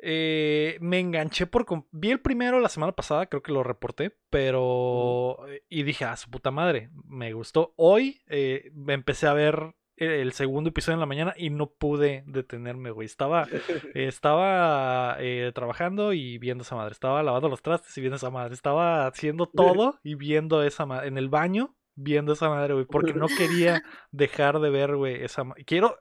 [0.00, 1.64] Eh, me enganché por.
[1.92, 5.38] Vi el primero la semana pasada, creo que lo reporté, pero.
[5.68, 7.72] Y dije, ah, su puta madre, me gustó.
[7.76, 12.90] Hoy eh, empecé a ver el segundo episodio en la mañana y no pude detenerme,
[12.90, 13.06] güey.
[13.06, 13.46] Estaba,
[13.94, 16.92] estaba eh, trabajando y viendo esa madre.
[16.92, 18.54] Estaba lavando los trastes y viendo esa madre.
[18.54, 21.06] Estaba haciendo todo y viendo esa madre.
[21.06, 22.86] En el baño, viendo esa madre, güey.
[22.86, 25.64] Porque no quería dejar de ver, güey, esa madre.
[25.64, 25.98] Quiero.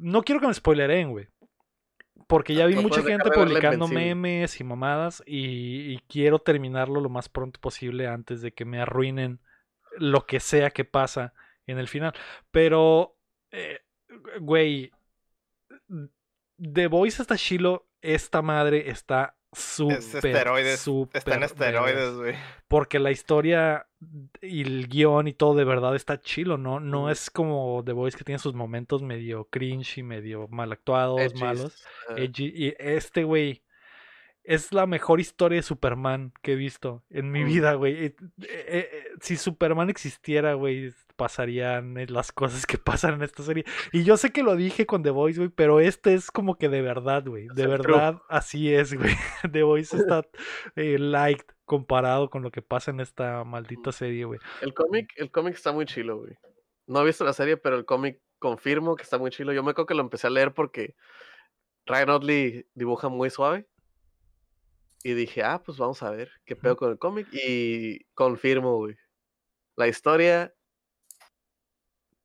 [0.00, 1.28] No quiero que me spoileren, güey.
[2.26, 7.08] Porque ya vi No mucha gente publicando memes y mamadas y, y quiero terminarlo lo
[7.08, 9.40] más pronto posible antes de que me arruinen
[9.98, 11.34] lo que sea que pasa
[11.66, 12.14] en el final.
[12.50, 13.16] Pero,
[13.50, 13.80] eh,
[14.40, 14.92] güey,
[16.56, 20.80] The Voice está chilo, esta madre está súper, Es esteroides.
[20.80, 22.34] súper Está en esteroides, güey.
[22.68, 23.86] Porque la historia
[24.40, 26.80] y el guion y todo de verdad está chilo, ¿no?
[26.80, 31.34] No es como The Voice que tiene sus momentos medio cringe y medio mal actuados,
[31.34, 31.84] malos.
[32.16, 33.62] edgy, Y este, güey,
[34.52, 37.46] es la mejor historia de Superman que he visto en mi Mm.
[37.46, 38.06] vida, güey.
[38.06, 43.64] Eh, eh, eh, si Superman existiera, güey, pasarían las cosas que pasan en esta serie.
[43.92, 46.68] Y yo sé que lo dije con The Voice, güey, pero este es como que
[46.68, 47.46] de verdad, güey.
[47.54, 49.14] De verdad, así es, güey.
[49.52, 50.26] The Voice está
[50.74, 54.40] light comparado con lo que pasa en esta maldita serie, güey.
[54.62, 56.34] El cómic, el cómic está muy chilo, güey.
[56.88, 59.52] No he visto la serie, pero el cómic confirmo que está muy chilo.
[59.52, 60.96] Yo me acuerdo que lo empecé a leer porque
[61.86, 63.68] Ryan Otley dibuja muy suave.
[65.02, 67.26] Y dije, ah, pues vamos a ver qué pedo con el cómic.
[67.32, 68.96] Y confirmo, güey.
[69.76, 70.52] La historia,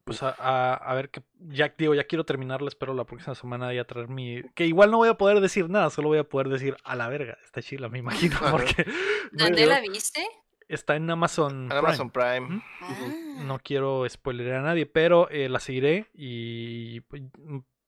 [0.03, 3.73] Pues a, a- a ver que ya digo, ya quiero terminarla, espero la próxima semana
[3.73, 4.43] ya traer mi.
[4.53, 7.07] Que igual no voy a poder decir nada, solo voy a poder decir a la
[7.09, 8.85] verga, está chila, me imagino, porque
[9.31, 10.23] ¿Dónde la viste?
[10.67, 11.63] está en Amazon.
[11.63, 11.79] En Prime.
[11.79, 12.61] Amazon Prime.
[12.81, 13.13] Ah.
[13.45, 17.23] No quiero spoilerar a nadie, pero eh, la seguiré y pues,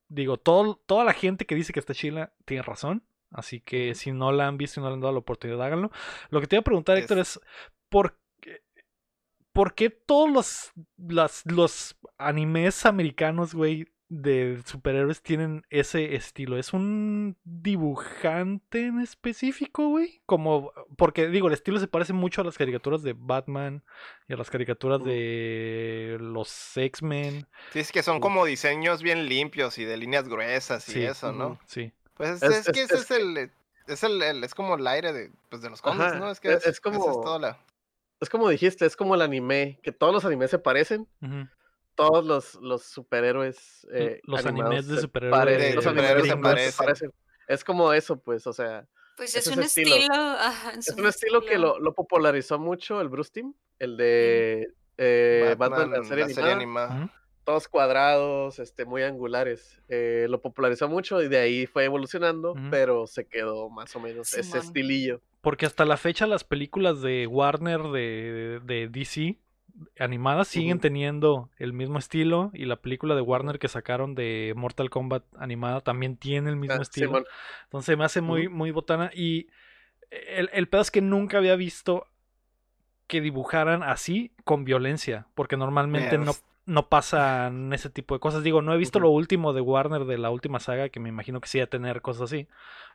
[0.08, 3.04] digo, todo, toda la gente que dice que está chila tiene razón.
[3.30, 5.90] Así que si no la han visto y no le han dado la oportunidad, háganlo.
[6.30, 7.40] Lo que te iba a preguntar, Es- Héctor, es
[7.88, 8.62] ¿por qué,
[9.52, 16.56] por qué todos los, las- los animes americanos, güey, de superhéroes tienen ese estilo?
[16.58, 20.22] ¿Es un dibujante en específico, güey?
[20.26, 23.84] Como, porque digo, el estilo se parece mucho a las caricaturas de Batman
[24.26, 27.46] y a las caricaturas de los X-Men.
[27.72, 31.32] Sí, es que son como diseños bien limpios y de líneas gruesas y Sí, eso,
[31.32, 31.58] ¿no?
[31.66, 31.92] Sí.
[32.18, 33.50] Pues es, Es- es que es- ese es es el.
[33.86, 36.30] Es el, el- es como el aire de, pues, de los cómics, Ajá, ¿no?
[36.30, 37.58] Es que es- es, como- toda la-
[38.20, 41.08] es como dijiste, es como el anime, que todos los animes se parecen.
[41.94, 43.86] Todos los, los superhéroes.
[43.92, 46.76] eh, los animes de superhéroes parecen, de los superhéroes animes se parecen.
[46.76, 47.12] parecen.
[47.48, 48.86] Es como eso, pues, o sea.
[49.16, 49.96] Pues Es es un estilo.
[49.96, 50.14] estilo.
[50.14, 55.54] ajá, Es un estilo que lo, lo popularizó mucho el Bruce Team, el de eh,
[55.58, 56.96] Batman, la serie animada, animada.
[57.04, 57.10] Ujú.
[57.48, 59.80] Todos cuadrados, este, muy angulares.
[59.88, 64.34] Eh, lo popularizó mucho y de ahí fue evolucionando, pero se quedó más o menos
[64.34, 65.22] ese estilillo.
[65.40, 69.38] Porque hasta la fecha las películas de Warner de, de DC
[69.98, 74.90] animadas siguen teniendo el mismo estilo y la película de Warner que sacaron de Mortal
[74.90, 77.06] Kombat animada también tiene el mismo Ah, estilo.
[77.06, 77.24] Simón.
[77.64, 79.46] Entonces me hace muy, muy botana y
[80.10, 82.04] el, el pedo es que nunca había visto
[83.06, 88.42] que dibujaran así con violencia, porque normalmente no, Pues, no pasan ese tipo de cosas.
[88.42, 91.40] Digo, no he visto lo último de Warner de la última saga, que me imagino
[91.40, 92.46] que sí va a tener cosas así,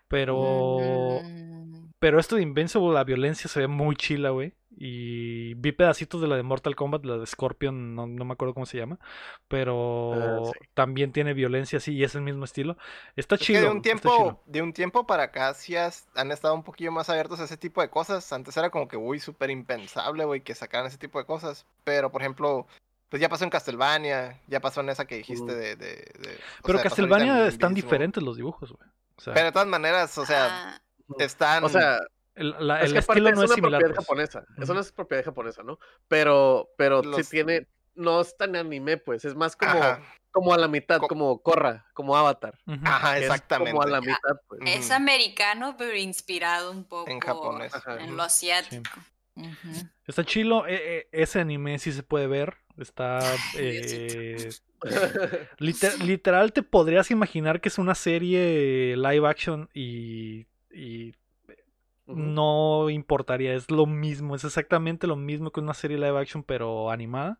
[0.07, 1.19] pero...
[1.23, 4.53] Mm, Pero esto de Invincible, la violencia se ve muy chila, güey.
[4.75, 8.53] Y vi pedacitos de la de Mortal Kombat, la de Scorpion, no, no me acuerdo
[8.53, 8.99] cómo se llama.
[9.47, 10.67] Pero Ah, sí.
[10.73, 12.75] también tiene violencia, sí, y es el mismo estilo.
[13.15, 13.61] Está Es que chido.
[13.61, 17.09] de un tiempo, de un tiempo para acá sí has- han estado un poquillo más
[17.09, 18.31] abiertos a ese tipo de cosas.
[18.33, 21.65] Antes era como que, uy, súper impensable, güey, que sacaran ese tipo de cosas.
[21.83, 22.67] Pero, por ejemplo,
[23.13, 25.75] pues ya pasó en Castlevania, ya pasó en esa que dijiste de...
[25.75, 25.85] de-
[26.19, 28.89] de- Pero sea, Castlevania en están diferentes los dibujos, güey.
[29.17, 30.81] O sea, Pero de todas maneras, o sea, ah,
[31.19, 31.63] están...
[31.63, 31.99] O sea,
[32.33, 33.79] el, la- es el que estilo es no es una similar.
[33.81, 34.07] propiedad pues.
[34.07, 34.43] japonesa.
[34.59, 35.77] Eso no es propiedad japonesa, ¿no?
[36.07, 40.51] Pero, pero Los- sí tiene, no es tan anime, pues, es más como, Ajá, como
[40.51, 42.57] a la mitad, Co- como Korra, como Avatar.
[42.83, 43.73] Ajá, que es exactamente.
[43.73, 44.59] Como a la mitad, pues.
[44.65, 47.71] Es americano, pero inspirado un poco En japonés.
[47.99, 48.89] En lo asiático.
[50.07, 50.65] Está chilo.
[50.67, 52.57] eh, eh, ese anime sí se puede ver.
[52.77, 53.19] Está.
[53.57, 54.49] Eh,
[55.59, 60.45] liter- literal, te podrías imaginar que es una serie live action y.
[60.71, 61.13] y
[62.05, 66.91] no importaría, es lo mismo, es exactamente lo mismo que una serie live action pero
[66.91, 67.39] animada.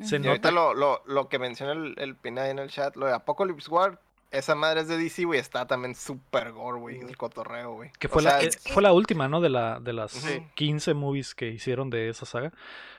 [0.00, 0.16] Se.
[0.18, 3.06] Y ahorita nota lo, lo, lo que menciona el, el Pina en el chat, lo
[3.06, 3.98] de Apocalypse War,
[4.30, 7.90] esa madre es de DC, güey, está también súper gore, güey, el cotorreo, güey.
[7.98, 9.40] que O fue, la, eh, fue la última, ¿no?
[9.40, 10.44] De, la, de las Ujú.
[10.54, 12.50] 15 movies que hicieron de esa saga.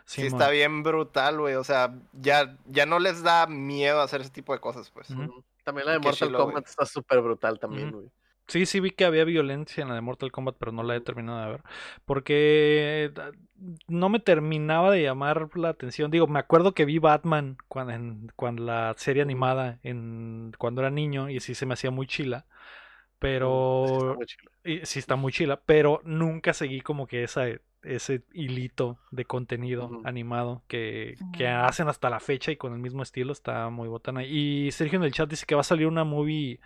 [0.05, 1.55] Sí, Sí, está bien brutal, güey.
[1.55, 5.07] O sea, ya, ya no les da miedo hacer ese tipo de cosas, pues.
[5.63, 6.33] También la de Mortal.
[6.33, 8.09] Kombat está súper brutal también, güey.
[8.47, 11.01] Sí, sí vi que había violencia en la de Mortal Kombat, pero no la he
[11.01, 11.63] terminado de ver.
[12.05, 13.11] Porque
[13.87, 16.11] no me terminaba de llamar la atención.
[16.11, 20.89] Digo, me acuerdo que vi Batman cuando, en, cuando la serie animada, en, cuando era
[20.91, 22.45] niño, y sí se me hacía muy chila.
[23.41, 23.65] Ujú.
[23.83, 24.51] Sí, está Pero muy chilo.
[24.63, 27.45] y sí está muy chila, pero nunca seguí como que esa,
[27.95, 33.03] ese hilito de contenido animado que, que hacen hasta la fecha y con el mismo
[33.03, 34.23] estilo está muy botana.
[34.23, 36.59] Y Sergio en el chat dice que va a salir una movie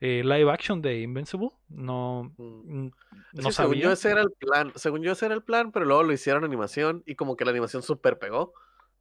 [0.00, 1.50] eh, live action de Invincible.
[1.68, 2.86] No, Mm.
[2.86, 2.92] no
[3.32, 3.92] que según yo sabía.
[3.92, 7.02] ese era el plan, según yo ese era el plan, pero luego lo hicieron animación
[7.06, 8.52] y como que la animación súper pegó.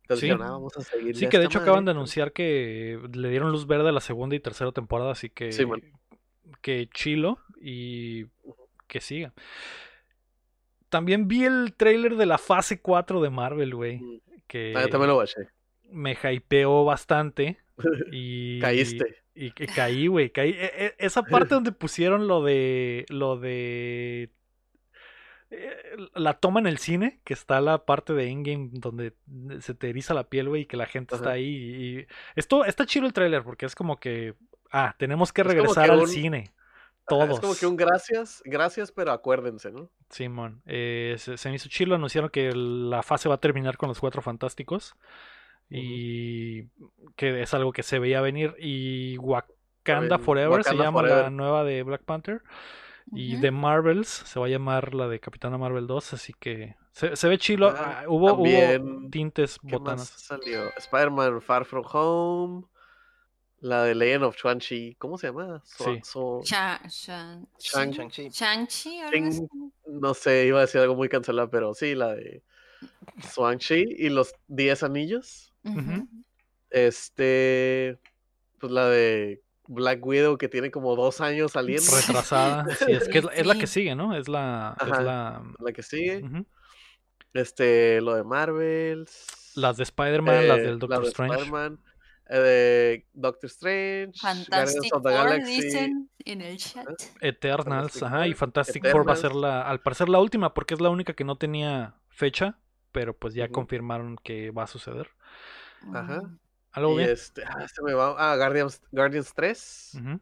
[0.02, 0.26] Entonces Sí.
[0.28, 1.16] dijeron, ah, vamos a seguir.
[1.18, 4.36] Sí, que de hecho acaban de anunciar que le dieron luz verde a la segunda
[4.36, 5.82] y tercera temporada, así que Sí, man.
[6.62, 8.26] que chilo y
[8.88, 9.34] que siga.
[10.90, 14.00] También vi el trailer de la fase 4 de Marvel, güey.
[14.00, 14.20] Mm.
[14.48, 15.48] Que Ah, yo también lo watché.
[15.92, 17.58] me hypeó bastante.
[18.12, 18.60] Y.
[18.60, 19.24] Caíste.
[19.36, 20.32] Y, caí, güey.
[20.32, 20.50] Caí.
[20.52, 23.06] E- e- esa parte donde pusieron lo de.
[23.10, 24.32] Lo de.
[25.52, 25.76] eh,
[26.16, 29.14] La toma en el cine, que está la parte de Endgame donde
[29.60, 31.46] se te eriza la piel, güey, y que la gente está ahí.
[31.46, 34.34] Y esto está chido el tráiler porque es como que,
[34.72, 36.52] ah, tenemos que regresar que al un- cine.
[37.08, 37.30] Todos.
[37.30, 39.90] Es como que un gracias, gracias, pero acuérdense, ¿no?
[40.10, 41.96] Simón, eh, se, se me hizo chido.
[41.96, 44.96] Anunciaron que la fase va a terminar con los cuatro fantásticos.
[45.70, 46.64] Y
[47.16, 48.56] que es algo que se veía venir.
[48.60, 52.42] Y Wakanda Forever se llama la nueva de Black Panther.
[53.14, 56.14] Y de Marvels se va a llamar la de Capitana Marvel 2.
[56.14, 57.70] Así que se, se ve chilo.
[57.70, 60.08] Ah, Ah, hubo, hubo tintes ¿Qué más botanas.
[60.10, 60.70] salió?
[60.78, 62.66] Spider-Man Far From Home.
[63.60, 64.96] La de Legend of Chuan-Chi.
[65.00, 65.62] ¿Cómo se llama?
[65.66, 66.00] So- Sí.
[66.04, 68.30] so- Sha- Shan- Shang- Shang-Chi.
[68.30, 69.00] Shang-Chi,
[69.88, 72.44] no sé, iba a decir algo muy cancelado, pero sí, la de
[73.36, 75.54] Shang-Chi y los 10 anillos.
[76.70, 77.98] Este,
[78.60, 81.92] pues la de Black Widow que tiene como dos años saliendo.
[81.96, 82.66] Retrasada.
[82.80, 84.16] Sí, es que es, es la que sigue, ¿no?
[84.16, 84.76] Es la.
[84.82, 86.24] es la La que sigue.
[87.34, 89.08] Este, lo de Marvel.
[89.56, 91.78] Las de Spider-Man, las eh, del Doctor de Strange.
[92.30, 94.20] Eh, de Doctor Strange.
[94.22, 95.62] Guardians Fantastic of the Four, Galaxy.
[95.62, 96.86] dicen en el chat.
[97.22, 100.54] Eternals, Fantastic ajá, y Four, Fantastic Four va a ser la, al parecer la última,
[100.54, 102.60] porque es la única que no tenía fecha,
[102.92, 105.10] pero pues ya confirmaron que va a suceder.
[105.94, 106.22] Ajá.
[106.22, 106.40] Mm.
[106.74, 107.10] ¿Algo Y bien?
[107.10, 108.16] este, ah, se me va.
[108.18, 109.92] Ah, Guardians, Guardians 3.
[109.96, 110.20] Ujú.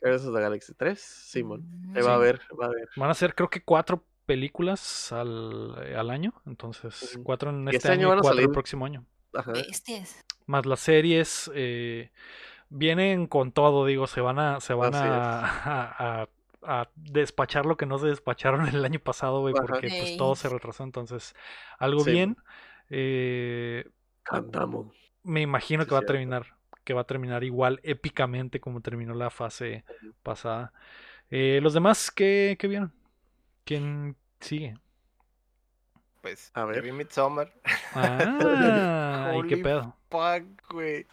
[0.00, 1.00] Guardians of the Galaxy 3.
[1.00, 1.62] Simón.
[1.66, 2.06] Mm.
[2.06, 2.88] Va a ver, va a ver.
[2.96, 7.88] Van a ser creo que cuatro películas al, al año, entonces cuatro en este este
[7.92, 9.06] año año y cuatro el próximo año.
[9.38, 9.52] Ajá.
[9.52, 10.24] Bestias.
[10.46, 12.10] Más las series eh,
[12.70, 15.04] vienen con todo, digo, se van a, se van a, es.
[15.04, 16.28] a- a-
[16.62, 20.48] a despachar lo que no se despacharon el año pasado, güey, porque pues todo se
[20.48, 21.34] retrasó, entonces
[21.78, 22.10] algo Sí.
[22.10, 22.36] bien.
[22.90, 23.88] Eh,
[24.22, 24.94] Cantamos.
[25.22, 26.46] me imagino Sí, que va a terminar,
[26.84, 29.84] que va a terminar igual épicamente como terminó la fase
[30.22, 30.72] pasada.
[31.30, 32.92] Eh, los demás, ¿qué, qué vieron?
[33.64, 34.74] ¿Quién sigue?
[36.22, 36.82] Pues, A ver.
[36.82, 37.52] vi Midsommar.
[37.94, 39.94] Ah, ¿y qué pedo?
[40.10, 41.06] Fuck, güey.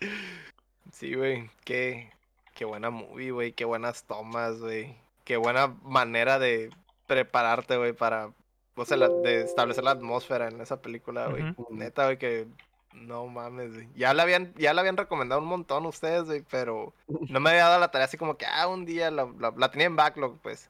[0.92, 1.50] Sí, güey.
[1.64, 2.12] Qué,
[2.54, 3.54] qué buena movie, güey.
[3.54, 4.96] Qué buenas tomas, güey.
[5.24, 6.70] Qué buena manera de
[7.08, 8.32] prepararte, güey, para...
[8.76, 11.44] O sea, la- de establecer la atmósfera en esa película, güey.
[11.70, 12.48] Neta, güey, que...
[12.94, 13.90] No mames, güey.
[13.96, 16.94] Ya la habían, ya la habían recomendado un montón ustedes, güey, pero
[17.30, 19.70] no me había dado la tarea así como que, ah, un día la, la- la
[19.72, 20.70] tenía en backlog, pues.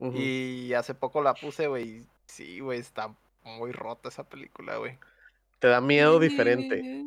[0.00, 1.88] Y hace poco la puse, güey.
[1.88, 3.10] y Sí, güey, está
[3.44, 4.98] muy rota esa película, güey.
[5.58, 7.04] Te da miedo diferente.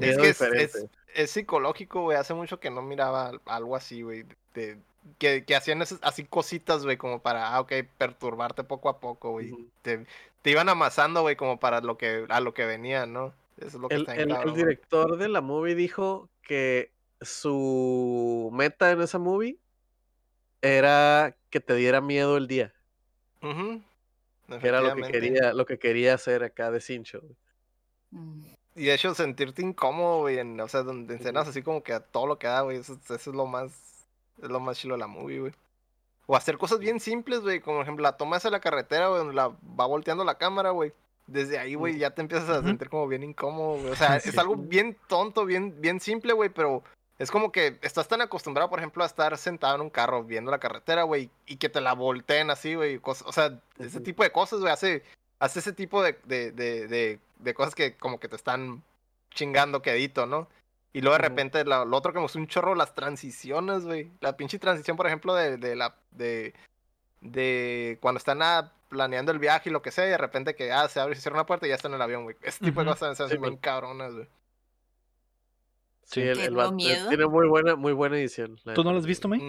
[0.00, 0.64] Es que es, diferente.
[0.64, 2.16] es- es psicológico, güey.
[2.18, 4.24] Hace mucho que no miraba al- algo así, güey.
[4.54, 4.78] de-
[5.18, 9.32] que, que hacían esas- así cositas, güey, como para, ah, ok, perturbarte poco a poco,
[9.32, 9.54] güey.
[9.82, 10.04] Te,
[10.42, 13.32] te iban amasando, güey, como para lo que, a lo que venía, ¿no?
[13.58, 16.90] Eso es lo que El, está el- el director de la movie dijo que
[17.20, 19.58] su meta en esa movie
[20.62, 22.72] era que te diera miedo el día.
[23.42, 23.82] Ujú,
[24.60, 27.22] Que era lo que quería, lo que quería hacer acá de Cincho.
[28.10, 28.44] Mm.
[28.76, 31.92] Y de hecho, sentirte incómodo, güey, en, o sea, donde en escenas así como que
[31.94, 33.72] a todo lo que da, güey, eso, eso es lo más,
[34.42, 35.52] es lo más chilo de la movie, güey.
[36.26, 39.08] O hacer cosas bien simples, güey, como por ejemplo la toma esa de la carretera,
[39.08, 40.92] güey, donde la va volteando la cámara, güey.
[41.26, 43.90] Desde ahí, güey, ya te empiezas a sentir como bien incómodo, güey.
[43.90, 44.28] O sea, Sí.
[44.28, 46.82] es algo bien tonto, bien, bien simple, güey, pero
[47.18, 50.50] es como que estás tan acostumbrado, por ejemplo, a estar sentado en un carro viendo
[50.50, 53.00] la carretera, güey, y que te la volteen así, güey.
[53.02, 55.02] O sea, ese tipo de cosas, güey, hace,
[55.38, 58.82] hace ese tipo de, de, de, de, cosas que como que te están
[59.30, 60.48] chingando quedito, ¿no?
[60.92, 64.10] Y luego de repente lo otro que me gustó un chorro, las transiciones, güey.
[64.20, 66.54] La pinche transición, por ejemplo, de, de la de,
[67.20, 70.72] de cuando están ah, planeando el viaje y lo que sea, y de repente que
[70.72, 72.36] ah, se abre y se cierra una puerta y ya está en el avión, güey.
[72.42, 74.26] Ese tipo de cosas se Sí, bien cabronas, güey.
[76.20, 78.58] Tiene muy buena, muy buena edición.
[78.64, 79.40] la ¿Tú no lo has visto, May?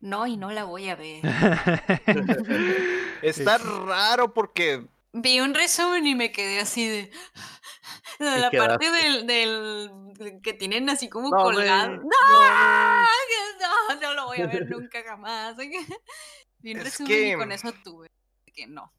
[0.00, 1.20] No, y no la voy a ver.
[3.22, 7.10] Está raro porque Vi un resumen y me quedé así de.
[8.18, 10.40] la parte del, del.
[10.42, 11.96] que tienen así como No, colgado.
[11.96, 12.02] ¡No!
[13.60, 15.56] no, No, no lo voy a ver nunca jamás.
[15.56, 18.06] Vi un Es resumen que- y con eso tuve.
[18.54, 18.92] Que no.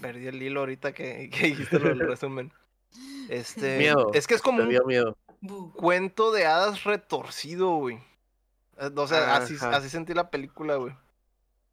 [0.00, 2.52] perdí el hilo ahorita que, que dijiste lo del resumen.
[3.28, 4.10] Este, Miedo.
[4.14, 5.16] es que es como Te un dio miedo.
[5.74, 7.96] Cuento de hadas retorcido, güey.
[8.78, 10.94] Eh, O sea, así, sentí la película, güey.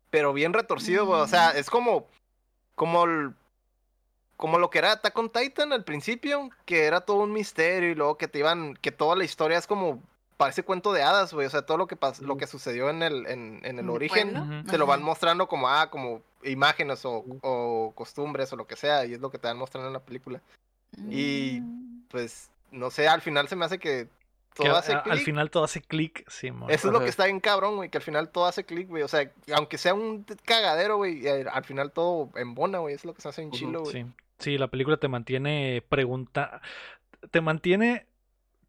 [0.10, 1.22] Pero bien retorcido, güey.
[1.22, 1.57] O sea, Mm.
[1.57, 2.07] es como.
[2.76, 3.34] Como el-
[4.38, 7.95] Como lo que era Attack on Titan al principio, que era todo un misterio y
[7.95, 8.76] luego que te iban.
[8.76, 10.02] Que toda la historia es como
[10.38, 11.48] parece cuento de hadas, güey.
[11.48, 13.80] O sea, todo lo que pas- lo que sucedió en el, en, en el ¿En
[13.80, 14.64] el origen, pueblo?
[14.72, 19.06] Te lo van mostrando como, ah, como imágenes o, o costumbres o lo que sea,
[19.06, 20.39] y es lo que te van mostrando en la película.
[21.10, 22.03] y- Mm.
[22.10, 24.07] Pues, no sé, al final se me hace que
[24.56, 25.23] todo hace a- al clic.
[25.26, 26.48] final todo hace clic, sí.
[26.69, 29.03] Eso es lo que está bien cabrón, güey, que al final todo hace clic, güey.
[29.03, 32.95] O sea, aunque sea un cagadero, güey, al final todo embona, güey.
[32.95, 33.94] Eso es lo que se hace en Ujú, chilo, güey.
[33.94, 34.06] Sí,
[34.39, 36.61] sí, la película te mantiene pregunta,
[37.30, 38.07] te mantiene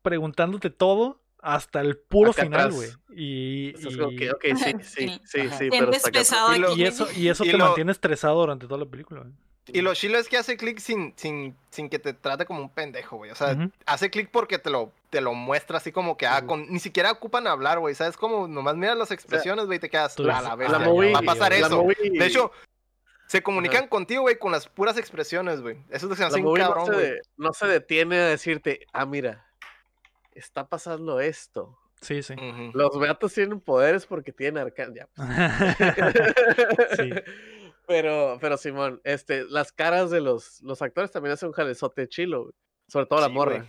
[0.03, 2.91] preguntándote todo hasta el puro Acá final, güey.
[3.15, 6.83] Y, y- ok, sí, sí, sí, sí, pero pesado Y lo- aquí.
[6.83, 9.21] y eso, y eso Y te lo- mantiene estresado durante toda la película.
[9.23, 9.33] güey.
[9.73, 12.71] Y lo chilo es que hace clic sin, sin, sin que te trate como un
[12.71, 13.31] pendejo, güey.
[13.31, 16.67] O sea, hace clic porque te lo, te lo muestra así como que, ah, con,
[16.71, 17.95] ni siquiera ocupan hablar, güey.
[17.95, 18.17] ¿Sabes?
[18.17, 20.71] Como nomás miras las expresiones, güey, y te quedas a la "Ah, vez.
[20.73, 21.83] Va a pasar la eso.
[21.85, 22.51] movie- De hecho,
[23.27, 23.89] se comunican Ajá.
[23.89, 25.77] contigo, güey, con las puras expresiones, güey.
[25.91, 27.13] Eso es lo que se me hace cabrón, se, güey.
[27.37, 29.47] no se detiene a decirte, ah, mira,
[30.35, 31.79] está pasando esto.
[32.01, 32.35] Sí, sí.
[32.75, 34.95] Los gatos tienen poderes porque tienen arcanos.
[34.95, 35.29] Ya, pues.
[36.97, 37.11] Sí.
[37.89, 42.43] Pero, pero Simón, este, las caras de los, los actores también hacen un jalezote chilo,
[42.45, 42.55] güey.
[42.87, 43.67] Sobre todo la Sí, morra.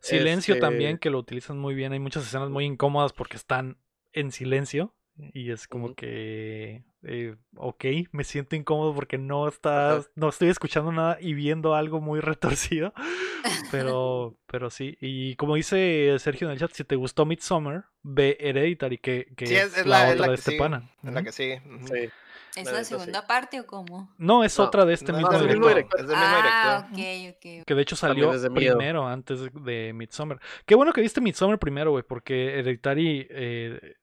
[0.00, 1.92] Silencio Este- también, que lo utilizan muy bien.
[1.92, 3.78] Hay muchas escenas muy incómodas porque están
[4.12, 4.94] en silencio.
[5.34, 10.90] Y es como que, eh, ok, me siento incómodo porque no estás, no estoy escuchando
[10.92, 12.94] nada y viendo algo muy retorcido.
[13.70, 14.96] Pero, pero sí.
[15.00, 19.46] Y como dice Sergio en el chat, si te gustó Midsommar, ve Hereditary, que, que
[19.46, 20.58] Sí, es, es, es la, la, es otra la de este sigue.
[20.58, 20.90] pana.
[21.02, 21.24] Es la Ujú.
[21.24, 21.62] que sigue.
[21.64, 21.86] ujú.
[21.86, 22.10] Sí.
[22.56, 22.94] ¿Es La la neta, sí.
[22.94, 24.12] segunda parte o cómo?
[24.18, 25.50] No, es No, otra de este No, mismo director.
[25.56, 26.00] mismo director.
[26.00, 27.30] Es del mismo Ah, director.
[27.30, 27.66] ok, ok.
[27.66, 30.40] Que de hecho salió primero antes de- Midsommar.
[30.66, 33.94] Qué bueno que viste Midsommar primero, güey, porque Hereditary eh,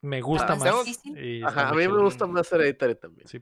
[0.00, 1.02] me gusta Ah, más.
[1.04, 3.26] y Ajá, a mí me gusta más Hereditary también.
[3.26, 3.40] Sí.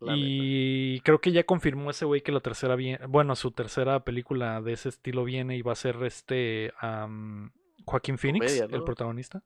[0.00, 0.26] la neta.
[0.26, 4.60] Y creo que ya confirmó ese güey que la tercera viene, bueno, su tercera película
[4.60, 7.52] de ese estilo viene y va a ser este am,
[7.86, 9.42] Joaquín Phoenix, Comedia, el protagonista.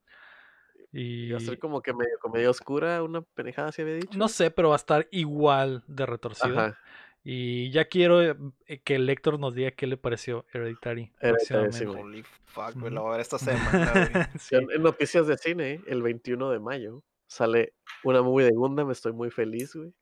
[0.92, 4.16] Y va a ser como que medio comedia oscura, una pendejada así había dicho.
[4.18, 6.58] no sé, pero va a estar igual de retorcido.
[6.58, 6.78] Ajá.
[7.24, 8.36] Y ya quiero eh,
[8.84, 11.12] que el lector nos diga qué le pareció Hereditary.
[11.20, 11.84] Hereditary, sí.
[11.84, 12.86] Holy fuck, güey.
[12.86, 12.90] Ujú.
[12.94, 14.24] Lo voy a ver esta semana, güey.
[14.38, 14.54] Sí.
[14.56, 18.90] En, noticias de cine, el 21 de mayo, sale una movie de Gundam.
[18.90, 19.92] Estoy muy feliz, güey.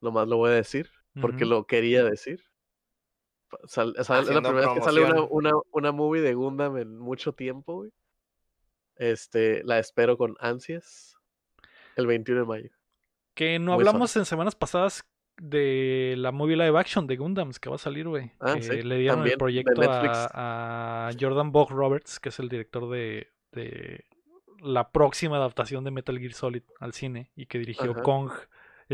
[0.00, 0.90] Nomás lo voy a decir,
[1.20, 2.42] porque lo quería decir.
[3.66, 6.98] Sal- sal- es la primera vez que sale una, una, una movie de Gundam en
[6.98, 7.92] mucho tiempo, güey.
[8.96, 11.16] Este, la espero con ansias.
[11.96, 12.70] El 21 de mayo.
[13.34, 15.08] Que no Muy hablamos en semanas pasadas
[15.38, 18.32] de la movie live action de Gundams que va a salir, güey.
[18.40, 22.48] Ah, que sí, le dieron el proyecto a, a Jordan Bog Roberts, que es el
[22.48, 24.04] director de, de
[24.60, 28.02] la próxima adaptación de Metal Gear Solid al cine y que dirigió Ajá.
[28.02, 28.30] Kong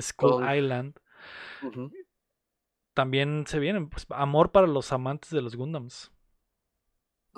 [0.00, 0.54] Skull Kong.
[0.56, 0.98] Island.
[2.94, 6.10] También se vienen, pues, amor para los amantes de los Gundams.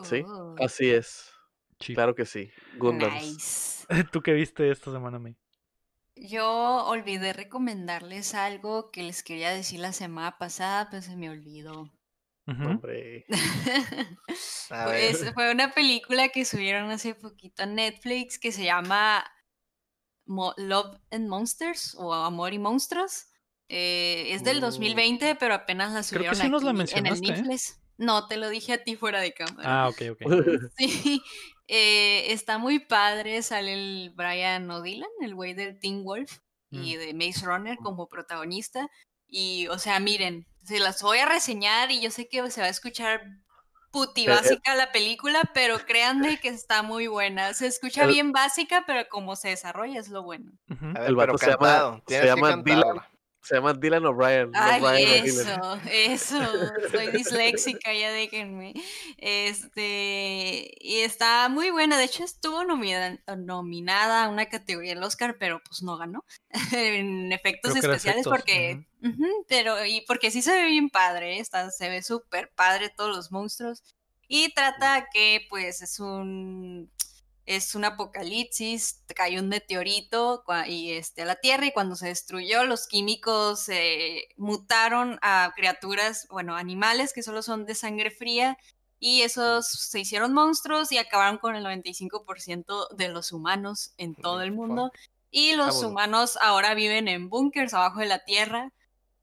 [0.02, 1.33] Sí, Oh, Así es.
[1.78, 2.50] Claro que sí.
[2.78, 3.14] Gundams.
[3.22, 3.86] nice.
[4.12, 5.36] ¿Tú qué viste esta semana, May?
[6.16, 11.90] Yo olvidé recomendarles algo que les quería decir la semana pasada, pero se me olvidó.
[12.46, 13.24] Hombre.
[14.70, 19.24] A Pues fue una película que subieron hace poquito a Netflix que se llama
[20.26, 23.26] Mo- Love and Monsters o Amor y Monstruos.
[23.68, 24.60] Eh, es del Mm.
[24.60, 27.30] 2020, pero apenas la que subieron sí nos la aquí en el mencionaste, ¿eh?
[27.32, 27.80] Netflix.
[27.96, 29.84] No, te lo dije a ti fuera de cámara.
[29.84, 30.20] Ah, ok, ok.
[30.76, 31.22] Sí,
[31.68, 33.42] eh, está muy padre.
[33.42, 36.38] Sale el Brian O'Dillan, el güey del Teen Wolf
[36.70, 38.88] y de Maze Runner como protagonista.
[39.28, 42.66] Y, o sea, miren, se las voy a reseñar y yo sé que se va
[42.66, 43.22] a escuchar
[43.92, 47.54] puti Eh, básica la película, pero créanme que está muy buena.
[47.54, 50.50] Se escucha El- bien básica, pero como se desarrolla es lo bueno.
[50.66, 53.00] Ver, El vato se llama- se llama Dylan.
[53.44, 54.50] Se llama Dylan O'Brien.
[54.54, 54.80] Ay,
[55.28, 56.38] eso, eso,
[56.90, 58.72] soy disléxica, ya déjenme.
[59.18, 65.36] Este, y está muy buena, de hecho estuvo nomina- nominada a una categoría del Oscar,
[65.38, 66.24] pero pues no ganó
[66.72, 68.86] en efectos especiales porque,
[69.48, 73.30] pero, y porque sí se ve bien padre, está, se ve súper padre todos los
[73.30, 73.82] monstruos
[74.26, 76.90] y trata que pues es un
[77.46, 82.64] es un apocalipsis, cayó un meteorito y este, a la Tierra y cuando se destruyó
[82.64, 88.56] los químicos eh, mutaron a criaturas, bueno, animales que solo son de sangre fría
[88.98, 94.40] y esos se hicieron monstruos y acabaron con el 95% de los humanos en todo
[94.40, 94.92] el mundo.
[95.30, 95.84] Y los Vámonos.
[95.84, 98.72] humanos ahora viven en búnkers abajo de la Tierra.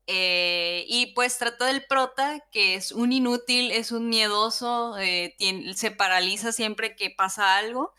[0.06, 5.36] Eh, y pues trata del prota, que es un inútil, es un miedoso, eh,
[5.74, 7.94] se paraliza siempre que pasa algo.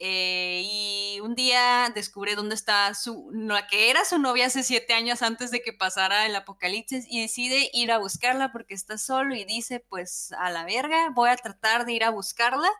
[0.00, 4.94] Eh, y un día descubre dónde está su, la que era su novia hace siete
[4.94, 9.34] años antes de que pasara el apocalipsis y decide ir a buscarla porque está solo
[9.34, 12.70] y dice, pues a la verga, voy a tratar de ir a buscarla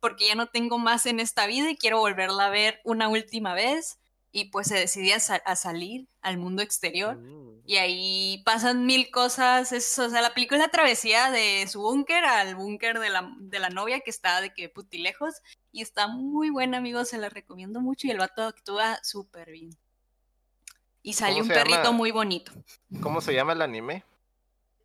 [0.00, 3.54] porque ya no tengo más en esta vida y quiero volverla a ver una última
[3.54, 3.98] vez.
[4.34, 7.16] Y pues se decidía a, sa- a salir al mundo exterior.
[7.18, 7.60] Mm.
[7.66, 9.72] Y ahí pasan mil cosas.
[9.72, 13.30] Es, o sea, la película es la travesía de su búnker al búnker de la,
[13.38, 15.34] de la novia que está de que putilejos.
[15.70, 17.10] Y está muy buena, amigos.
[17.10, 18.06] Se la recomiendo mucho.
[18.06, 19.76] Y el vato actúa súper bien.
[21.02, 21.90] Y sale ¿Cómo un perrito llama?
[21.92, 22.52] muy bonito.
[23.02, 24.02] ¿Cómo se llama el anime?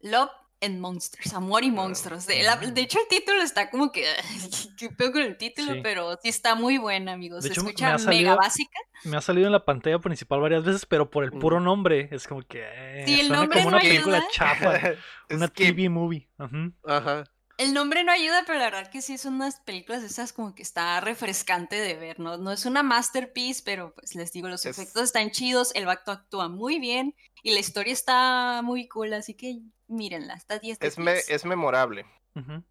[0.02, 0.30] Love
[0.62, 2.26] and Monsters, Amor y Monstruos.
[2.26, 4.06] De, la- de hecho, el título está como que.
[4.78, 5.74] ¿Qué pedo con el título?
[5.74, 5.80] Sí.
[5.84, 7.44] pero sí está muy buena, amigos.
[7.44, 8.80] De Se hecho, me escucha ha mega básica.
[9.04, 12.28] Me ha salido en la pantalla principal varias veces, pero por el puro nombre es
[12.28, 12.64] como que.
[12.64, 14.80] eh, Sí, el suena nombre como no una película chafa,
[15.30, 15.48] una.
[15.48, 16.30] TV movie.
[16.40, 16.74] Ujú.
[16.86, 17.24] Ajá.
[17.58, 20.62] El nombre no ayuda, pero la verdad que sí son unas películas esas como que
[20.62, 22.38] está refrescante de ver, ¿no?
[22.38, 26.12] No es una masterpiece, pero pues les digo, los Es- efectos están chidos, el vato
[26.12, 30.88] actúa muy bien y la historia está muy cool, así que mírenla, está 10 de
[30.88, 31.30] Es, me- 10.
[31.30, 32.06] es memorable.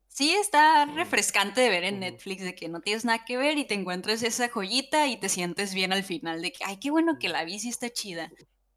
[0.06, 0.94] Sí, está Mm.
[0.94, 1.98] refrescante de ver en.
[1.98, 5.28] Netflix, de que no tienes nada que ver y te encuentras esa joyita y te
[5.28, 8.30] sientes bien al final, de que, ay, qué bueno que la vi, sí está chida.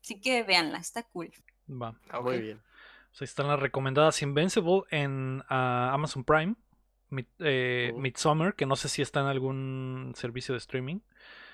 [0.04, 1.32] Así que véanla, está cool.
[1.70, 1.94] Va.
[2.10, 2.62] Ah, Muy bien.
[3.22, 6.56] Ahí están las recomendadas Invincible en ah, Amazon Prime.
[7.10, 8.02] Mid- eh, Ujú.
[8.02, 11.00] Midsommar, que no sé si está en algún servicio de streaming.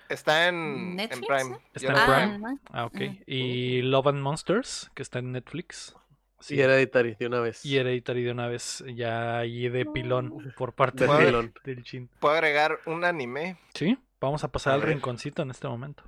[0.10, 1.50] Está en, en ¿Netflix, Prime.
[1.52, 1.62] no?
[1.74, 2.40] ¿Está en Prime?
[2.40, 2.60] ¿no?
[2.72, 3.00] Ah, ok.
[3.26, 5.96] Y Love and Monsters, que está en Netflix.
[6.42, 6.56] Sí.
[6.56, 7.66] Y Hereditary, de una vez.
[7.66, 11.54] Y Hereditary de una vez ya ahí de pilón por parte De de- pilón.
[11.64, 12.10] del chin.
[12.20, 13.58] ¿Puedo agregar un anime?
[13.74, 14.90] Sí, vamos a pasar A al ver.
[14.90, 16.04] rinconcito en este momento.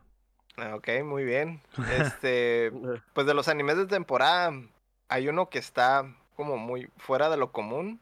[0.58, 1.62] Ah, Ok, muy bien.
[2.22, 2.72] Este,
[3.14, 4.52] pues de los animes de temporada,
[5.10, 6.06] hay uno que está
[6.36, 8.00] como muy fuera de lo común,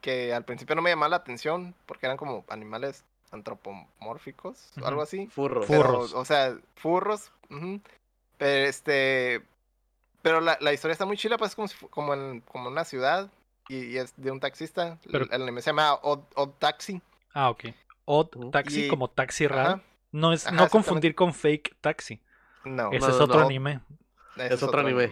[0.00, 5.02] que al principio no me llamaba la atención, porque eran como animales antropomórficos, o algo
[5.02, 5.26] así.
[5.28, 5.66] Furros.
[5.68, 6.14] Pero, Furros.
[6.14, 7.30] o sea, furros.
[8.38, 9.42] Pero este.
[10.22, 13.30] Pero la, la historia está muy chila, pues como, como en como una ciudad.
[13.68, 14.98] Y, y es de un taxista.
[15.04, 17.00] El- Pero- El, anime se llama Odd, Odd Taxi.
[17.32, 17.64] Ah, ok.
[18.04, 18.50] Odd.
[18.50, 19.68] Taxi Y- como taxi raro.
[19.70, 19.80] Ajá.
[20.12, 22.20] No es Ajá, no confundir con fake taxi.
[22.64, 22.90] No.
[22.92, 23.46] Ese no, es otro no.
[23.46, 23.80] anime.
[24.36, 25.10] Es otro anime.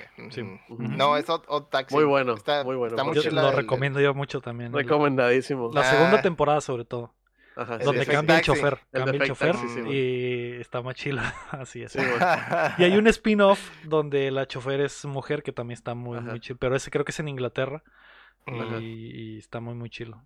[0.68, 1.94] No, es Odd, Odd Taxi.
[1.94, 4.40] Muy bueno, Está, muy bueno, Está muy muy Yo chila lo el- recomiendo yo mucho
[4.40, 4.72] también.
[4.72, 5.70] Recomendadísimo.
[5.72, 5.84] La Ah.
[5.90, 7.12] segunda temporada sobre todo.
[7.54, 8.78] Ajá, donde cambia el chofer.
[8.92, 9.94] Cambia el chofer Taxi, sí, güey.
[9.94, 11.34] y está más chila.
[11.50, 11.92] Así es.
[11.92, 11.98] Sí.
[12.78, 16.30] Y hay un spin-off donde la chofer es mujer que también está muy, Ajá.
[16.30, 16.56] muy chido.
[16.58, 17.82] Pero ese creo que es en Inglaterra.
[18.80, 20.22] Y, está muy, muy chilo.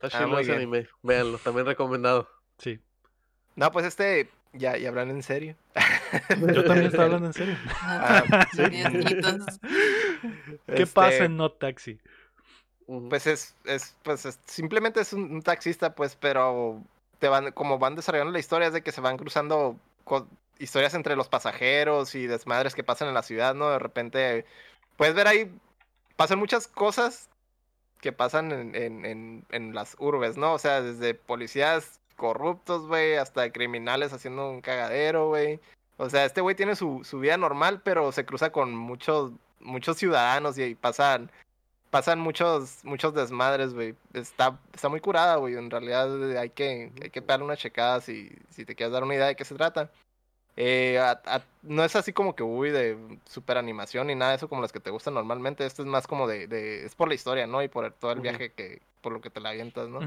[0.00, 0.62] Está Ah, chido muy ese bien.
[0.62, 0.88] anime.
[1.02, 2.28] Véanlo, también recomendado.
[2.58, 2.78] Sí.
[3.56, 4.28] No, pues este.
[4.54, 5.56] Ya, ya hablan en serio.
[6.52, 7.56] Yo también estoy hablando en serio.
[7.80, 8.62] Ah, Sí.
[8.64, 9.58] Diosmitos.
[10.66, 11.98] ¿Qué Este, pasa en Not Taxi?
[13.08, 16.82] Pues es, es, pues es- simplemente es un, un taxista, pues, pero
[17.18, 19.76] te van, como van desarrollando la historia, es de que se van cruzando
[20.58, 23.70] historias entre los pasajeros y desmadres que pasan en la ciudad, ¿no?
[23.70, 24.44] De repente,
[24.96, 25.50] puedes ver ahí,
[26.16, 27.28] pasan muchas cosas
[28.02, 30.52] que pasan en, en, en, en las urbes, ¿no?
[30.52, 35.60] O sea, desde policías corruptos, güey, hasta criminales haciendo un cagadero, güey.
[35.98, 39.96] O sea, este güey tiene su, su vida normal, pero se cruza con muchos, muchos
[39.98, 41.30] ciudadanos y, pasan,
[41.90, 43.94] pasan muchos, muchos desmadres, güey.
[44.14, 45.54] Está, está muy curada, güey.
[45.56, 49.04] En realidad eh, hay que, hay que pegarle una checada si, si te quieres dar
[49.04, 49.90] una idea de qué se trata.
[50.56, 54.36] Eh, a- a- no es así como que, uy, de super animación ni nada de
[54.36, 55.64] eso como las que te gustan normalmente.
[55.64, 57.62] Esto es más como de, de es por la historia, ¿no?
[57.62, 60.00] Y por todo el viaje que, por lo que te la avientas, ¿no?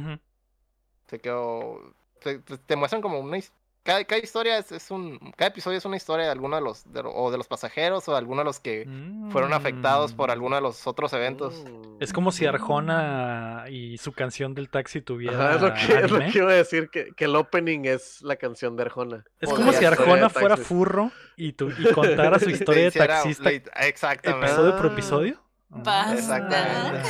[1.08, 1.80] Se quedó.
[2.22, 3.38] Te, te- te muestran como una.
[3.84, 5.20] Cada, cada historia es, es un.
[5.38, 6.92] Cada episodio es una historia de alguno de los.
[6.92, 8.88] de o de los pasajeros o de alguno de los que
[9.30, 10.32] fueron afectados por Mm.
[10.32, 11.64] alguno de los otros eventos.
[11.64, 11.98] Mm.
[12.02, 16.12] Es como si Arjona y su canción del taxi tuviera Ajá, es lo que, es
[16.12, 19.24] lo que iba a decir, que, que el opening es la canción de Arjona.
[19.40, 24.48] Es como si Arjona fuera furro y, tu- y contara su historia de taxista Exactamente.
[24.48, 25.45] episodio por episodio.
[25.84, 27.04] Basta.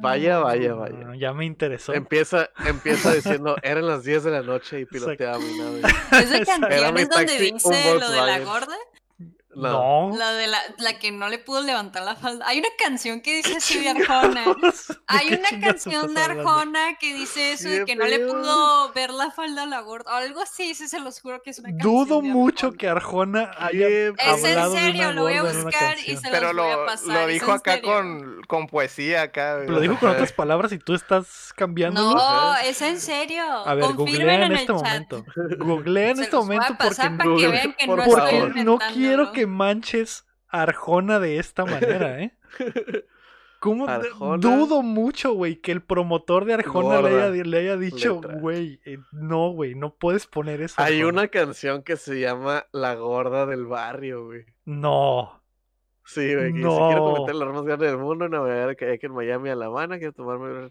[0.00, 1.08] Vaya, vaya, vaya.
[1.10, 1.92] Ah, Ya me interesó.
[1.94, 5.80] Empieza, empieza diciendo, eran las 10 de la noche y piloteaba mi nave.
[6.12, 6.68] Esa Exacto.
[6.68, 8.44] Era mi es donde taxi, un dice lo de la Volkswagen.
[8.44, 8.76] gorda.
[9.56, 10.10] No.
[10.10, 10.16] No.
[10.18, 12.46] La de la, la que no le pudo levantar la falda.
[12.46, 14.44] Hay una canción que dice así de Arjona.
[15.06, 16.20] Hay una canción de?
[16.20, 19.80] Arjona que dice eso de ¿Qué que no le pudo ver la falda a la
[19.80, 20.14] gorda.
[20.14, 21.90] Algo así, sí, se los juro que es una canción.
[21.90, 25.98] Dudo de mucho que Arjona haya ¿Qué Es en serio, una lo voy a buscar
[26.00, 29.60] y se Pero los voy a lo, pasar, lo dijo acá con, con poesía acá.
[29.66, 32.14] Lo dijo con otras palabras y tú estás cambiando.
[32.14, 33.42] No, es en serio.
[33.42, 35.24] A ver, googlea Confirmen en en este momento.
[35.60, 37.98] Googlea en Se este los voy a momento porque, pasar para que vean que por
[37.98, 38.56] no favor.
[38.56, 39.45] no quiero inventándolo.
[39.46, 42.32] Que manches Arjona de esta manera, ¿eh?
[43.60, 43.88] ¿Cómo?
[43.88, 44.36] Arjona.
[44.38, 48.98] Dudo mucho, güey, que el promotor de Arjona le haya, le haya dicho, güey, eh,
[49.12, 50.74] no, güey, no puedes poner eso.
[50.78, 51.08] Hay Arjona".
[51.22, 54.44] una canción que se llama La Gorda del Barrio, güey.
[54.64, 55.42] No.
[56.04, 56.52] Sí, güey.
[56.52, 56.86] que No.
[56.88, 59.56] quiero cometer el error más grande del mundo, navegar que hay que en Miami a
[59.56, 60.68] La Habana, quiero tomarme...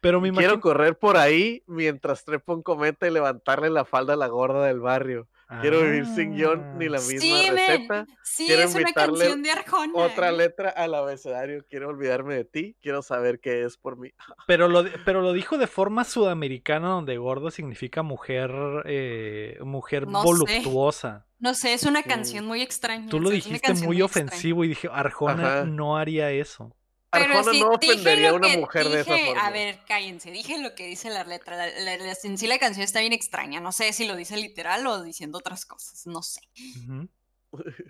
[0.00, 0.60] Pero me Y Quiero imagino.
[0.60, 4.80] correr por ahí mientras trepo un cometa y levantarle la falda a la gorda del
[4.80, 5.28] barrio.
[5.60, 7.00] Quiero vivir sin guion ni la Ah.
[7.00, 7.56] misma Sí, men.
[7.56, 8.06] receta.
[8.22, 9.92] Sí, Quiero es una invitarle canción de Arjona.
[9.94, 11.64] Otra letra al abecedario.
[11.68, 12.76] Quiero olvidarme de ti.
[12.80, 14.10] Quiero saber qué es por mí.
[14.46, 18.50] Pero lo, pero lo dijo de forma sudamericana, donde gordo significa mujer,
[18.86, 20.26] eh, mujer No sé.
[20.26, 21.26] voluptuosa.
[21.38, 23.08] No sé, es una canción muy extraña.
[23.08, 24.04] Tú lo dijiste muy extraña.
[24.04, 25.64] ofensivo y dije, Arjona Ajá.
[25.64, 26.76] no haría eso.
[27.12, 29.46] Pero Arjona sí, no dije ofendería a lo una que mujer de esa dije- forma.
[29.46, 30.30] A ver, cállense.
[30.30, 31.56] Dije lo que dice la letra.
[31.56, 33.60] La, la- la- en sí la canción está bien extraña.
[33.60, 36.06] No sé si lo dice literal o diciendo otras cosas.
[36.06, 36.40] No sé.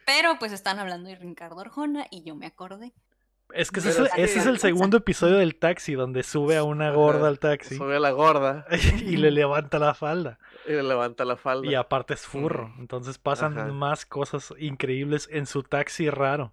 [0.06, 2.92] Pero pues están hablando de Ricardo Arjona y yo me acordé.
[3.52, 5.94] Es que ese es, Pero el, es que- ese es el segundo episodio del taxi,
[5.94, 8.64] donde sube a una gorda al taxi Sube a la gorda
[9.02, 10.38] y le levanta la falda.
[10.66, 11.68] y le levanta la falda.
[11.70, 12.72] Y aparte es furro.
[12.78, 13.66] Entonces pasan Ajá.
[13.72, 16.52] más cosas increíbles en su taxi raro.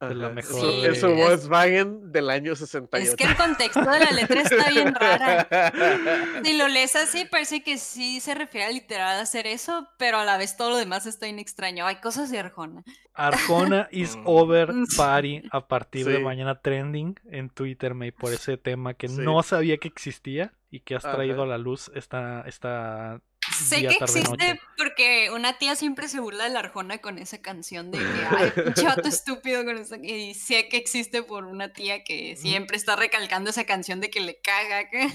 [0.00, 3.10] Mejor de- Es su Volkswagen del año 68.
[3.10, 5.46] Es que el contexto de la letra está bien rara.
[6.44, 10.18] Si lo lees así, parece que sí se refiere a literal a hacer eso, pero
[10.18, 11.86] a la vez todo lo demás está bien extraño.
[11.86, 12.84] Hay cosas de Arjona.
[13.14, 14.22] Arjona is Mm.
[14.26, 19.16] over party a partir de mañana trending en Twitter, me por ese tema que Sí.
[19.18, 21.42] no sabía que existía y que has traído Ajá.
[21.44, 23.20] a la luz esta, esta
[23.56, 24.60] Sé que existe noche.
[24.76, 28.50] porque una tía siempre se burla de la Arjona con esa canción de que, ay,
[28.64, 29.96] pinche vato estúpido con esa.
[29.96, 34.20] Y sé que existe por una tía que siempre está recalcando esa canción de que
[34.20, 34.88] le caga.
[34.90, 35.08] que-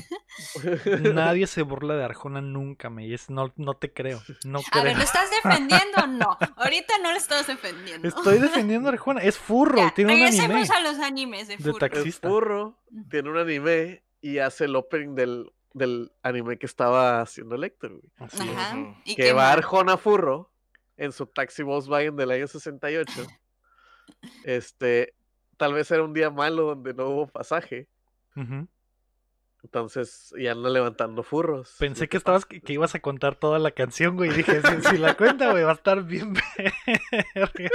[1.13, 4.21] Nadie se burla de Arjona nunca, me es, no, no te creo.
[4.45, 4.83] No A creo.
[4.83, 6.07] ver, ¿lo estás defendiendo?
[6.07, 6.37] No.
[6.57, 8.07] Ahorita no lo estás defendiendo.
[8.07, 9.21] Estoy defendiendo a Arjona.
[9.21, 10.47] Es furro, Ya, tiene un anime.
[10.47, 11.85] regresemos a los animes de De furro.
[11.85, 12.27] Es Taxista.
[12.29, 12.77] furro,
[13.09, 18.11] tiene un anime y hace el opening del, del anime que estaba haciendo Lecter, güey.
[18.17, 18.55] Así es.
[18.57, 18.77] Ajá.
[18.77, 18.95] Ujú.
[19.05, 19.51] ¿Y Que qué va?
[19.51, 20.51] Arjona Furro
[20.97, 23.11] en su taxi Volkswagen del año 68.
[24.43, 25.13] Este,
[25.57, 27.87] tal vez era un día malo donde no hubo pasaje.
[28.35, 28.67] Ujú.
[29.63, 31.75] Entonces, y anda levantando furros.
[31.77, 34.31] Pensé Lo que estabas que, que ibas a contar toda la canción, güey.
[34.31, 36.33] y Dije, si, si la cuenta, güey, va a estar bien
[37.35, 37.69] verga.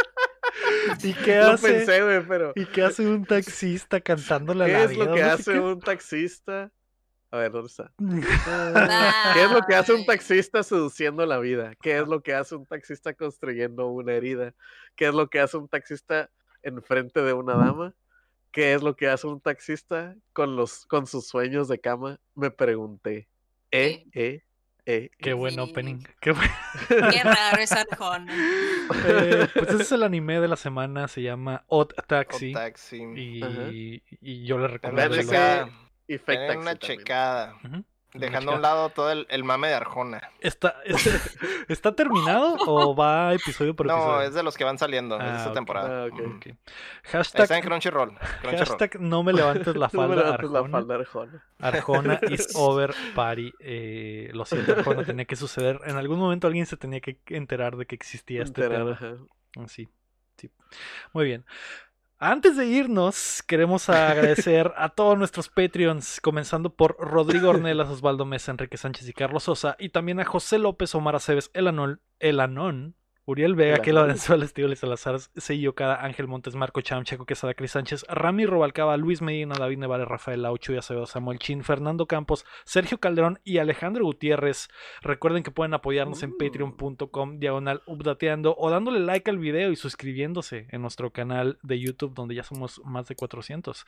[1.02, 1.73] ¿Y qué Lo hace?
[1.73, 2.52] pensé, güey, pero.
[2.56, 5.14] ¿Y qué hace un taxista cantándole a ¿Qué la es lo vida?
[5.14, 5.60] que hace qué.
[5.60, 6.73] un taxista?
[7.37, 7.93] A ver, ¿dónde está?
[9.35, 11.75] ¿Qué es lo que hace un taxista seduciendo la vida?
[11.83, 14.55] ¿Qué es lo que hace un taxista construyendo una herida?
[14.95, 16.31] ¿Qué es lo que hace un taxista
[16.63, 17.95] enfrente de una dama?
[18.53, 22.19] ¿Qué es lo que hace un taxista con los con sus sueños de cama?
[22.35, 23.29] Me pregunté.
[23.71, 24.43] Eh, eh,
[24.87, 25.11] eh.
[25.19, 25.61] Qué buen Sí.
[25.61, 25.99] opening.
[26.21, 26.51] Qué buen-
[26.89, 28.33] Qué raro es Arjona.
[29.09, 31.07] Eh, pues ese es el anime de la semana.
[31.07, 32.55] Se llama Odd Taxi.
[33.15, 35.17] Y, yo le recomiendo.
[36.09, 36.78] Y fake taxi una también.
[36.99, 37.55] checada.
[38.15, 38.57] Dejando a checada.
[38.57, 40.31] un lado todo el, el mame de Arjona.
[40.41, 40.74] ¿Está,
[41.97, 44.07] terminado o va episodio por episodio?
[44.15, 46.05] No, es de los que van saliendo Ah, de esta temporada.
[46.07, 46.09] Ah,
[47.05, 48.16] Hashtag, está en Crunchyroll.
[48.41, 48.59] Crunchyroll.
[48.59, 50.78] hashtag no me levantes la No me falda, levantes la Arjona.
[50.78, 51.45] falda, Arjona.
[51.59, 53.53] Arjona is over party.
[53.61, 55.81] Eh, lo siento, Arjona, tenía que suceder.
[55.85, 59.11] En algún momento alguien se tenía que enterar de que existía este Enterar, tema.
[59.57, 59.66] ajá.
[59.69, 59.89] Sí,
[60.39, 60.51] sí.
[61.12, 61.45] Muy bien.
[62.19, 68.53] Antes de irnos, queremos agradecer a todos nuestros Patreons, comenzando por Rodrigo Ornelas, Osvaldo Mesa,
[68.53, 72.41] Enrique Sánchez y Carlos Sosa, y también a José López, Omar Aceves, El Anol, El
[72.41, 72.97] Anón,
[73.28, 73.94] Uriel Vega, Anón.
[74.03, 78.97] Valenzuela, Estíbal Salazar, Seillo Cada, Ángel Montes, Marco Cham, Checo Quesada, Cris Sánchez, Rami Robalcaba,
[78.97, 83.59] Luis Medina, David Nevare, Rafael Laucho y Acevedo, Samuel Chin, Fernando Campos, Sergio Calderón y
[83.59, 84.69] Alejandro Gutiérrez.
[85.03, 86.39] Recuerden que pueden apoyarnos en Uh.
[86.39, 92.15] patreon.com diagonal updateando o dándole like al video y suscribiéndose en nuestro canal de YouTube
[92.15, 93.86] donde ya somos más de 400.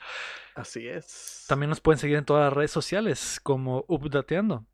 [0.55, 1.45] Así es.
[1.47, 4.65] También nos pueden seguir en todas las redes sociales como updateando.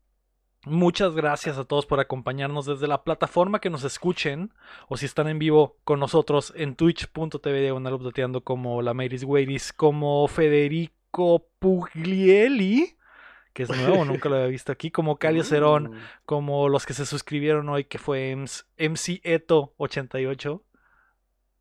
[0.68, 4.52] Muchas gracias a todos por acompañarnos desde la plataforma que nos escuchen
[4.88, 9.72] o si están en vivo con nosotros en twitch.tv diagonal updateando como la Mairis Weiris,
[9.72, 12.96] como Federico Puglieli,
[13.52, 15.94] que es nuevo, nunca lo había visto aquí, como Calio Cerón, Mm.
[16.24, 20.62] como los que se suscribieron hoy, que fue MC MC Eto88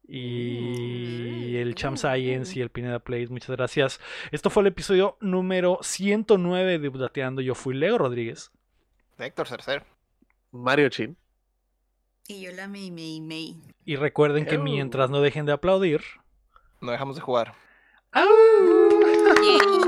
[0.08, 3.30] y el Cham Science y el Pineda Plays.
[3.30, 4.00] Muchas gracias.
[4.32, 7.42] Esto fue el episodio número 109 de Updateando.
[7.42, 8.52] Yo fui Leo Rodríguez.
[9.18, 9.84] Héctor Cercer.
[10.52, 11.16] Mario Chin.
[12.28, 13.56] Y yo la Mei Mei Mei.
[13.86, 16.02] Y recuerden que mientras no dejen de aplaudir.
[16.82, 17.54] No dejamos de jugar.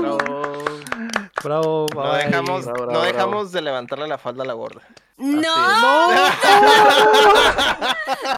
[0.00, 0.18] Bravo.
[1.42, 2.24] Bravo, No bye.
[2.24, 4.82] dejamos, Bravo, no bravo, dejamos de levantarle la falda a la gorda.
[5.16, 5.42] ¡No!